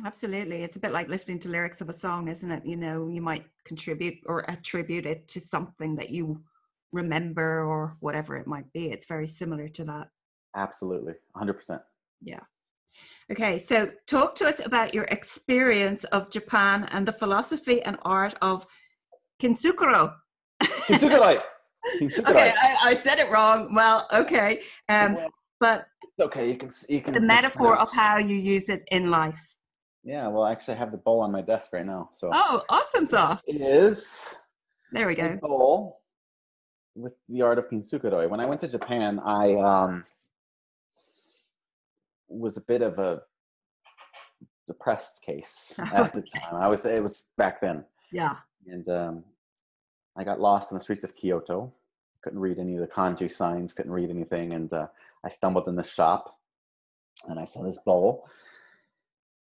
Absolutely. 0.06 0.64
It's 0.64 0.76
a 0.76 0.80
bit 0.80 0.92
like 0.92 1.10
listening 1.10 1.40
to 1.40 1.50
lyrics 1.50 1.82
of 1.82 1.90
a 1.90 1.94
song 1.94 2.28
isn't 2.28 2.52
it? 2.52 2.66
You 2.66 2.78
know 2.78 3.08
you 3.08 3.22
might 3.22 3.46
contribute 3.66 4.16
or 4.26 4.50
attribute 4.50 5.06
it 5.06 5.28
to 5.30 5.40
something 5.40 5.96
that 5.96 6.10
you 6.10 6.42
remember 6.92 7.64
or 7.66 7.98
whatever 8.00 8.36
it 8.38 8.48
might 8.48 8.72
be. 8.74 8.92
It's 8.92 9.06
very 9.06 9.28
similar 9.28 9.68
to 9.70 9.84
that. 9.86 10.10
Absolutely. 10.56 11.14
100% 11.36 11.80
yeah 12.22 12.40
okay 13.32 13.58
so 13.58 13.90
talk 14.08 14.36
to 14.36 14.46
us 14.46 14.60
about 14.66 14.94
your 14.94 15.06
experience 15.06 16.04
of 16.06 16.30
japan 16.30 16.88
and 16.92 17.08
the 17.08 17.12
philosophy 17.12 17.82
and 17.84 17.98
art 18.04 18.36
of 18.42 18.66
kintsukuroi 19.42 20.14
kintsukuroi 20.88 21.42
okay 22.28 22.54
I, 22.58 22.78
I, 22.84 22.96
said 22.96 23.20
it 23.20 23.30
wrong 23.32 23.74
well 23.74 24.08
okay 24.12 24.62
um, 24.90 25.18
but 25.60 25.88
okay. 26.20 26.50
You 26.50 26.58
can 26.58 26.70
you 26.88 27.02
can 27.02 27.14
the 27.14 27.22
metaphor 27.22 27.78
of 27.78 27.92
how 27.94 28.18
you 28.18 28.36
use 28.36 28.70
it 28.70 28.84
in 28.92 29.10
life. 29.10 29.58
Yeah, 30.04 30.28
well, 30.28 30.44
I 30.44 30.52
actually 30.52 30.78
have 30.78 30.92
the 30.92 30.98
bowl 30.98 31.20
on 31.20 31.32
my 31.32 31.42
desk 31.42 31.74
right 31.74 31.86
now. 31.86 32.10
So 32.14 32.30
oh, 32.34 32.64
awesome 32.70 33.06
stuff. 33.06 33.42
It 33.46 33.62
is. 33.62 34.08
There 34.92 35.08
we 35.08 35.16
go. 35.16 35.38
bowl 35.42 36.00
with 36.96 37.14
the 37.28 37.42
art 37.42 37.60
of 37.60 37.70
kintsukuroi. 37.70 38.30
When 38.30 38.40
I 38.40 38.46
went 38.46 38.62
to 38.62 38.68
Japan, 38.68 39.20
I 39.20 39.56
um, 39.56 40.06
was 42.30 42.58
a 42.58 42.62
bit 42.62 42.82
of 42.82 43.00
a 43.00 43.22
depressed 44.68 45.20
case 45.26 45.74
at 45.94 46.14
the 46.14 46.22
time. 46.22 46.56
I 46.56 46.68
was. 46.68 46.86
It 46.86 47.04
was 47.04 47.26
back 47.38 47.62
then. 47.62 47.84
Yeah. 48.12 48.36
And 48.68 48.88
um, 48.90 49.24
I 50.18 50.24
got 50.24 50.40
lost 50.40 50.72
in 50.72 50.78
the 50.78 50.84
streets 50.84 51.04
of 51.04 51.16
Kyoto. 51.16 51.74
Couldn't 52.24 52.40
read 52.40 52.60
any 52.60 52.76
of 52.76 52.82
the 52.82 52.88
kanji 52.88 53.32
signs. 53.32 53.74
Couldn't 53.74 53.92
read 53.92 54.10
anything, 54.10 54.54
and 54.54 54.72
uh, 54.74 54.88
I 55.24 55.30
stumbled 55.30 55.68
in 55.68 55.76
this 55.76 55.90
shop 55.90 56.40
and 57.28 57.40
I 57.40 57.44
saw 57.44 57.64
this 57.64 57.80
bowl. 57.80 58.26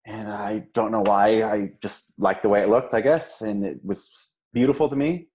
And 0.06 0.30
I 0.30 0.68
don't 0.74 0.92
know 0.92 1.02
why. 1.02 1.44
I 1.44 1.74
just 1.82 2.14
liked 2.18 2.44
the 2.44 2.50
way 2.50 2.62
it 2.62 2.70
looked, 2.70 2.94
I 2.94 3.02
guess. 3.02 3.42
And 3.42 3.66
it 3.66 3.80
was 3.84 4.36
beautiful 4.54 4.90
to 4.90 4.96
me. 4.96 5.28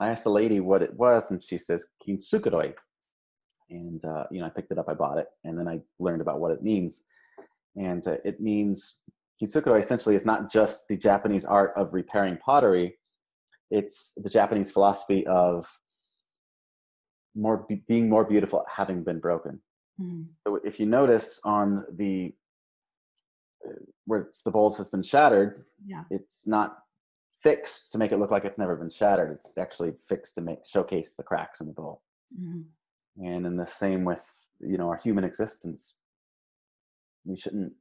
I 0.00 0.08
asked 0.08 0.24
the 0.24 0.30
lady 0.30 0.60
what 0.60 0.82
it 0.82 0.92
was, 0.94 1.30
and 1.30 1.42
she 1.42 1.56
says, 1.56 1.86
Kintsukuroi. 2.06 2.74
And, 3.70 4.04
uh, 4.04 4.24
you 4.30 4.40
know, 4.40 4.46
I 4.46 4.50
picked 4.50 4.70
it 4.70 4.78
up, 4.78 4.88
I 4.88 4.94
bought 4.94 5.18
it, 5.18 5.28
and 5.44 5.58
then 5.58 5.68
I 5.68 5.80
learned 5.98 6.20
about 6.20 6.40
what 6.40 6.50
it 6.50 6.62
means. 6.62 7.04
And 7.76 8.06
uh, 8.06 8.16
it 8.24 8.40
means 8.40 8.96
Kintsukuroi 9.42 9.80
essentially 9.80 10.14
is 10.14 10.24
not 10.24 10.50
just 10.50 10.86
the 10.88 10.96
Japanese 10.96 11.44
art 11.44 11.72
of 11.76 11.92
repairing 11.92 12.36
pottery, 12.36 12.98
it's 13.70 14.12
the 14.16 14.30
Japanese 14.30 14.70
philosophy 14.70 15.26
of 15.26 15.66
more 17.34 17.66
being 17.88 18.08
more 18.08 18.24
beautiful 18.24 18.64
having 18.72 19.02
been 19.02 19.18
broken. 19.18 19.60
Mm-hmm. 20.00 20.22
So 20.46 20.60
if 20.64 20.78
you 20.78 20.86
notice 20.86 21.40
on 21.44 21.84
the 21.96 22.32
uh, 23.66 23.72
where 24.06 24.30
the 24.44 24.50
bowls 24.50 24.76
has 24.78 24.90
been 24.90 25.02
shattered, 25.02 25.64
yeah. 25.84 26.04
it's 26.10 26.46
not 26.46 26.78
fixed 27.42 27.92
to 27.92 27.98
make 27.98 28.12
it 28.12 28.18
look 28.18 28.30
like 28.30 28.44
it's 28.44 28.58
never 28.58 28.76
been 28.76 28.90
shattered. 28.90 29.32
It's 29.32 29.58
actually 29.58 29.92
fixed 30.08 30.34
to 30.36 30.40
make 30.40 30.58
showcase 30.66 31.16
the 31.16 31.22
cracks 31.22 31.60
in 31.60 31.66
the 31.66 31.72
bowl. 31.72 32.02
Mm-hmm. 32.38 32.62
And 33.16 33.46
in 33.46 33.56
the 33.56 33.66
same 33.66 34.04
with 34.04 34.24
you 34.60 34.76
know 34.78 34.88
our 34.88 34.96
human 34.96 35.24
existence, 35.24 35.96
we 37.24 37.36
shouldn't 37.36 37.72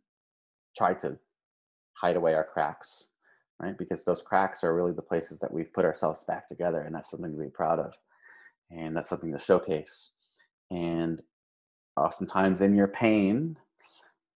try 0.77 0.93
to 0.95 1.17
hide 1.93 2.15
away 2.15 2.33
our 2.33 2.43
cracks, 2.43 3.05
right? 3.59 3.77
Because 3.77 4.05
those 4.05 4.21
cracks 4.21 4.63
are 4.63 4.75
really 4.75 4.93
the 4.93 5.01
places 5.01 5.39
that 5.39 5.53
we've 5.53 5.73
put 5.73 5.85
ourselves 5.85 6.23
back 6.27 6.47
together, 6.47 6.81
and 6.81 6.95
that's 6.95 7.09
something 7.09 7.31
to 7.31 7.37
be 7.37 7.49
proud 7.49 7.79
of 7.79 7.93
and 8.71 8.95
that's 8.95 9.09
something 9.09 9.31
to 9.31 9.39
showcase 9.39 10.09
and 10.71 11.21
oftentimes 11.97 12.61
in 12.61 12.75
your 12.75 12.87
pain 12.87 13.55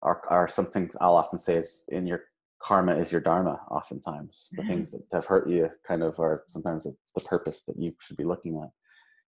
are, 0.02 0.22
are 0.30 0.48
some 0.48 0.68
things 0.68 0.96
i'll 1.02 1.16
often 1.16 1.40
say 1.40 1.56
is 1.56 1.86
in 1.90 2.06
your 2.06 2.22
karma 2.62 2.96
is 2.96 3.12
your 3.12 3.22
dharma 3.22 3.60
oftentimes 3.70 4.50
the 4.52 4.62
mm-hmm. 4.62 4.70
things 4.70 4.92
that 4.92 5.02
have 5.12 5.26
hurt 5.26 5.50
you 5.50 5.70
kind 5.88 6.04
of 6.04 6.20
are 6.20 6.44
sometimes 6.48 6.84
the 6.84 7.22
purpose 7.22 7.64
that 7.64 7.78
you 7.78 7.94
should 8.00 8.18
be 8.18 8.24
looking 8.24 8.58
at 8.58 8.70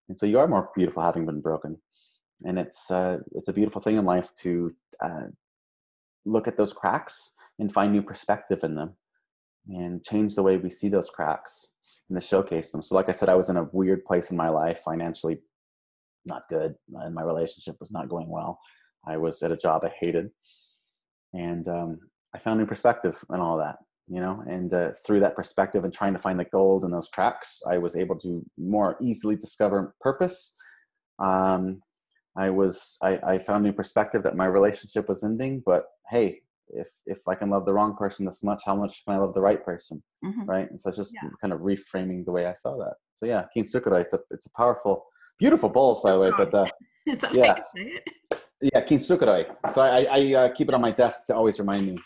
and 0.10 0.18
so 0.18 0.26
you 0.26 0.40
are 0.40 0.48
more 0.48 0.70
beautiful 0.76 1.04
having 1.04 1.26
been 1.26 1.42
broken 1.42 1.78
and 2.46 2.60
it's 2.60 2.92
uh, 2.92 3.18
it's 3.34 3.48
a 3.48 3.54
beautiful 3.54 3.82
thing 3.82 3.98
in 3.98 4.06
life 4.06 4.34
to 4.36 4.74
uh, 5.04 5.28
look 6.26 6.48
at 6.48 6.58
those 6.58 6.74
cracks 6.74 7.32
and 7.60 7.74
find 7.74 7.92
new 7.92 8.02
perspective 8.02 8.60
in 8.64 8.76
them 8.76 8.94
and 9.70 10.04
change 10.04 10.36
the 10.36 10.44
way 10.44 10.58
we 10.58 10.70
see 10.70 10.90
those 10.90 11.10
cracks 11.10 11.68
and 12.10 12.20
to 12.20 12.26
showcase 12.26 12.72
them. 12.72 12.82
So, 12.82 12.96
like 12.96 13.10
I 13.10 13.14
said, 13.14 13.30
I 13.30 13.36
was 13.36 13.50
in 13.50 13.58
a 13.58 13.68
weird 13.72 14.06
place 14.06 14.32
in 14.32 14.38
my 14.38 14.50
life, 14.50 14.82
financially 14.86 15.40
not 16.26 16.44
good, 16.50 16.76
and 16.94 17.16
my 17.16 17.24
relationship 17.24 17.76
was 17.80 17.92
not 17.92 18.10
going 18.10 18.30
well. 18.30 18.60
I 19.06 19.18
was 19.18 19.42
at 19.42 19.52
a 19.52 19.58
job 19.58 19.84
I 19.84 19.92
hated, 20.00 20.30
and 21.34 21.68
um, 21.68 22.00
I 22.36 22.40
found 22.40 22.60
new 22.60 22.66
perspective 22.66 23.24
and 23.30 23.42
all 23.42 23.58
that, 23.58 23.78
you 24.08 24.22
know. 24.22 24.44
And 24.48 24.74
uh, 24.74 24.92
through 25.06 25.20
that 25.22 25.36
perspective 25.36 25.84
and 25.84 25.94
trying 25.94 26.14
to 26.14 26.20
find 26.20 26.40
the 26.40 26.46
gold 26.46 26.84
in 26.84 26.92
those 26.92 27.10
cracks, 27.10 27.62
I 27.70 27.78
was 27.78 27.96
able 27.96 28.18
to 28.20 28.44
more 28.58 28.98
easily 29.02 29.36
discover 29.36 29.96
purpose. 30.02 30.56
Um, 31.20 31.82
I 32.38 32.50
was 32.50 32.98
I, 33.02 33.20
I 33.26 33.40
found 33.40 33.64
new 33.64 33.74
perspective 33.74 34.24
that 34.24 34.36
my 34.36 34.46
relationship 34.46 35.10
was 35.10 35.24
ending, 35.24 35.64
but 35.66 35.86
hey, 36.10 36.42
if 36.70 36.90
if 37.06 37.28
I 37.28 37.36
can 37.36 37.50
love 37.50 37.66
the 37.66 37.74
wrong 37.74 37.96
person 37.96 38.26
this 38.26 38.44
much, 38.44 38.62
how 38.66 38.76
much 38.76 39.04
can 39.06 39.16
I 39.16 39.18
love 39.18 39.34
the 39.34 39.42
right 39.42 39.64
person, 39.64 40.02
mm-hmm. 40.24 40.46
right? 40.46 40.70
And 40.70 40.80
so 40.80 40.90
it's 40.90 40.98
just 40.98 41.14
yeah. 41.16 41.30
kind 41.42 41.54
of 41.54 41.62
reframing 41.62 42.26
the 42.26 42.32
way 42.32 42.46
I 42.46 42.54
saw 42.54 42.78
that. 42.78 42.94
So 43.18 43.26
yeah, 43.26 43.46
Kintsukuroi, 43.56 44.02
it's 44.02 44.14
a 44.14 44.20
it's 44.30 44.46
a 44.46 44.52
powerful, 44.52 45.06
beautiful 45.40 45.70
bowls 45.70 46.02
by 46.02 46.12
the 46.12 46.20
way, 46.20 46.32
but 46.38 46.54
uh, 46.54 46.66
yeah, 47.34 47.56
yeah, 48.62 48.86
Kintsukuroi. 48.86 49.56
So 49.74 49.82
I 49.82 50.08
I 50.10 50.34
uh, 50.34 50.50
keep 50.50 50.68
it 50.68 50.76
on 50.76 50.82
my 50.82 50.92
desk 50.92 51.26
to 51.28 51.36
always 51.36 51.58
remind 51.60 51.88
me 51.88 51.98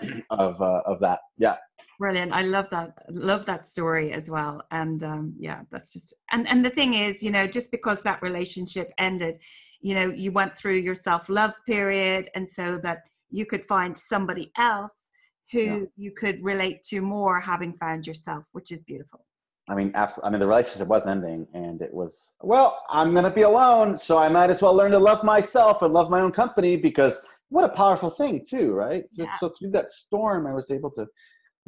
of 0.30 0.60
uh, 0.60 0.82
of 0.86 1.00
that. 1.00 1.20
Yeah. 1.38 1.56
Brilliant. 1.98 2.32
I 2.32 2.42
love 2.42 2.70
that. 2.70 2.94
Love 3.10 3.44
that 3.46 3.66
story 3.66 4.12
as 4.12 4.30
well. 4.30 4.62
And 4.70 5.02
um, 5.02 5.34
yeah, 5.38 5.62
that's 5.70 5.92
just 5.92 6.14
and 6.30 6.48
and 6.48 6.64
the 6.64 6.70
thing 6.70 6.94
is, 6.94 7.22
you 7.22 7.30
know, 7.30 7.46
just 7.46 7.70
because 7.70 8.02
that 8.04 8.22
relationship 8.22 8.92
ended, 8.98 9.40
you 9.80 9.94
know, 9.94 10.08
you 10.08 10.30
went 10.30 10.56
through 10.56 10.76
your 10.76 10.94
self 10.94 11.28
love 11.28 11.54
period, 11.66 12.30
and 12.34 12.48
so 12.48 12.78
that 12.78 13.02
you 13.30 13.46
could 13.46 13.64
find 13.64 13.98
somebody 13.98 14.52
else 14.56 15.10
who 15.52 15.60
yeah. 15.60 15.80
you 15.96 16.10
could 16.10 16.42
relate 16.42 16.82
to 16.82 17.00
more 17.00 17.40
having 17.40 17.72
found 17.74 18.06
yourself 18.06 18.44
which 18.52 18.72
is 18.72 18.82
beautiful 18.82 19.24
i 19.68 19.74
mean 19.74 19.90
absolutely 19.94 20.28
i 20.28 20.30
mean 20.30 20.40
the 20.40 20.46
relationship 20.46 20.88
was 20.88 21.06
ending 21.06 21.46
and 21.54 21.82
it 21.82 21.92
was 21.92 22.32
well 22.42 22.82
i'm 22.90 23.12
going 23.12 23.24
to 23.24 23.30
be 23.30 23.42
alone 23.42 23.96
so 23.96 24.18
i 24.18 24.28
might 24.28 24.50
as 24.50 24.62
well 24.62 24.74
learn 24.74 24.90
to 24.90 24.98
love 24.98 25.24
myself 25.24 25.82
and 25.82 25.92
love 25.92 26.10
my 26.10 26.20
own 26.20 26.32
company 26.32 26.76
because 26.76 27.22
what 27.50 27.64
a 27.64 27.68
powerful 27.68 28.10
thing 28.10 28.44
too 28.48 28.72
right? 28.72 29.04
Yeah. 29.12 29.34
so, 29.38 29.48
through 29.48 29.70
that 29.70 29.90
storm 29.90 30.46
i 30.46 30.52
was 30.52 30.70
able 30.70 30.90
to 30.90 31.06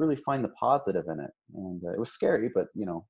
really 0.01 0.17
find 0.17 0.43
the 0.43 0.49
positive 0.49 1.05
in 1.09 1.21
it. 1.21 1.31
And 1.55 1.85
uh, 1.85 1.93
it 1.93 2.01
was 2.01 2.11
scary 2.11 2.51
but 2.53 2.67
you 2.75 2.87
know 2.87 3.07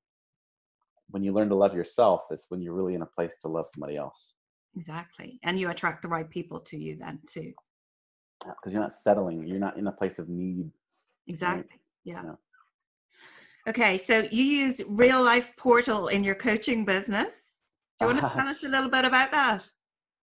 when 1.09 1.23
you 1.23 1.33
learn 1.33 1.49
to 1.49 1.55
love 1.55 1.73
yourself 1.73 2.21
it's 2.29 2.45
when 2.49 2.61
you're 2.61 2.73
really 2.73 2.93
in 2.93 3.01
a 3.01 3.05
place 3.05 3.35
to 3.41 3.47
love 3.47 3.65
somebody 3.73 3.97
else. 3.97 4.33
Exactly. 4.75 5.39
And 5.43 5.59
you 5.59 5.69
attract 5.69 6.01
the 6.01 6.07
right 6.07 6.29
people 6.29 6.59
to 6.61 6.77
you 6.77 6.97
then 6.97 7.19
too. 7.27 7.51
Because 8.39 8.71
you're 8.71 8.81
not 8.81 8.93
settling 8.93 9.47
you're 9.47 9.59
not 9.59 9.77
in 9.77 9.87
a 9.87 9.91
place 9.91 10.19
of 10.19 10.29
need 10.29 10.69
exactly. 11.27 11.63
Right? 11.71 11.79
yeah. 12.03 12.21
yeah. 12.25 13.69
Okay 13.69 13.97
so 13.97 14.27
you 14.31 14.43
use 14.43 14.81
real 14.87 15.23
life 15.23 15.51
portal 15.57 16.07
in 16.07 16.23
your 16.23 16.35
coaching 16.35 16.85
business. 16.85 17.33
Do 17.99 18.07
you 18.07 18.13
want 18.13 18.19
to 18.21 18.37
tell 18.37 18.47
us 18.47 18.63
a 18.63 18.67
little 18.75 18.89
bit 18.89 19.05
about 19.05 19.31
that? 19.31 19.65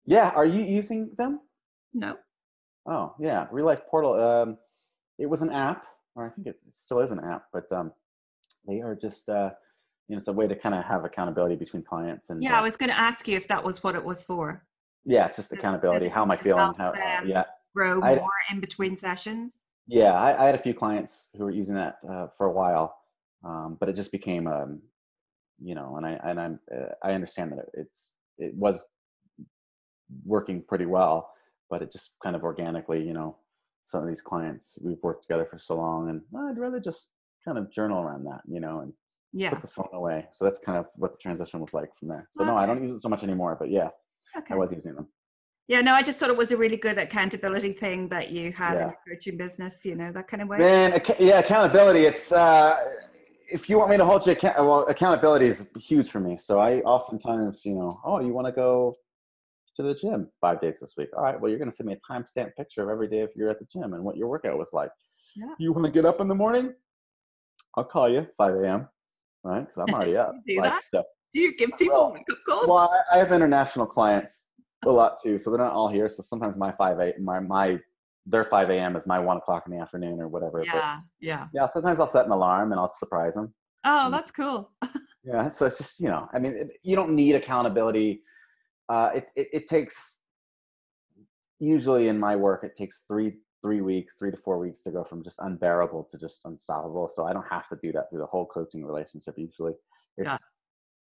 Yeah 0.07 0.31
are 0.31 0.47
you 0.47 0.63
using 0.63 1.11
them? 1.17 1.41
No. 1.95 2.17
Oh 2.88 3.14
yeah, 3.20 3.46
Real 3.53 3.66
Life 3.66 3.83
Portal. 3.90 4.14
Um, 4.14 4.59
it 5.18 5.27
was 5.27 5.42
an 5.42 5.51
app, 5.51 5.85
or 6.14 6.27
I 6.27 6.31
think 6.31 6.46
it 6.46 6.59
still 6.70 7.01
is 7.01 7.11
an 7.11 7.20
app, 7.20 7.44
but 7.53 7.70
um, 7.70 7.92
they 8.66 8.81
are 8.81 8.94
just 8.94 9.29
uh, 9.29 9.51
you 10.09 10.14
know, 10.14 10.18
it's 10.18 10.29
a 10.29 10.33
way 10.33 10.48
to 10.48 10.57
kind 10.57 10.74
of 10.74 10.85
have 10.85 11.05
accountability 11.05 11.55
between 11.57 11.83
clients. 11.83 12.31
And 12.31 12.42
yeah, 12.42 12.57
uh, 12.57 12.61
I 12.61 12.62
was 12.62 12.77
going 12.77 12.90
to 12.90 12.98
ask 12.98 13.29
you 13.29 13.37
if 13.37 13.46
that 13.48 13.62
was 13.62 13.83
what 13.83 13.94
it 13.94 14.03
was 14.03 14.24
for. 14.24 14.64
yeah, 15.05 15.27
it's 15.27 15.37
just 15.37 15.53
accountability. 15.53 16.09
How 16.09 16.22
am 16.22 16.31
I 16.31 16.37
feeling? 16.37 16.72
How? 16.79 16.92
Yeah, 17.27 17.44
Grow 17.74 18.01
I- 18.03 18.14
more 18.16 18.31
in 18.51 18.61
between 18.61 18.96
sessions. 18.96 19.64
yeah. 19.87 20.14
I, 20.14 20.42
I 20.42 20.46
had 20.46 20.55
a 20.55 20.59
few 20.59 20.72
clients 20.72 21.29
who 21.37 21.44
were 21.44 21.51
using 21.51 21.74
that 21.74 21.98
uh, 22.11 22.29
for 22.38 22.46
a 22.46 22.53
while, 22.53 22.96
um, 23.44 23.77
but 23.79 23.90
it 23.90 23.96
just 23.96 24.12
became, 24.12 24.46
um, 24.46 24.81
you 25.61 25.74
know, 25.74 25.96
and 25.98 26.07
I 26.07 26.12
and 26.24 26.40
I'm 26.40 26.61
uh, 26.74 26.94
I 27.03 27.12
understand 27.12 27.53
that 27.53 27.66
it's 27.74 28.14
it 28.38 28.55
was 28.55 28.87
working 30.24 30.62
pretty 30.62 30.87
well, 30.87 31.33
but 31.71 31.83
it 31.83 31.93
just 31.93 32.13
kind 32.23 32.37
of 32.37 32.43
organically, 32.43 33.03
you 33.07 33.13
know, 33.13 33.37
some 33.83 34.03
of 34.03 34.09
these 34.09 34.21
clients 34.23 34.75
we've 34.81 35.03
worked 35.03 35.23
together 35.23 35.47
for 35.47 35.59
so 35.59 35.77
long, 35.77 36.11
and 36.11 36.21
"Oh, 36.35 36.49
I'd 36.49 36.59
rather 36.59 36.81
just 36.81 37.11
kind 37.45 37.59
of 37.59 37.71
journal 37.71 38.03
around 38.03 38.25
that, 38.25 38.41
you 38.47 38.61
know, 38.61 38.81
and 38.81 38.93
Yeah. 39.33 39.51
put 39.51 39.61
the 39.63 39.69
phone 39.69 39.89
away. 39.93 40.27
So 40.33 40.45
that's 40.45 40.59
kind 40.59 40.79
of 40.79 40.87
what 40.97 41.13
the 41.13 41.19
transition 41.19 41.61
was 41.61 41.73
like 41.73 41.91
from 41.99 42.09
there. 42.09 42.29
So 42.33 42.45
no, 42.45 42.57
I 42.57 42.67
don't 42.67 42.83
use 42.83 42.97
it 42.97 43.01
so 43.01 43.09
much 43.09 43.23
anymore, 43.23 43.57
but 43.59 43.71
yeah, 43.71 43.91
Okay. 44.37 44.55
I 44.55 44.57
was 44.57 44.73
using 44.73 44.95
them. 44.95 45.09
Yeah, 45.69 45.83
no, 45.83 45.93
I 45.95 46.03
just 46.03 46.19
thought 46.19 46.31
it 46.31 46.37
was 46.37 46.51
a 46.51 46.57
really 46.57 46.79
good 46.79 46.97
accountability 46.99 47.73
thing 47.73 48.09
that 48.09 48.31
you 48.31 48.53
had 48.53 48.75
in 48.75 48.79
Yeah. 48.81 48.87
your 48.89 48.99
coaching 49.17 49.37
business, 49.37 49.85
you 49.85 49.97
know, 49.97 50.11
that 50.13 50.27
kind 50.27 50.43
of 50.43 50.49
way. 50.49 50.59
Man, 50.59 51.01
yeah, 51.19 51.41
accountability. 51.41 52.07
It's 52.07 52.33
uh, 52.33 52.77
if 53.51 53.69
you 53.69 53.79
want 53.79 53.91
me 53.91 53.97
to 53.99 54.05
hold 54.05 54.27
you 54.27 54.33
account, 54.33 54.57
well, 54.59 54.87
accountability 54.89 55.47
is 55.47 55.67
huge 55.77 56.11
for 56.11 56.21
me. 56.21 56.37
So 56.39 56.59
I 56.59 56.81
oftentimes, 56.81 57.65
you 57.67 57.75
know, 57.75 58.01
oh, 58.05 58.21
you 58.21 58.33
want 58.33 58.47
to 58.47 58.53
go 58.53 58.95
to 59.79 59.83
the 59.85 59.95
gym 59.95 60.29
five 60.41 60.61
days 60.61 60.81
this 60.81 60.95
week? 60.99 61.09
All 61.17 61.23
right, 61.23 61.41
well, 61.41 61.49
you're 61.49 61.59
going 61.59 61.71
to 61.71 61.75
send 61.77 61.87
me 61.88 61.95
a 61.95 62.12
timestamp 62.12 62.55
picture 62.57 62.83
of 62.83 62.88
every 62.91 63.09
day 63.09 63.21
if 63.21 63.31
you're 63.37 63.49
at 63.49 63.59
the 63.61 63.67
gym 63.73 63.95
and 63.95 64.03
what 64.05 64.17
your 64.17 64.29
workout 64.29 64.59
was 64.59 64.71
like. 64.73 64.91
Yeah. 65.37 65.55
You 65.59 65.73
want 65.73 65.87
to 65.87 65.91
get 65.93 66.05
up 66.05 66.21
in 66.21 66.27
the 66.29 66.35
morning? 66.35 66.75
I'll 67.77 67.85
call 67.85 68.09
you 68.09 68.27
5 68.37 68.55
a.m. 68.57 68.88
Right, 69.45 69.61
because 69.67 69.85
I'm 69.88 69.95
already 69.95 70.17
up. 70.25 70.35
Do 70.47 70.57
like, 70.57 70.64
that? 70.73 70.83
so- 70.91 71.05
Do 71.33 71.41
you 71.41 71.57
give 71.57 71.71
people 71.79 72.14
Well-? 72.49 72.67
Well, 72.67 73.03
I, 73.12 73.19
have 73.19 73.31
international 73.33 73.87
clients 73.87 74.47
a 74.85 74.91
lot 74.91 75.17
too, 75.23 75.38
so 75.38 75.51
they're 75.51 75.61
not 75.61 75.73
all 75.73 75.88
here. 75.88 76.09
So 76.09 76.23
sometimes 76.23 76.57
my 76.57 76.73
five 76.73 76.99
a.m. 76.99 77.25
my 77.25 77.38
my 77.41 77.79
their 78.27 78.45
five 78.45 78.69
a.m. 78.71 78.97
is 78.97 79.07
my 79.07 79.19
one 79.21 79.37
o'clock 79.38 79.64
in 79.67 79.73
the 79.73 79.81
afternoon 79.81 80.21
or 80.21 80.29
whatever. 80.29 80.59
But 80.61 80.67
yeah, 80.75 80.99
yeah. 81.21 81.47
yeah, 81.55 81.67
sometimes 81.67 82.01
I'll 82.01 82.07
set 82.09 82.27
an 82.27 82.33
alarm 82.33 82.73
and 82.73 82.81
I'll 82.81 82.93
surprise 82.93 83.35
them. 83.35 83.55
Oh, 83.85 84.07
Mm. 84.09 84.11
that's 84.11 84.31
cool. 84.33 84.71
Yeah, 85.25 85.49
so 85.49 85.67
it's 85.67 85.77
just 85.77 86.01
you 86.01 86.09
know, 86.09 86.27
I 86.33 86.38
mean, 86.38 86.55
it, 86.55 86.69
you 86.83 86.97
don't 86.97 87.11
need 87.11 87.35
accountability. 87.35 88.23
Uh, 88.88 89.11
it, 89.14 89.31
it 89.37 89.48
it 89.53 89.66
takes 89.66 90.16
usually 91.61 92.09
in 92.09 92.18
my 92.18 92.37
work 92.37 92.62
it 92.64 92.74
takes 92.77 93.05
three 93.09 93.35
three 93.61 93.81
weeks, 93.81 94.14
three 94.16 94.31
to 94.31 94.37
four 94.37 94.57
weeks 94.59 94.83
to 94.83 94.90
go 94.92 95.03
from 95.03 95.22
just 95.24 95.40
unbearable 95.40 96.05
to 96.09 96.16
just 96.16 96.40
unstoppable. 96.44 97.11
So 97.12 97.24
I 97.27 97.33
don't 97.33 97.46
have 97.51 97.68
to 97.70 97.79
do 97.83 97.90
that 97.92 98.09
through 98.09 98.20
the 98.20 98.27
whole 98.27 98.46
coaching 98.46 98.85
relationship. 98.87 99.35
Usually, 99.37 99.72
it's 100.16 100.29
Yeah. 100.29 100.37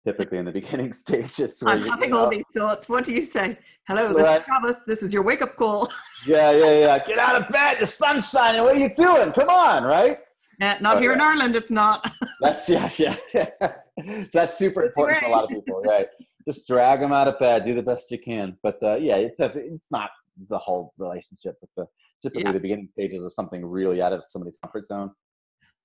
typically 0.04 0.40
in 0.40 0.46
the 0.46 0.52
beginning 0.62 0.92
stages. 0.92 1.62
where 1.62 1.76
I'm 1.76 1.88
having 1.88 2.12
all 2.12 2.28
these 2.28 2.44
thoughts. 2.56 2.90
What 2.90 3.04
do 3.04 3.14
you 3.14 3.22
say? 3.22 3.60
Hello, 3.88 4.14
this 4.14 4.26
Right. 4.26 4.40
is 4.42 4.46
Travis. 4.48 4.78
This 4.88 5.04
is 5.04 5.14
your 5.14 5.22
wake-up 5.22 5.56
call. 5.56 5.90
Yeah, 6.26 6.52
yeah, 6.52 6.72
yeah. 6.80 7.06
Get 7.06 7.18
out 7.20 7.42
of 7.42 7.48
bed. 7.50 7.78
The 7.80 7.88
sun's 7.88 8.30
shining. 8.30 8.62
What 8.64 8.76
are 8.76 8.80
you 8.80 8.94
doing? 8.94 9.32
Come 9.32 9.48
on, 9.50 9.84
right? 9.86 10.18
Uh, 10.62 10.76
not 10.82 10.96
So, 10.96 11.00
here 11.00 11.14
in. 11.14 11.22
Ireland, 11.22 11.56
it's 11.56 11.72
not. 11.72 12.12
That's 12.42 12.68
yeah, 12.68 12.90
yeah. 12.98 13.16
yeah. 13.34 13.48
So 13.62 14.28
that's 14.34 14.58
super 14.58 14.84
important 14.88 15.20
for 15.20 15.26
a 15.28 15.30
lot 15.32 15.44
of 15.46 15.50
people, 15.52 15.82
right? 15.84 16.08
Just 16.50 16.68
drag 16.68 17.00
them 17.00 17.14
out 17.14 17.28
of 17.28 17.38
bed. 17.38 17.64
Do 17.64 17.76
the 17.76 17.84
best 17.84 18.10
you 18.10 18.18
can. 18.18 18.58
But 18.64 18.82
uh, 18.82 18.96
yeah, 18.96 19.18
it 19.18 19.38
says 19.38 19.56
it's 19.56 19.92
not 19.92 20.10
the 20.50 20.58
whole 20.58 20.94
relationship. 20.98 21.58
It's 21.62 21.78
uh 21.78 21.86
typically 22.24 22.44
Yeah. 22.46 22.54
the 22.54 22.60
beginning 22.60 22.90
stages 22.92 23.24
of 23.24 23.32
something 23.34 23.64
really 23.64 24.02
out 24.02 24.14
of 24.14 24.24
somebody's 24.30 24.58
comfort 24.58 24.88
zone. 24.88 25.12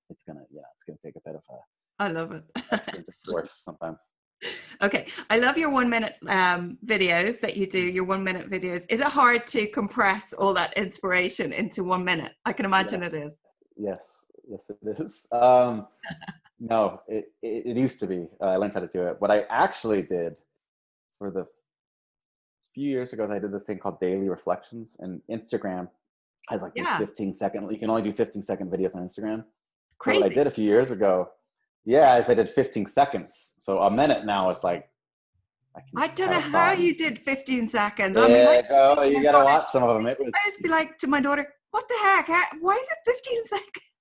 It's 0.08 0.22
gonna, 0.26 0.40
yeah, 0.50 0.62
it's 0.74 0.82
gonna 0.86 0.98
take 1.04 1.16
a 1.16 1.20
bit 1.28 1.34
of 1.36 1.42
a 1.50 1.58
I 2.02 2.08
love 2.08 2.32
it. 2.32 2.44
extensive 2.72 3.14
force 3.26 3.52
sometimes. 3.62 3.98
okay, 4.80 5.06
I 5.28 5.38
love 5.38 5.58
your 5.58 5.70
one-minute 5.70 6.16
um, 6.28 6.78
videos 6.86 7.40
that 7.40 7.56
you 7.58 7.66
do. 7.66 7.78
Your 7.78 8.04
one-minute 8.04 8.48
videos. 8.50 8.86
Is 8.88 9.00
it 9.00 9.06
hard 9.06 9.46
to 9.48 9.66
compress 9.66 10.32
all 10.32 10.54
that 10.54 10.72
inspiration 10.78 11.52
into 11.52 11.84
one 11.84 12.04
minute? 12.06 12.32
I 12.46 12.54
can 12.54 12.64
imagine 12.64 13.02
it 13.02 13.12
is. 13.14 13.34
Yes, 13.76 14.26
yes, 14.48 14.70
it 14.70 14.78
is. 14.98 15.26
Um, 15.30 15.86
no, 16.58 17.00
it, 17.06 17.26
it, 17.42 17.66
it 17.66 17.76
used 17.76 18.00
to 18.00 18.06
be. 18.06 18.28
Uh, 18.40 18.46
I 18.46 18.56
learned 18.56 18.72
how 18.72 18.80
to 18.80 18.88
do 18.88 19.02
it. 19.08 19.16
What 19.20 19.30
I 19.30 19.42
actually 19.50 20.00
did 20.02 20.38
for 21.18 21.30
the 21.30 21.46
few 22.74 22.90
years 22.90 23.12
ago, 23.12 23.28
I 23.30 23.38
did 23.38 23.52
this 23.52 23.64
thing 23.64 23.78
called 23.78 24.00
daily 24.00 24.28
reflections, 24.28 24.96
and 24.98 25.20
Instagram 25.30 25.88
has 26.50 26.60
like 26.62 26.74
these 26.74 26.86
15 26.98 27.34
second. 27.34 27.70
You 27.70 27.78
can 27.78 27.88
only 27.90 28.02
do 28.02 28.12
15 28.12 28.42
second 28.42 28.70
videos 28.70 28.94
on 28.94 29.06
Instagram. 29.06 29.44
Crazy. 29.98 30.20
what 30.20 30.30
I 30.30 30.34
did 30.34 30.46
a 30.46 30.50
few 30.50 30.64
years 30.64 30.90
ago, 30.90 31.28
yeah, 31.84 32.18
is 32.18 32.28
I 32.28 32.34
did 32.34 32.50
15 32.50 32.86
seconds. 32.86 33.54
So 33.60 33.78
a 33.78 33.90
minute 33.90 34.26
now 34.26 34.50
is 34.50 34.64
like. 34.64 34.88
can 35.74 35.84
I 35.96 36.08
don't 36.08 36.30
know 36.30 36.40
how 36.40 36.74
fun. 36.74 36.82
you 36.82 36.94
did 36.96 37.18
15 37.18 37.68
seconds. 37.68 38.16
Yeah, 38.16 38.24
I 38.24 38.28
mean, 38.28 38.46
I, 38.46 38.62
go, 38.62 38.96
oh 38.98 39.02
you 39.02 39.22
gotta 39.22 39.38
God, 39.38 39.44
watch 39.44 39.66
some 39.68 39.84
of 39.84 39.96
them. 39.96 40.06
It 40.06 40.18
was, 40.18 40.30
I 40.34 40.46
used 40.46 40.58
to 40.58 40.62
be 40.64 40.68
like 40.68 40.98
to 40.98 41.06
my 41.06 41.20
daughter, 41.20 41.46
"What 41.70 41.86
the 41.88 41.94
heck? 42.02 42.28
Why 42.60 42.74
is 42.74 42.88
it 42.90 42.98
15 43.12 43.44
seconds?" 43.44 43.94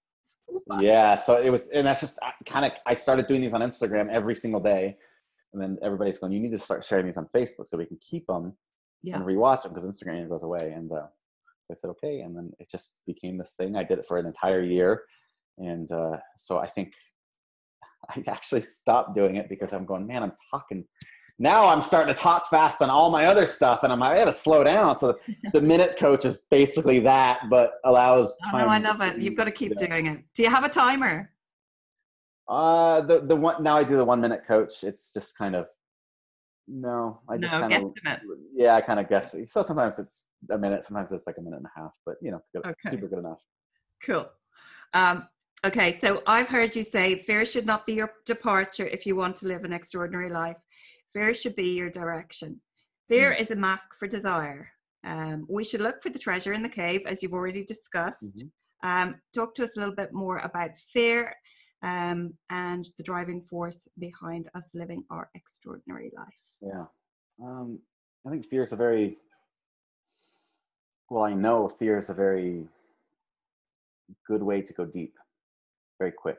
yeah 0.79 1.15
so 1.15 1.35
it 1.35 1.49
was 1.49 1.69
and 1.69 1.87
that's 1.87 2.01
just 2.01 2.19
kind 2.45 2.63
of 2.63 2.71
i 2.85 2.93
started 2.93 3.25
doing 3.25 3.41
these 3.41 3.53
on 3.53 3.61
instagram 3.61 4.07
every 4.11 4.35
single 4.35 4.59
day 4.59 4.95
and 5.53 5.61
then 5.61 5.77
everybody's 5.81 6.17
going 6.17 6.31
you 6.31 6.39
need 6.39 6.51
to 6.51 6.59
start 6.59 6.83
sharing 6.85 7.05
these 7.05 7.17
on 7.17 7.27
facebook 7.35 7.67
so 7.67 7.77
we 7.77 7.85
can 7.85 7.97
keep 7.97 8.25
them 8.27 8.53
Yeah. 9.01 9.15
and 9.15 9.25
rewatch 9.25 9.63
them 9.63 9.73
because 9.73 9.87
instagram 9.87 10.27
goes 10.29 10.43
away 10.43 10.71
and 10.71 10.91
uh, 10.91 11.07
so 11.65 11.73
i 11.73 11.75
said 11.75 11.89
okay 11.91 12.21
and 12.21 12.35
then 12.35 12.51
it 12.59 12.69
just 12.69 12.97
became 13.05 13.37
this 13.37 13.53
thing 13.57 13.75
i 13.75 13.83
did 13.83 13.99
it 13.99 14.05
for 14.05 14.17
an 14.17 14.25
entire 14.25 14.61
year 14.61 15.03
and 15.57 15.91
uh, 15.91 16.17
so 16.37 16.57
i 16.57 16.67
think 16.67 16.93
i 18.09 18.23
actually 18.27 18.61
stopped 18.61 19.15
doing 19.15 19.35
it 19.37 19.49
because 19.49 19.73
i'm 19.73 19.85
going 19.85 20.05
man 20.05 20.23
i'm 20.23 20.33
talking 20.51 20.83
now 21.39 21.67
i'm 21.67 21.81
starting 21.81 22.13
to 22.13 22.21
talk 22.21 22.47
fast 22.49 22.81
on 22.81 22.89
all 22.89 23.09
my 23.09 23.25
other 23.25 23.45
stuff 23.45 23.79
and 23.83 23.91
i'm 23.91 23.99
like 23.99 24.11
i 24.11 24.17
gotta 24.17 24.33
slow 24.33 24.63
down 24.63 24.95
so 24.95 25.17
the, 25.53 25.61
minute 25.61 25.97
coach 25.97 26.25
is 26.25 26.45
basically 26.51 26.99
that 26.99 27.39
but 27.49 27.73
allows 27.85 28.37
Oh, 28.53 28.57
no, 28.57 28.67
I 28.67 28.77
love 28.77 29.01
it. 29.01 29.17
You've 29.17 29.35
got 29.35 29.45
to 29.45 29.51
keep 29.51 29.75
doing 29.77 30.05
it. 30.07 30.23
Do 30.35 30.43
you 30.43 30.49
have 30.49 30.63
a 30.63 30.69
timer? 30.69 31.32
Uh, 32.47 33.01
the 33.01 33.21
the 33.21 33.35
one 33.35 33.63
now 33.63 33.77
I 33.77 33.83
do 33.83 33.95
the 33.95 34.05
one 34.05 34.19
minute 34.19 34.43
coach. 34.45 34.83
It's 34.83 35.11
just 35.13 35.37
kind 35.37 35.55
of 35.55 35.67
no, 36.67 37.21
I 37.29 37.37
just 37.37 37.53
No, 37.53 37.59
kind 37.59 37.73
of 37.73 37.93
yeah, 38.55 38.75
I 38.75 38.81
kind 38.81 38.99
of 38.99 39.09
guess. 39.09 39.35
So 39.47 39.63
sometimes 39.63 39.99
it's 39.99 40.23
a 40.49 40.57
minute, 40.57 40.83
sometimes 40.83 41.11
it's 41.11 41.27
like 41.27 41.37
a 41.37 41.41
minute 41.41 41.57
and 41.57 41.65
a 41.65 41.79
half, 41.79 41.93
but 42.05 42.15
you 42.21 42.31
know, 42.31 42.41
good, 42.53 42.65
Okay. 42.65 42.89
super 42.89 43.07
good 43.07 43.19
enough. 43.19 43.41
Cool. 44.05 44.29
Um, 44.93 45.27
okay, 45.65 45.97
so 45.97 46.21
I've 46.27 46.47
heard 46.47 46.75
you 46.75 46.83
say 46.83 47.17
fear 47.23 47.45
should 47.45 47.65
not 47.65 47.85
be 47.85 47.93
your 47.93 48.11
departure 48.25 48.87
if 48.87 49.05
you 49.05 49.15
want 49.15 49.37
to 49.37 49.47
live 49.47 49.63
an 49.63 49.73
extraordinary 49.73 50.29
life. 50.29 50.57
Fear 51.13 51.33
should 51.33 51.55
be 51.55 51.75
your 51.75 51.89
direction. 51.89 52.61
Fear 53.09 53.33
is 53.33 53.51
a 53.51 53.55
mask 53.55 53.89
for 53.99 54.07
desire. 54.07 54.69
Um, 55.05 55.45
we 55.49 55.63
should 55.65 55.81
look 55.81 56.01
for 56.01 56.09
the 56.09 56.19
treasure 56.19 56.53
in 56.53 56.63
the 56.63 56.69
cave, 56.69 57.01
as 57.05 57.21
you've 57.21 57.33
already 57.33 57.65
discussed. 57.65 58.45
Mhm. 58.45 58.51
Um, 58.83 59.21
talk 59.33 59.53
to 59.55 59.63
us 59.63 59.75
a 59.75 59.79
little 59.79 59.95
bit 59.95 60.13
more 60.13 60.37
about 60.39 60.77
fear 60.77 61.33
um, 61.83 62.33
and 62.49 62.87
the 62.97 63.03
driving 63.03 63.41
force 63.41 63.87
behind 63.99 64.49
us 64.55 64.71
living 64.73 65.03
our 65.09 65.29
extraordinary 65.35 66.11
life. 66.15 66.39
Yeah, 66.61 66.85
um, 67.41 67.79
I 68.25 68.29
think 68.29 68.47
fear 68.47 68.63
is 68.63 68.71
a 68.71 68.77
very 68.77 69.17
well. 71.09 71.23
I 71.23 71.33
know 71.33 71.67
fear 71.67 71.97
is 71.97 72.09
a 72.09 72.13
very 72.13 72.67
good 74.27 74.41
way 74.41 74.61
to 74.61 74.73
go 74.73 74.85
deep, 74.85 75.13
very 75.99 76.11
quick. 76.11 76.37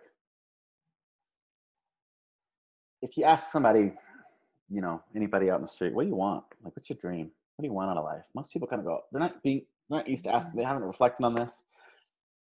If 3.03 3.19
you 3.19 3.25
ask 3.25 3.51
somebody, 3.51 3.93
you 4.71 4.81
know, 4.81 5.03
anybody 5.15 5.51
out 5.51 5.57
in 5.57 5.63
the 5.63 5.69
street, 5.69 5.93
what 5.93 6.05
do 6.05 6.09
you 6.09 6.17
want? 6.17 6.45
Like, 6.63 6.75
what's 6.75 6.89
your 6.89 6.99
dream? 7.01 7.31
What 7.57 7.63
do 7.63 7.69
you 7.69 7.75
want 7.75 7.91
out 7.91 7.99
of 7.99 8.05
life? 8.05 8.25
Most 8.35 8.53
people 8.53 8.67
kind 8.67 8.81
of 8.81 8.87
go, 8.87 9.01
they're 9.13 9.21
not 9.21 9.43
being, 9.43 9.63
they're 9.91 9.99
not 9.99 10.09
used 10.09 10.25
to 10.25 10.35
asking, 10.35 10.59
they 10.59 10.65
haven't 10.65 10.85
reflected 10.85 11.25
on 11.25 11.35
this. 11.35 11.65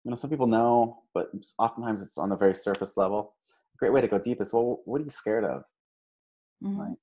You 0.08 0.12
know, 0.12 0.16
some 0.16 0.30
people 0.30 0.46
know, 0.46 1.02
but 1.12 1.30
oftentimes 1.58 2.00
it's 2.00 2.16
on 2.16 2.30
the 2.30 2.36
very 2.36 2.54
surface 2.54 2.96
level. 2.96 3.34
A 3.74 3.76
great 3.76 3.92
way 3.92 4.00
to 4.00 4.08
go 4.08 4.18
deep 4.18 4.40
is, 4.40 4.54
well, 4.54 4.80
what 4.86 5.02
are 5.02 5.04
you 5.04 5.10
scared 5.10 5.44
of? 5.44 5.64
Mhm. 6.64 6.78
Right. 6.78 6.96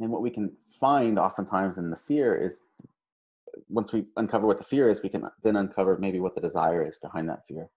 And 0.00 0.10
what 0.10 0.22
we 0.22 0.30
can 0.30 0.56
find 0.80 1.18
oftentimes 1.18 1.76
in 1.76 1.90
the 1.90 1.98
fear 1.98 2.34
is 2.34 2.64
once 3.68 3.92
we 3.92 4.06
uncover 4.16 4.46
what 4.46 4.56
the 4.56 4.64
fear 4.64 4.88
is, 4.88 5.02
we 5.02 5.10
can 5.10 5.28
then 5.42 5.56
uncover 5.56 5.98
maybe 5.98 6.20
what 6.20 6.34
the 6.34 6.40
desire 6.40 6.82
is 6.82 6.98
behind 6.98 7.28
that 7.28 7.46
fear. 7.46 7.68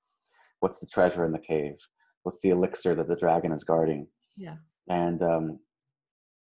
What's 0.61 0.79
the 0.79 0.87
treasure 0.87 1.25
in 1.25 1.33
the 1.33 1.39
cave? 1.39 1.75
What's 2.23 2.39
the 2.39 2.51
elixir 2.51 2.95
that 2.95 3.09
the 3.09 3.17
dragon 3.17 3.51
is 3.51 3.65
guarding? 3.65 4.07
Yeah. 4.37 4.55
And, 4.87 5.21
um, 5.21 5.59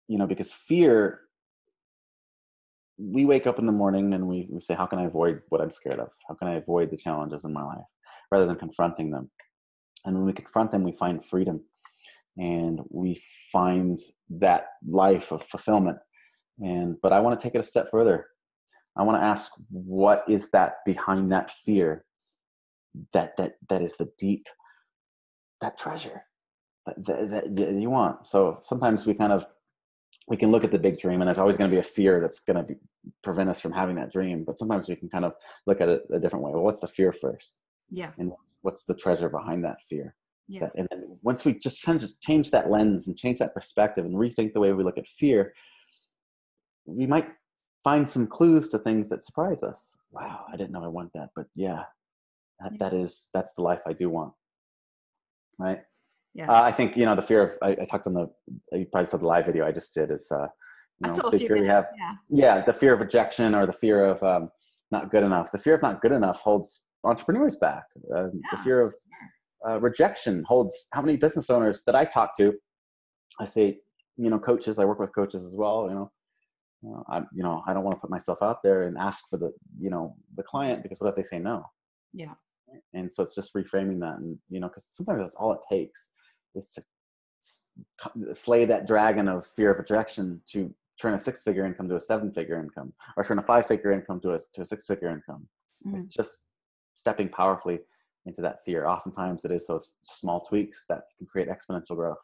you 0.06 0.18
know, 0.18 0.26
because 0.26 0.52
fear, 0.52 1.22
we 2.98 3.24
wake 3.24 3.46
up 3.46 3.58
in 3.58 3.64
the 3.64 3.72
morning 3.72 4.12
and 4.12 4.28
we, 4.28 4.46
we 4.50 4.60
say, 4.60 4.74
How 4.74 4.84
can 4.84 4.98
I 4.98 5.04
avoid 5.04 5.40
what 5.48 5.62
I'm 5.62 5.72
scared 5.72 5.98
of? 5.98 6.10
How 6.28 6.34
can 6.34 6.48
I 6.48 6.56
avoid 6.56 6.90
the 6.90 6.98
challenges 6.98 7.46
in 7.46 7.54
my 7.54 7.64
life? 7.64 7.86
Rather 8.30 8.46
than 8.46 8.56
confronting 8.56 9.10
them. 9.10 9.30
And 10.04 10.16
when 10.16 10.26
we 10.26 10.32
confront 10.32 10.70
them, 10.70 10.82
we 10.82 10.92
find 10.92 11.24
freedom 11.24 11.60
and 12.36 12.80
we 12.90 13.20
find 13.52 13.98
that 14.30 14.66
life 14.88 15.32
of 15.32 15.44
fulfillment. 15.44 15.98
And 16.60 16.96
but 17.02 17.12
I 17.12 17.20
want 17.20 17.38
to 17.38 17.42
take 17.42 17.54
it 17.54 17.60
a 17.60 17.64
step 17.64 17.90
further. 17.90 18.26
I 18.96 19.02
want 19.02 19.20
to 19.20 19.24
ask, 19.24 19.50
what 19.70 20.24
is 20.28 20.50
that 20.50 20.76
behind 20.84 21.32
that 21.32 21.52
fear? 21.52 22.04
That 23.12 23.36
that 23.36 23.54
that 23.68 23.82
is 23.82 23.96
the 23.96 24.10
deep, 24.18 24.46
that 25.60 25.78
treasure 25.78 26.22
that, 26.96 27.30
that, 27.30 27.56
that 27.56 27.72
you 27.72 27.90
want. 27.90 28.26
So 28.26 28.58
sometimes 28.62 29.06
we 29.06 29.14
kind 29.14 29.32
of 29.32 29.46
we 30.26 30.36
can 30.36 30.50
look 30.50 30.64
at 30.64 30.70
the 30.70 30.78
big 30.78 30.98
dream, 30.98 31.20
and 31.20 31.28
there's 31.28 31.38
always 31.38 31.56
going 31.56 31.70
to 31.70 31.74
be 31.74 31.80
a 31.80 31.84
fear 31.84 32.20
that's 32.20 32.40
going 32.40 32.56
to 32.56 32.62
be, 32.62 32.74
prevent 33.22 33.48
us 33.48 33.60
from 33.60 33.72
having 33.72 33.96
that 33.96 34.12
dream. 34.12 34.44
But 34.46 34.58
sometimes 34.58 34.88
we 34.88 34.96
can 34.96 35.08
kind 35.08 35.24
of 35.24 35.32
look 35.66 35.80
at 35.80 35.88
it 35.88 36.02
a 36.12 36.18
different 36.18 36.44
way. 36.44 36.52
Well, 36.52 36.62
what's 36.62 36.80
the 36.80 36.88
fear 36.88 37.12
first? 37.12 37.58
Yeah. 37.90 38.10
And 38.18 38.32
what's 38.62 38.84
the 38.84 38.94
treasure 38.94 39.28
behind 39.28 39.64
that 39.64 39.78
fear? 39.88 40.14
Yeah. 40.48 40.60
That, 40.60 40.72
and 40.76 40.88
then 40.90 41.18
once 41.22 41.44
we 41.44 41.54
just 41.54 41.86
of 41.86 42.20
change 42.20 42.50
that 42.50 42.70
lens 42.70 43.08
and 43.08 43.16
change 43.16 43.38
that 43.38 43.54
perspective 43.54 44.04
and 44.04 44.14
rethink 44.14 44.52
the 44.52 44.60
way 44.60 44.72
we 44.72 44.84
look 44.84 44.98
at 44.98 45.06
fear, 45.06 45.52
we 46.86 47.06
might 47.06 47.28
find 47.84 48.08
some 48.08 48.26
clues 48.26 48.68
to 48.70 48.78
things 48.78 49.08
that 49.10 49.22
surprise 49.22 49.62
us. 49.62 49.96
Wow, 50.10 50.46
I 50.52 50.56
didn't 50.56 50.72
know 50.72 50.82
I 50.82 50.88
want 50.88 51.10
that, 51.14 51.28
but 51.36 51.46
yeah, 51.54 51.84
that, 52.60 52.72
Yeah. 52.72 52.78
that 52.80 52.92
is 52.94 53.28
that's 53.34 53.54
the 53.54 53.62
life 53.62 53.80
I 53.86 53.92
do 53.92 54.08
want. 54.08 54.32
Right. 55.58 55.82
Yeah. 56.34 56.50
Uh, 56.50 56.62
I 56.62 56.72
think 56.72 56.96
you 56.96 57.04
know 57.04 57.14
the 57.14 57.22
fear 57.22 57.42
of. 57.42 57.52
I, 57.62 57.70
I 57.70 57.84
talked 57.84 58.06
on 58.06 58.14
the. 58.14 58.30
You 58.72 58.86
probably 58.86 59.06
saw 59.10 59.16
the 59.16 59.26
live 59.26 59.46
video 59.46 59.66
I 59.66 59.72
just 59.72 59.92
did. 59.94 60.10
Is 60.10 60.30
uh, 60.30 60.46
you 61.04 61.12
know, 61.12 61.30
the 61.30 61.38
fear 61.38 61.58
we 61.58 61.66
have. 61.66 61.88
Yeah. 61.96 62.12
Yeah, 62.28 62.64
the 62.64 62.72
fear 62.72 62.94
of 62.94 63.00
rejection 63.00 63.54
or 63.54 63.66
the 63.66 63.72
fear 63.72 64.04
of 64.04 64.22
um, 64.22 64.50
not 64.90 65.10
good 65.10 65.24
enough. 65.24 65.50
The 65.50 65.58
fear 65.58 65.74
of 65.74 65.82
not 65.82 66.00
good 66.00 66.12
enough 66.12 66.40
holds 66.40 66.82
entrepreneurs 67.04 67.56
back. 67.56 67.84
Uh, 68.14 68.28
The 68.52 68.58
fear 68.64 68.80
of 68.80 68.94
uh, 69.68 69.80
rejection 69.80 70.44
holds 70.46 70.88
how 70.92 71.02
many 71.02 71.16
business 71.16 71.50
owners 71.50 71.82
that 71.84 71.94
I 71.94 72.04
talk 72.04 72.36
to. 72.36 72.52
I 73.40 73.44
say, 73.44 73.80
you 74.16 74.30
know, 74.30 74.38
coaches. 74.38 74.78
I 74.78 74.84
work 74.84 74.98
with 75.00 75.14
coaches 75.14 75.44
as 75.44 75.54
well. 75.54 75.86
You 75.88 75.94
know, 75.94 76.12
uh, 76.86 77.02
I, 77.08 77.18
you 77.32 77.42
know, 77.42 77.62
I 77.66 77.72
don't 77.72 77.84
want 77.84 77.96
to 77.96 78.00
put 78.00 78.10
myself 78.10 78.38
out 78.42 78.62
there 78.62 78.82
and 78.82 78.96
ask 78.98 79.24
for 79.30 79.36
the, 79.36 79.52
you 79.80 79.90
know, 79.90 80.16
the 80.36 80.42
client 80.42 80.82
because 80.82 81.00
what 81.00 81.08
if 81.08 81.16
they 81.16 81.22
say 81.22 81.38
no? 81.38 81.64
Yeah. 82.12 82.34
And 82.92 83.10
so 83.12 83.22
it's 83.22 83.34
just 83.34 83.54
reframing 83.54 83.98
that, 84.00 84.18
and 84.18 84.38
you 84.50 84.60
know, 84.60 84.68
because 84.68 84.88
sometimes 84.90 85.20
that's 85.20 85.34
all 85.36 85.52
it 85.52 85.60
takes 85.70 86.10
is 86.54 86.70
to 86.72 86.82
slay 88.34 88.66
that 88.66 88.86
dragon 88.86 89.26
of 89.26 89.46
fear 89.56 89.72
of 89.72 89.78
rejection 89.78 90.42
to 90.52 90.74
turn 91.00 91.14
a 91.14 91.18
six-figure 91.18 91.64
income 91.64 91.88
to 91.88 91.96
a 91.96 92.00
seven-figure 92.00 92.60
income, 92.60 92.92
or 93.16 93.24
turn 93.24 93.38
a 93.38 93.42
five-figure 93.42 93.90
income 93.92 94.20
to 94.20 94.32
a 94.32 94.38
to 94.52 94.60
a 94.60 94.66
six-figure 94.66 95.08
income. 95.08 95.48
It's 95.94 96.04
Mhm. 96.04 96.10
just 96.10 96.42
stepping 96.98 97.28
powerfully 97.28 97.78
into 98.26 98.42
that 98.42 98.64
fear. 98.64 98.86
Oftentimes, 98.86 99.44
it 99.44 99.52
is 99.52 99.66
those 99.66 99.94
small 100.02 100.40
tweaks 100.40 100.84
that 100.88 101.02
can 101.16 101.26
create 101.26 101.48
exponential 101.48 101.94
growth. 101.94 102.18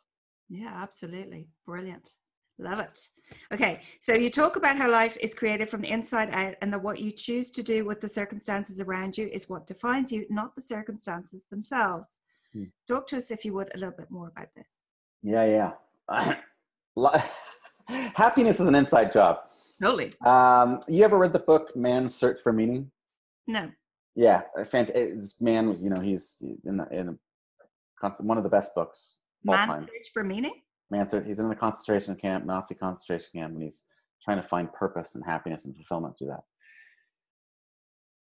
Yeah, 0.48 0.72
absolutely. 0.74 1.46
Brilliant. 1.64 2.10
Love 2.58 2.80
it. 2.80 2.98
Okay, 3.52 3.80
so 4.00 4.14
you 4.14 4.30
talk 4.30 4.56
about 4.56 4.76
how 4.76 4.88
life 4.88 5.16
is 5.20 5.34
created 5.34 5.68
from 5.68 5.80
the 5.80 5.90
inside 5.90 6.30
out, 6.32 6.54
and 6.60 6.72
that 6.72 6.82
what 6.82 7.00
you 7.00 7.10
choose 7.10 7.50
to 7.52 7.62
do 7.62 7.84
with 7.84 8.00
the 8.00 8.08
circumstances 8.08 8.80
around 8.80 9.16
you 9.16 9.28
is 9.32 9.48
what 9.48 9.66
defines 9.66 10.12
you, 10.12 10.24
not 10.28 10.54
the 10.54 10.62
circumstances 10.62 11.44
themselves. 11.50 12.18
Hmm. 12.52 12.64
Talk 12.86 13.08
to 13.08 13.16
us, 13.16 13.30
if 13.30 13.44
you 13.44 13.54
would, 13.54 13.70
a 13.74 13.78
little 13.78 13.94
bit 13.96 14.10
more 14.10 14.28
about 14.28 14.48
this. 14.54 14.68
Yeah, 15.22 15.72
yeah. 16.08 16.34
Happiness 18.14 18.60
is 18.60 18.66
an 18.66 18.74
inside 18.74 19.12
job. 19.12 19.40
Totally. 19.82 20.12
Um, 20.24 20.80
you 20.86 21.02
ever 21.04 21.18
read 21.18 21.32
the 21.32 21.40
book 21.40 21.74
Man's 21.74 22.14
Search 22.14 22.40
for 22.40 22.52
Meaning? 22.52 22.90
No. 23.48 23.70
Yeah, 24.16 24.42
a 24.56 24.60
fant- 24.62 24.92
eh, 24.94 25.10
this 25.14 25.40
man 25.40 25.76
you 25.82 25.90
know, 25.90 26.00
he's 26.00 26.36
in 26.64 26.76
the, 26.76 26.88
in 26.90 27.08
a, 27.08 28.10
one 28.20 28.36
of 28.38 28.44
the 28.44 28.50
best 28.50 28.74
books 28.74 29.16
Man 29.42 29.66
time. 29.66 29.82
search 29.82 30.12
for 30.12 30.22
meaning. 30.22 30.60
Man, 30.90 31.06
Search- 31.06 31.26
he's 31.26 31.38
in 31.38 31.48
the 31.48 31.54
concentration 31.56 32.14
camp, 32.14 32.44
Nazi 32.44 32.74
concentration 32.74 33.30
camp, 33.34 33.54
and 33.54 33.62
he's 33.62 33.84
trying 34.24 34.40
to 34.40 34.46
find 34.46 34.72
purpose 34.72 35.14
and 35.14 35.24
happiness 35.24 35.64
and 35.64 35.74
fulfillment 35.74 36.16
through 36.16 36.28
that. 36.28 36.44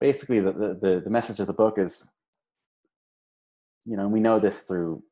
Basically, 0.01 0.40
the, 0.40 0.53
the, 0.53 0.79
the, 0.81 1.01
the 1.05 1.11
message 1.11 1.40
of 1.40 1.47
the 1.47 1.53
book 1.53 1.79
is, 1.79 2.05
you 3.85 3.97
know, 3.97 4.05
and 4.05 4.12
we 4.12 4.21
know 4.21 4.38
this 4.38 4.62
through 4.62 5.03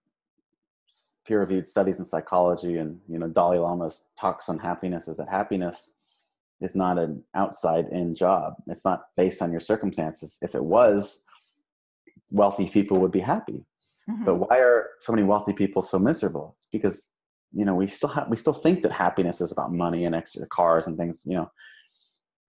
peer-reviewed 1.27 1.67
studies 1.67 1.99
in 1.99 2.05
psychology, 2.05 2.77
and 2.79 3.01
you 3.09 3.19
know, 3.19 3.29
Dalai 3.29 3.59
Lama's 3.59 4.05
talks 4.19 4.49
on 4.49 4.59
happiness 4.59 5.09
is 5.09 5.17
that 5.19 5.29
happiness 5.29 5.95
is 6.61 6.75
not 6.75 6.99
an 6.99 7.23
outside-in 7.35 8.15
job. 8.15 8.55
It's 8.67 8.85
not 8.85 9.05
based 9.17 9.43
on 9.43 9.51
your 9.51 9.61
circumstances. 9.61 10.39
If 10.43 10.55
it 10.55 10.65
was, 10.65 11.23
wealthy 12.31 12.69
people 12.69 12.99
would 13.01 13.13
be 13.13 13.21
happy. 13.21 13.65
Mhm. 14.09 14.25
but 14.25 14.37
why 14.37 14.59
are 14.59 14.89
so 15.01 15.13
many 15.13 15.23
wealthy 15.23 15.53
people 15.53 15.83
so 15.83 15.99
miserable? 15.99 16.55
It's 16.57 16.69
because 16.73 17.11
you 17.53 17.65
know 17.65 17.75
we 17.75 17.87
still 17.87 18.09
have 18.09 18.29
we 18.29 18.37
still 18.37 18.53
think 18.53 18.83
that 18.83 18.93
happiness 18.93 19.41
is 19.41 19.53
about 19.53 19.73
money 19.73 20.05
and 20.05 20.15
extra 20.15 20.47
cars 20.47 20.87
and 20.87 20.97
things 20.97 21.23
you 21.27 21.37
know. 21.37 21.51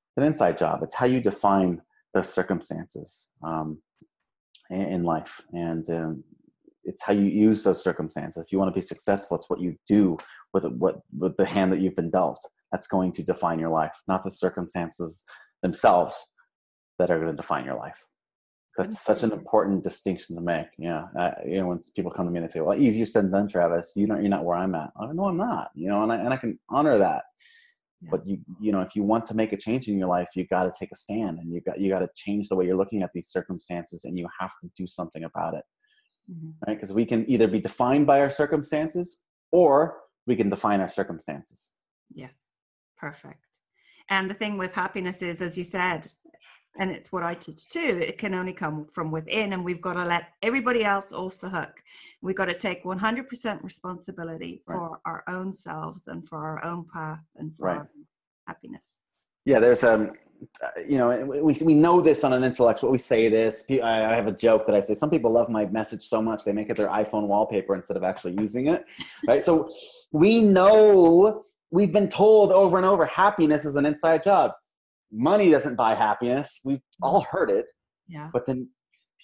It's 0.09 0.17
an 0.17 0.23
inside 0.23 0.57
job. 0.57 0.81
It's 0.83 0.95
how 0.95 1.05
you 1.05 1.21
define 1.21 1.81
the 2.13 2.23
circumstances 2.23 3.29
um, 3.43 3.81
in, 4.69 4.81
in 4.81 5.03
life. 5.03 5.41
And 5.53 5.89
um, 5.89 6.23
it's 6.83 7.03
how 7.03 7.13
you 7.13 7.25
use 7.25 7.63
those 7.63 7.81
circumstances. 7.83 8.43
If 8.43 8.51
you 8.51 8.57
want 8.59 8.73
to 8.73 8.79
be 8.79 8.85
successful 8.85 9.37
it's 9.37 9.49
what 9.49 9.61
you 9.61 9.75
do 9.87 10.17
with 10.53 10.65
what 10.65 11.01
with 11.17 11.37
the 11.37 11.45
hand 11.45 11.71
that 11.71 11.79
you've 11.79 11.95
been 11.95 12.09
dealt 12.09 12.39
that's 12.71 12.87
going 12.87 13.11
to 13.11 13.23
define 13.23 13.59
your 13.59 13.69
life 13.69 13.95
not 14.07 14.23
the 14.23 14.31
circumstances 14.31 15.23
themselves 15.61 16.15
that 16.99 17.09
are 17.11 17.19
going 17.19 17.31
to 17.31 17.35
define 17.37 17.65
your 17.65 17.77
life 17.77 18.03
that's 18.77 19.01
such 19.01 19.23
an 19.23 19.31
important 19.31 19.83
distinction 19.83 20.35
to 20.35 20.41
make. 20.41 20.67
Yeah, 20.77 21.07
you 21.45 21.59
know, 21.59 21.67
when 21.67 21.81
people 21.95 22.11
come 22.11 22.25
to 22.25 22.31
me 22.31 22.39
and 22.39 22.47
they 22.47 22.53
say, 22.53 22.61
"Well, 22.61 22.79
easier 22.79 23.05
said 23.05 23.25
than 23.25 23.31
done, 23.31 23.47
Travis. 23.49 23.93
You 23.95 24.07
know, 24.07 24.17
you're 24.17 24.29
not 24.29 24.45
where 24.45 24.55
I'm 24.55 24.75
at." 24.75 24.91
I 24.99 25.11
know 25.11 25.25
I'm 25.25 25.37
not. 25.37 25.71
You 25.75 25.89
know, 25.89 26.03
and 26.03 26.11
I 26.11 26.15
and 26.15 26.33
I 26.33 26.37
can 26.37 26.57
honor 26.69 26.97
that. 26.97 27.23
Yeah. 28.01 28.09
But 28.11 28.25
you, 28.25 28.39
you 28.59 28.71
know, 28.71 28.81
if 28.81 28.95
you 28.95 29.03
want 29.03 29.25
to 29.25 29.33
make 29.35 29.51
a 29.51 29.57
change 29.57 29.87
in 29.87 29.97
your 29.97 30.07
life, 30.07 30.29
you 30.35 30.47
got 30.47 30.63
to 30.63 30.71
take 30.79 30.91
a 30.91 30.95
stand, 30.95 31.39
and 31.39 31.53
you 31.53 31.61
got 31.61 31.79
you 31.79 31.89
got 31.89 31.99
to 31.99 32.09
change 32.15 32.47
the 32.47 32.55
way 32.55 32.65
you're 32.65 32.77
looking 32.77 33.03
at 33.03 33.11
these 33.13 33.27
circumstances, 33.27 34.05
and 34.05 34.17
you 34.17 34.27
have 34.39 34.51
to 34.63 34.71
do 34.77 34.87
something 34.87 35.25
about 35.25 35.53
it, 35.53 35.65
Mhm. 36.31 36.53
right? 36.65 36.77
Because 36.77 36.93
we 36.93 37.05
can 37.05 37.29
either 37.29 37.47
be 37.47 37.59
defined 37.59 38.07
by 38.07 38.21
our 38.21 38.29
circumstances, 38.29 39.23
or 39.51 39.99
we 40.27 40.35
can 40.37 40.49
define 40.49 40.79
our 40.79 40.89
circumstances. 40.89 41.73
Yes, 42.13 42.50
perfect. 43.01 43.59
And 44.09 44.29
the 44.29 44.33
thing 44.35 44.57
with 44.57 44.73
happiness 44.73 45.21
is, 45.21 45.41
as 45.41 45.57
you 45.57 45.63
said, 45.63 46.07
and 46.79 46.89
it's 46.89 47.11
what 47.11 47.23
I 47.23 47.33
teach 47.33 47.67
too, 47.67 47.99
it 48.01 48.17
can 48.17 48.33
only 48.33 48.53
come 48.53 48.87
from 48.93 49.11
within, 49.11 49.51
and 49.53 49.65
we've 49.65 49.81
got 49.81 49.93
to 49.93 50.05
let 50.05 50.29
everybody 50.41 50.85
else 50.85 51.11
off 51.11 51.37
the 51.39 51.49
hook. 51.49 51.83
We've 52.21 52.35
got 52.35 52.45
to 52.45 52.57
take 52.57 52.83
100% 52.85 53.63
responsibility 53.63 54.61
Right. 54.65 54.77
for 54.77 54.99
our 55.05 55.23
own 55.27 55.51
selves 55.51 56.07
and 56.07 56.27
for 56.29 56.37
our 56.37 56.63
own 56.63 56.85
path 56.93 57.25
and 57.35 57.53
for 57.57 57.65
Right. 57.65 57.77
our 57.79 57.89
happiness. 58.47 58.87
Yeah, 59.43 59.59
there's 59.59 59.83
um, 59.83 60.11
you 60.87 60.97
know, 60.97 61.09
we 61.25 61.53
we 61.63 61.73
know 61.73 62.01
this 62.01 62.23
on 62.23 62.33
an 62.33 62.43
intellectual. 62.43 62.89
We 62.91 62.97
say 62.97 63.29
this. 63.29 63.65
I 63.69 64.15
have 64.15 64.27
a 64.27 64.31
joke 64.31 64.65
that 64.67 64.75
I 64.75 64.79
say. 64.79 64.93
Some 64.93 65.09
people 65.09 65.31
love 65.31 65.49
my 65.49 65.65
message 65.65 66.03
so 66.07 66.21
much 66.21 66.43
they 66.43 66.51
make 66.51 66.69
it 66.69 66.77
their 66.77 66.87
iPhone 66.89 67.27
wallpaper 67.27 67.75
instead 67.75 67.97
of 67.97 68.03
actually 68.03 68.35
using 68.39 68.67
it. 68.67 68.85
Right. 69.27 69.43
So 69.43 69.69
we 70.11 70.41
know 70.41 71.43
we've 71.71 71.91
been 71.91 72.09
told 72.09 72.51
over 72.51 72.77
and 72.77 72.85
over 72.85 73.05
happiness 73.05 73.65
is 73.65 73.77
an 73.77 73.85
inside 73.85 74.21
job. 74.21 74.51
Money 75.11 75.49
doesn't 75.49 75.75
buy 75.75 75.95
happiness. 75.95 76.59
We've 76.63 76.81
all 77.01 77.21
heard 77.31 77.49
it. 77.49 77.65
Yeah. 78.07 78.29
But 78.31 78.45
then 78.45 78.69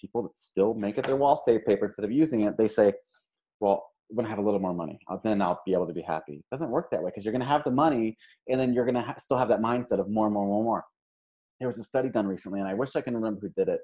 people 0.00 0.22
that 0.22 0.36
still 0.36 0.74
make 0.74 0.98
it 0.98 1.04
their 1.04 1.16
wallpaper 1.16 1.86
instead 1.86 2.04
of 2.04 2.12
using 2.12 2.42
it, 2.42 2.56
they 2.56 2.68
say, 2.68 2.94
"Well, 3.60 3.84
when 4.08 4.26
I 4.26 4.28
have 4.28 4.38
a 4.38 4.42
little 4.42 4.60
more 4.60 4.74
money, 4.74 4.98
then 5.22 5.42
I'll 5.42 5.60
be 5.66 5.72
able 5.74 5.86
to 5.86 5.92
be 5.92 6.02
happy." 6.02 6.34
It 6.34 6.44
doesn't 6.50 6.70
work 6.70 6.90
that 6.90 7.02
way 7.02 7.10
because 7.10 7.24
you're 7.24 7.32
going 7.32 7.42
to 7.42 7.46
have 7.46 7.64
the 7.64 7.70
money, 7.70 8.16
and 8.48 8.60
then 8.60 8.72
you're 8.72 8.84
going 8.84 8.94
to 8.94 9.02
ha- 9.02 9.14
still 9.18 9.36
have 9.38 9.48
that 9.48 9.60
mindset 9.60 9.98
of 10.00 10.08
more 10.08 10.26
and 10.26 10.34
more 10.34 10.44
and 10.44 10.52
more. 10.52 10.64
more. 10.64 10.84
There 11.58 11.68
was 11.68 11.78
a 11.78 11.84
study 11.84 12.08
done 12.08 12.26
recently, 12.26 12.60
and 12.60 12.68
I 12.68 12.74
wish 12.74 12.96
I 12.96 13.00
can 13.00 13.14
remember 13.14 13.40
who 13.40 13.48
did 13.50 13.68
it. 13.68 13.80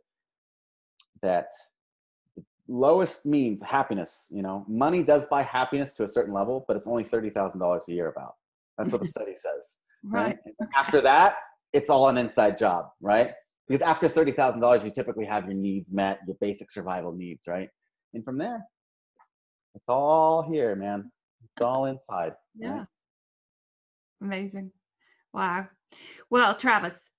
That 1.22 1.48
the 2.36 2.44
lowest 2.68 3.26
means 3.26 3.62
happiness. 3.62 4.26
You 4.30 4.42
know, 4.42 4.64
money 4.68 5.02
does 5.02 5.26
buy 5.26 5.42
happiness 5.42 5.94
to 5.96 6.04
a 6.04 6.08
certain 6.08 6.32
level, 6.32 6.64
but 6.68 6.76
it's 6.76 6.86
only 6.86 7.04
thirty 7.04 7.30
thousand 7.30 7.60
dollars 7.60 7.84
a 7.88 7.92
year. 7.92 8.08
About 8.08 8.34
that's 8.78 8.92
what 8.92 9.00
the 9.00 9.08
study 9.16 9.34
says 9.34 9.76
Right. 10.06 10.36
right? 10.60 10.68
After 10.76 11.00
that, 11.00 11.36
it's 11.72 11.88
all 11.88 12.08
an 12.08 12.18
inside 12.18 12.58
job, 12.58 12.86
right? 13.00 13.30
Because 13.66 13.80
after 13.82 14.08
thirty 14.08 14.32
thousand 14.32 14.60
dollars, 14.60 14.84
you 14.84 14.90
typically 14.90 15.24
have 15.24 15.44
your 15.46 15.54
needs 15.54 15.90
met, 15.90 16.18
your 16.26 16.36
basic 16.40 16.70
survival 16.70 17.12
needs, 17.12 17.46
right? 17.46 17.68
And 18.12 18.22
from 18.24 18.36
there, 18.38 18.62
it's 19.74 19.88
all 19.88 20.42
here, 20.42 20.76
man. 20.76 21.10
It's 21.44 21.62
all 21.62 21.86
inside. 21.86 22.32
Yeah. 22.54 22.70
right? 22.70 22.86
Amazing. 24.22 24.72
Wow. 25.32 25.68
Well, 26.30 26.54
Travis, 26.54 27.10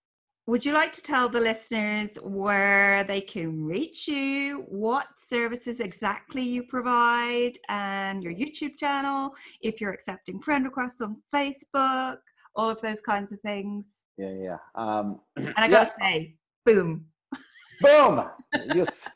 would 0.47 0.63
you 0.63 0.73
like 0.73 0.93
to 0.93 1.01
tell 1.01 1.27
the 1.27 1.39
listeners 1.39 2.17
where 2.21 3.03
they 3.05 3.19
can 3.19 3.65
reach 3.65 4.07
you, 4.07 4.63
what 4.67 5.07
services 5.17 5.79
exactly 5.79 6.43
you 6.43 6.63
provide, 6.63 7.53
and 7.67 8.23
your 8.23 8.33
YouTube 8.33 8.77
channel, 8.77 9.33
if 9.61 9.81
you're 9.81 9.91
accepting 9.91 10.39
friend 10.39 10.63
requests 10.65 11.01
on 11.01 11.17
Facebook, 11.33 12.17
all 12.55 12.69
of 12.69 12.79
those 12.81 13.01
kinds 13.01 13.31
of 13.31 13.39
things? 13.39 14.03
Yeah, 14.17 14.33
yeah. 14.33 14.57
Um, 14.75 15.19
And 15.35 15.53
I 15.57 15.63
yeah, 15.63 15.67
gotta 15.67 15.91
say, 15.99 16.35
boom. 16.63 17.05
boom. 17.81 18.25
yes, 18.75 19.07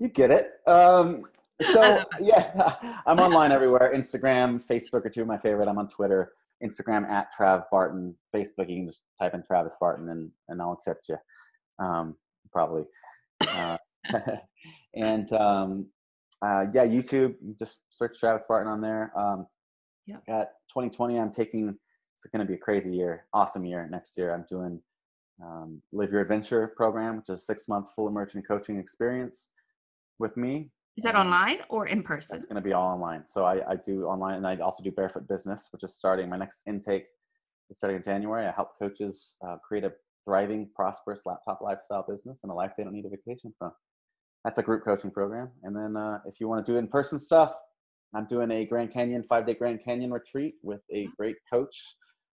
you 0.00 0.08
get 0.08 0.32
it. 0.32 0.54
Um, 0.66 1.22
so 1.72 2.04
yeah, 2.20 2.74
I'm 3.06 3.20
online 3.20 3.52
everywhere. 3.52 3.92
Instagram, 3.94 4.60
Facebook 4.60 5.06
are 5.06 5.10
two 5.10 5.22
of 5.22 5.28
my 5.28 5.38
favorite. 5.38 5.68
I'm 5.68 5.78
on 5.78 5.88
Twitter. 5.88 6.32
Instagram 6.64 7.08
at 7.08 7.28
Trav 7.38 7.64
Barton. 7.70 8.14
Facebook, 8.34 8.68
you 8.68 8.76
can 8.76 8.86
just 8.86 9.02
type 9.20 9.34
in 9.34 9.42
Travis 9.42 9.74
Barton 9.80 10.08
and, 10.08 10.30
and 10.48 10.60
I'll 10.60 10.72
accept 10.72 11.08
you. 11.08 11.16
Um, 11.78 12.16
probably. 12.52 12.84
Uh, 13.46 13.76
and 14.94 15.32
um, 15.32 15.86
uh, 16.44 16.66
yeah, 16.74 16.86
YouTube, 16.86 17.34
just 17.58 17.78
search 17.90 18.18
Travis 18.18 18.44
Barton 18.48 18.70
on 18.70 18.80
there. 18.80 19.12
Um, 19.16 19.46
yeah. 20.06 20.16
Got 20.26 20.48
2020, 20.72 21.18
I'm 21.18 21.32
taking, 21.32 21.68
it's 21.68 22.26
going 22.32 22.44
to 22.44 22.50
be 22.50 22.54
a 22.54 22.58
crazy 22.58 22.90
year, 22.90 23.26
awesome 23.32 23.64
year 23.64 23.88
next 23.90 24.12
year. 24.16 24.34
I'm 24.34 24.44
doing 24.48 24.80
um, 25.42 25.80
Live 25.92 26.10
Your 26.10 26.20
Adventure 26.20 26.72
program, 26.76 27.16
which 27.16 27.28
is 27.28 27.40
a 27.40 27.44
six 27.44 27.68
month 27.68 27.88
full 27.94 28.08
immersion 28.08 28.42
coaching 28.42 28.78
experience 28.78 29.48
with 30.18 30.36
me. 30.36 30.70
Is 30.96 31.04
that 31.04 31.14
online 31.16 31.58
or 31.70 31.86
in 31.86 32.02
person? 32.02 32.36
It's 32.36 32.44
going 32.44 32.56
to 32.56 32.62
be 32.62 32.74
all 32.74 32.92
online. 32.92 33.24
So 33.26 33.44
I, 33.44 33.60
I 33.66 33.76
do 33.76 34.04
online 34.04 34.34
and 34.34 34.46
I 34.46 34.56
also 34.56 34.82
do 34.82 34.90
Barefoot 34.90 35.26
Business, 35.26 35.68
which 35.72 35.82
is 35.82 35.94
starting 35.94 36.28
my 36.28 36.36
next 36.36 36.60
intake 36.66 37.06
is 37.70 37.78
starting 37.78 37.96
in 37.96 38.04
January. 38.04 38.46
I 38.46 38.52
help 38.52 38.78
coaches 38.78 39.36
uh, 39.46 39.56
create 39.66 39.84
a 39.84 39.92
thriving, 40.24 40.68
prosperous 40.74 41.22
laptop 41.24 41.60
lifestyle 41.62 42.04
business 42.08 42.40
and 42.42 42.52
a 42.52 42.54
life 42.54 42.72
they 42.76 42.84
don't 42.84 42.92
need 42.92 43.06
a 43.06 43.08
vacation 43.08 43.52
from. 43.58 43.72
That's 44.44 44.58
a 44.58 44.62
group 44.62 44.84
coaching 44.84 45.10
program. 45.10 45.50
And 45.62 45.74
then 45.74 45.96
uh, 45.96 46.18
if 46.26 46.40
you 46.40 46.48
want 46.48 46.64
to 46.64 46.72
do 46.72 46.78
in 46.78 46.88
person 46.88 47.18
stuff, 47.18 47.54
I'm 48.14 48.26
doing 48.26 48.50
a 48.50 48.66
Grand 48.66 48.92
Canyon, 48.92 49.24
five 49.28 49.46
day 49.46 49.54
Grand 49.54 49.80
Canyon 49.82 50.10
retreat 50.12 50.54
with 50.62 50.80
a 50.92 51.08
great 51.16 51.36
coach, 51.50 51.74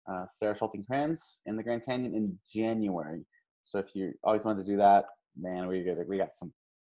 uh, 0.10 0.26
Sarah 0.38 0.56
Schulting 0.58 0.86
Kranz, 0.86 1.42
in 1.46 1.58
the 1.58 1.64
Grand 1.64 1.84
Canyon 1.86 2.16
in 2.16 2.38
January. 2.54 3.26
So 3.64 3.80
if 3.80 3.96
you 3.96 4.14
always 4.24 4.44
wanted 4.44 4.66
to 4.66 4.72
do 4.72 4.78
that, 4.78 5.06
man, 5.38 5.68
we 5.68 5.84
got, 5.84 6.08
we 6.08 6.18
got 6.18 6.32
some 6.32 6.54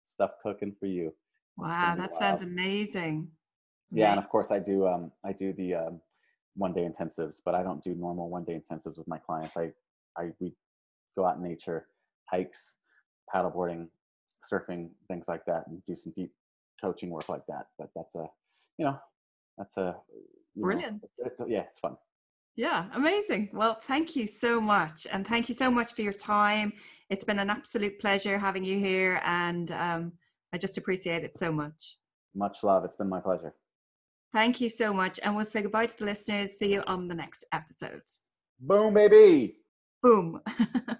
stuff 0.04 0.32
cooking 0.42 0.74
for 0.78 0.86
you. 0.86 1.14
Wow, 1.56 1.94
that 1.96 2.12
wild. 2.12 2.18
sounds 2.18 2.42
amazing. 2.42 3.28
Yeah, 3.92 4.10
and 4.10 4.18
of 4.18 4.28
course 4.28 4.50
I 4.50 4.58
do 4.58 4.86
um 4.86 5.12
I 5.24 5.32
do 5.32 5.52
the 5.52 5.74
um, 5.74 6.00
one 6.54 6.72
day 6.72 6.88
intensives, 6.88 7.36
but 7.44 7.54
I 7.54 7.62
don't 7.62 7.82
do 7.82 7.94
normal 7.94 8.28
one 8.28 8.44
day 8.44 8.60
intensives 8.60 8.98
with 8.98 9.08
my 9.08 9.18
clients. 9.18 9.56
I 9.56 9.72
I 10.18 10.32
we 10.40 10.54
go 11.16 11.24
out 11.24 11.36
in 11.36 11.42
nature, 11.42 11.86
hikes, 12.30 12.76
paddleboarding, 13.32 13.88
surfing, 14.50 14.90
things 15.08 15.28
like 15.28 15.44
that, 15.46 15.66
and 15.68 15.84
do 15.86 15.96
some 15.96 16.12
deep 16.16 16.32
coaching 16.80 17.10
work 17.10 17.28
like 17.28 17.46
that. 17.48 17.66
But 17.78 17.90
that's 17.94 18.14
a 18.14 18.26
you 18.78 18.86
know 18.86 18.98
that's 19.56 19.76
a 19.76 19.96
brilliant. 20.56 21.02
Know, 21.02 21.08
it's 21.26 21.40
yeah, 21.46 21.62
it's 21.70 21.78
fun. 21.78 21.96
Yeah, 22.56 22.86
amazing. 22.94 23.50
Well, 23.52 23.80
thank 23.86 24.16
you 24.16 24.26
so 24.26 24.62
much. 24.62 25.06
And 25.12 25.26
thank 25.26 25.50
you 25.50 25.54
so 25.54 25.70
much 25.70 25.92
for 25.92 26.00
your 26.00 26.14
time. 26.14 26.72
It's 27.10 27.24
been 27.24 27.38
an 27.38 27.50
absolute 27.50 27.98
pleasure 27.98 28.38
having 28.38 28.64
you 28.64 28.78
here. 28.78 29.20
And 29.24 29.70
um, 29.72 30.12
I 30.56 30.58
just 30.58 30.78
appreciate 30.78 31.22
it 31.22 31.36
so 31.38 31.52
much. 31.52 31.98
Much 32.34 32.64
love. 32.64 32.82
It's 32.86 32.96
been 32.96 33.10
my 33.10 33.20
pleasure. 33.20 33.54
Thank 34.32 34.58
you 34.58 34.70
so 34.70 34.90
much. 34.90 35.20
And 35.22 35.36
we'll 35.36 35.44
say 35.44 35.60
goodbye 35.60 35.84
to 35.84 35.98
the 35.98 36.06
listeners. 36.06 36.52
See 36.58 36.72
you 36.72 36.82
on 36.86 37.08
the 37.08 37.14
next 37.14 37.44
episode. 37.52 38.00
Boom, 38.58 38.94
baby. 38.94 39.58
Boom. 40.02 40.40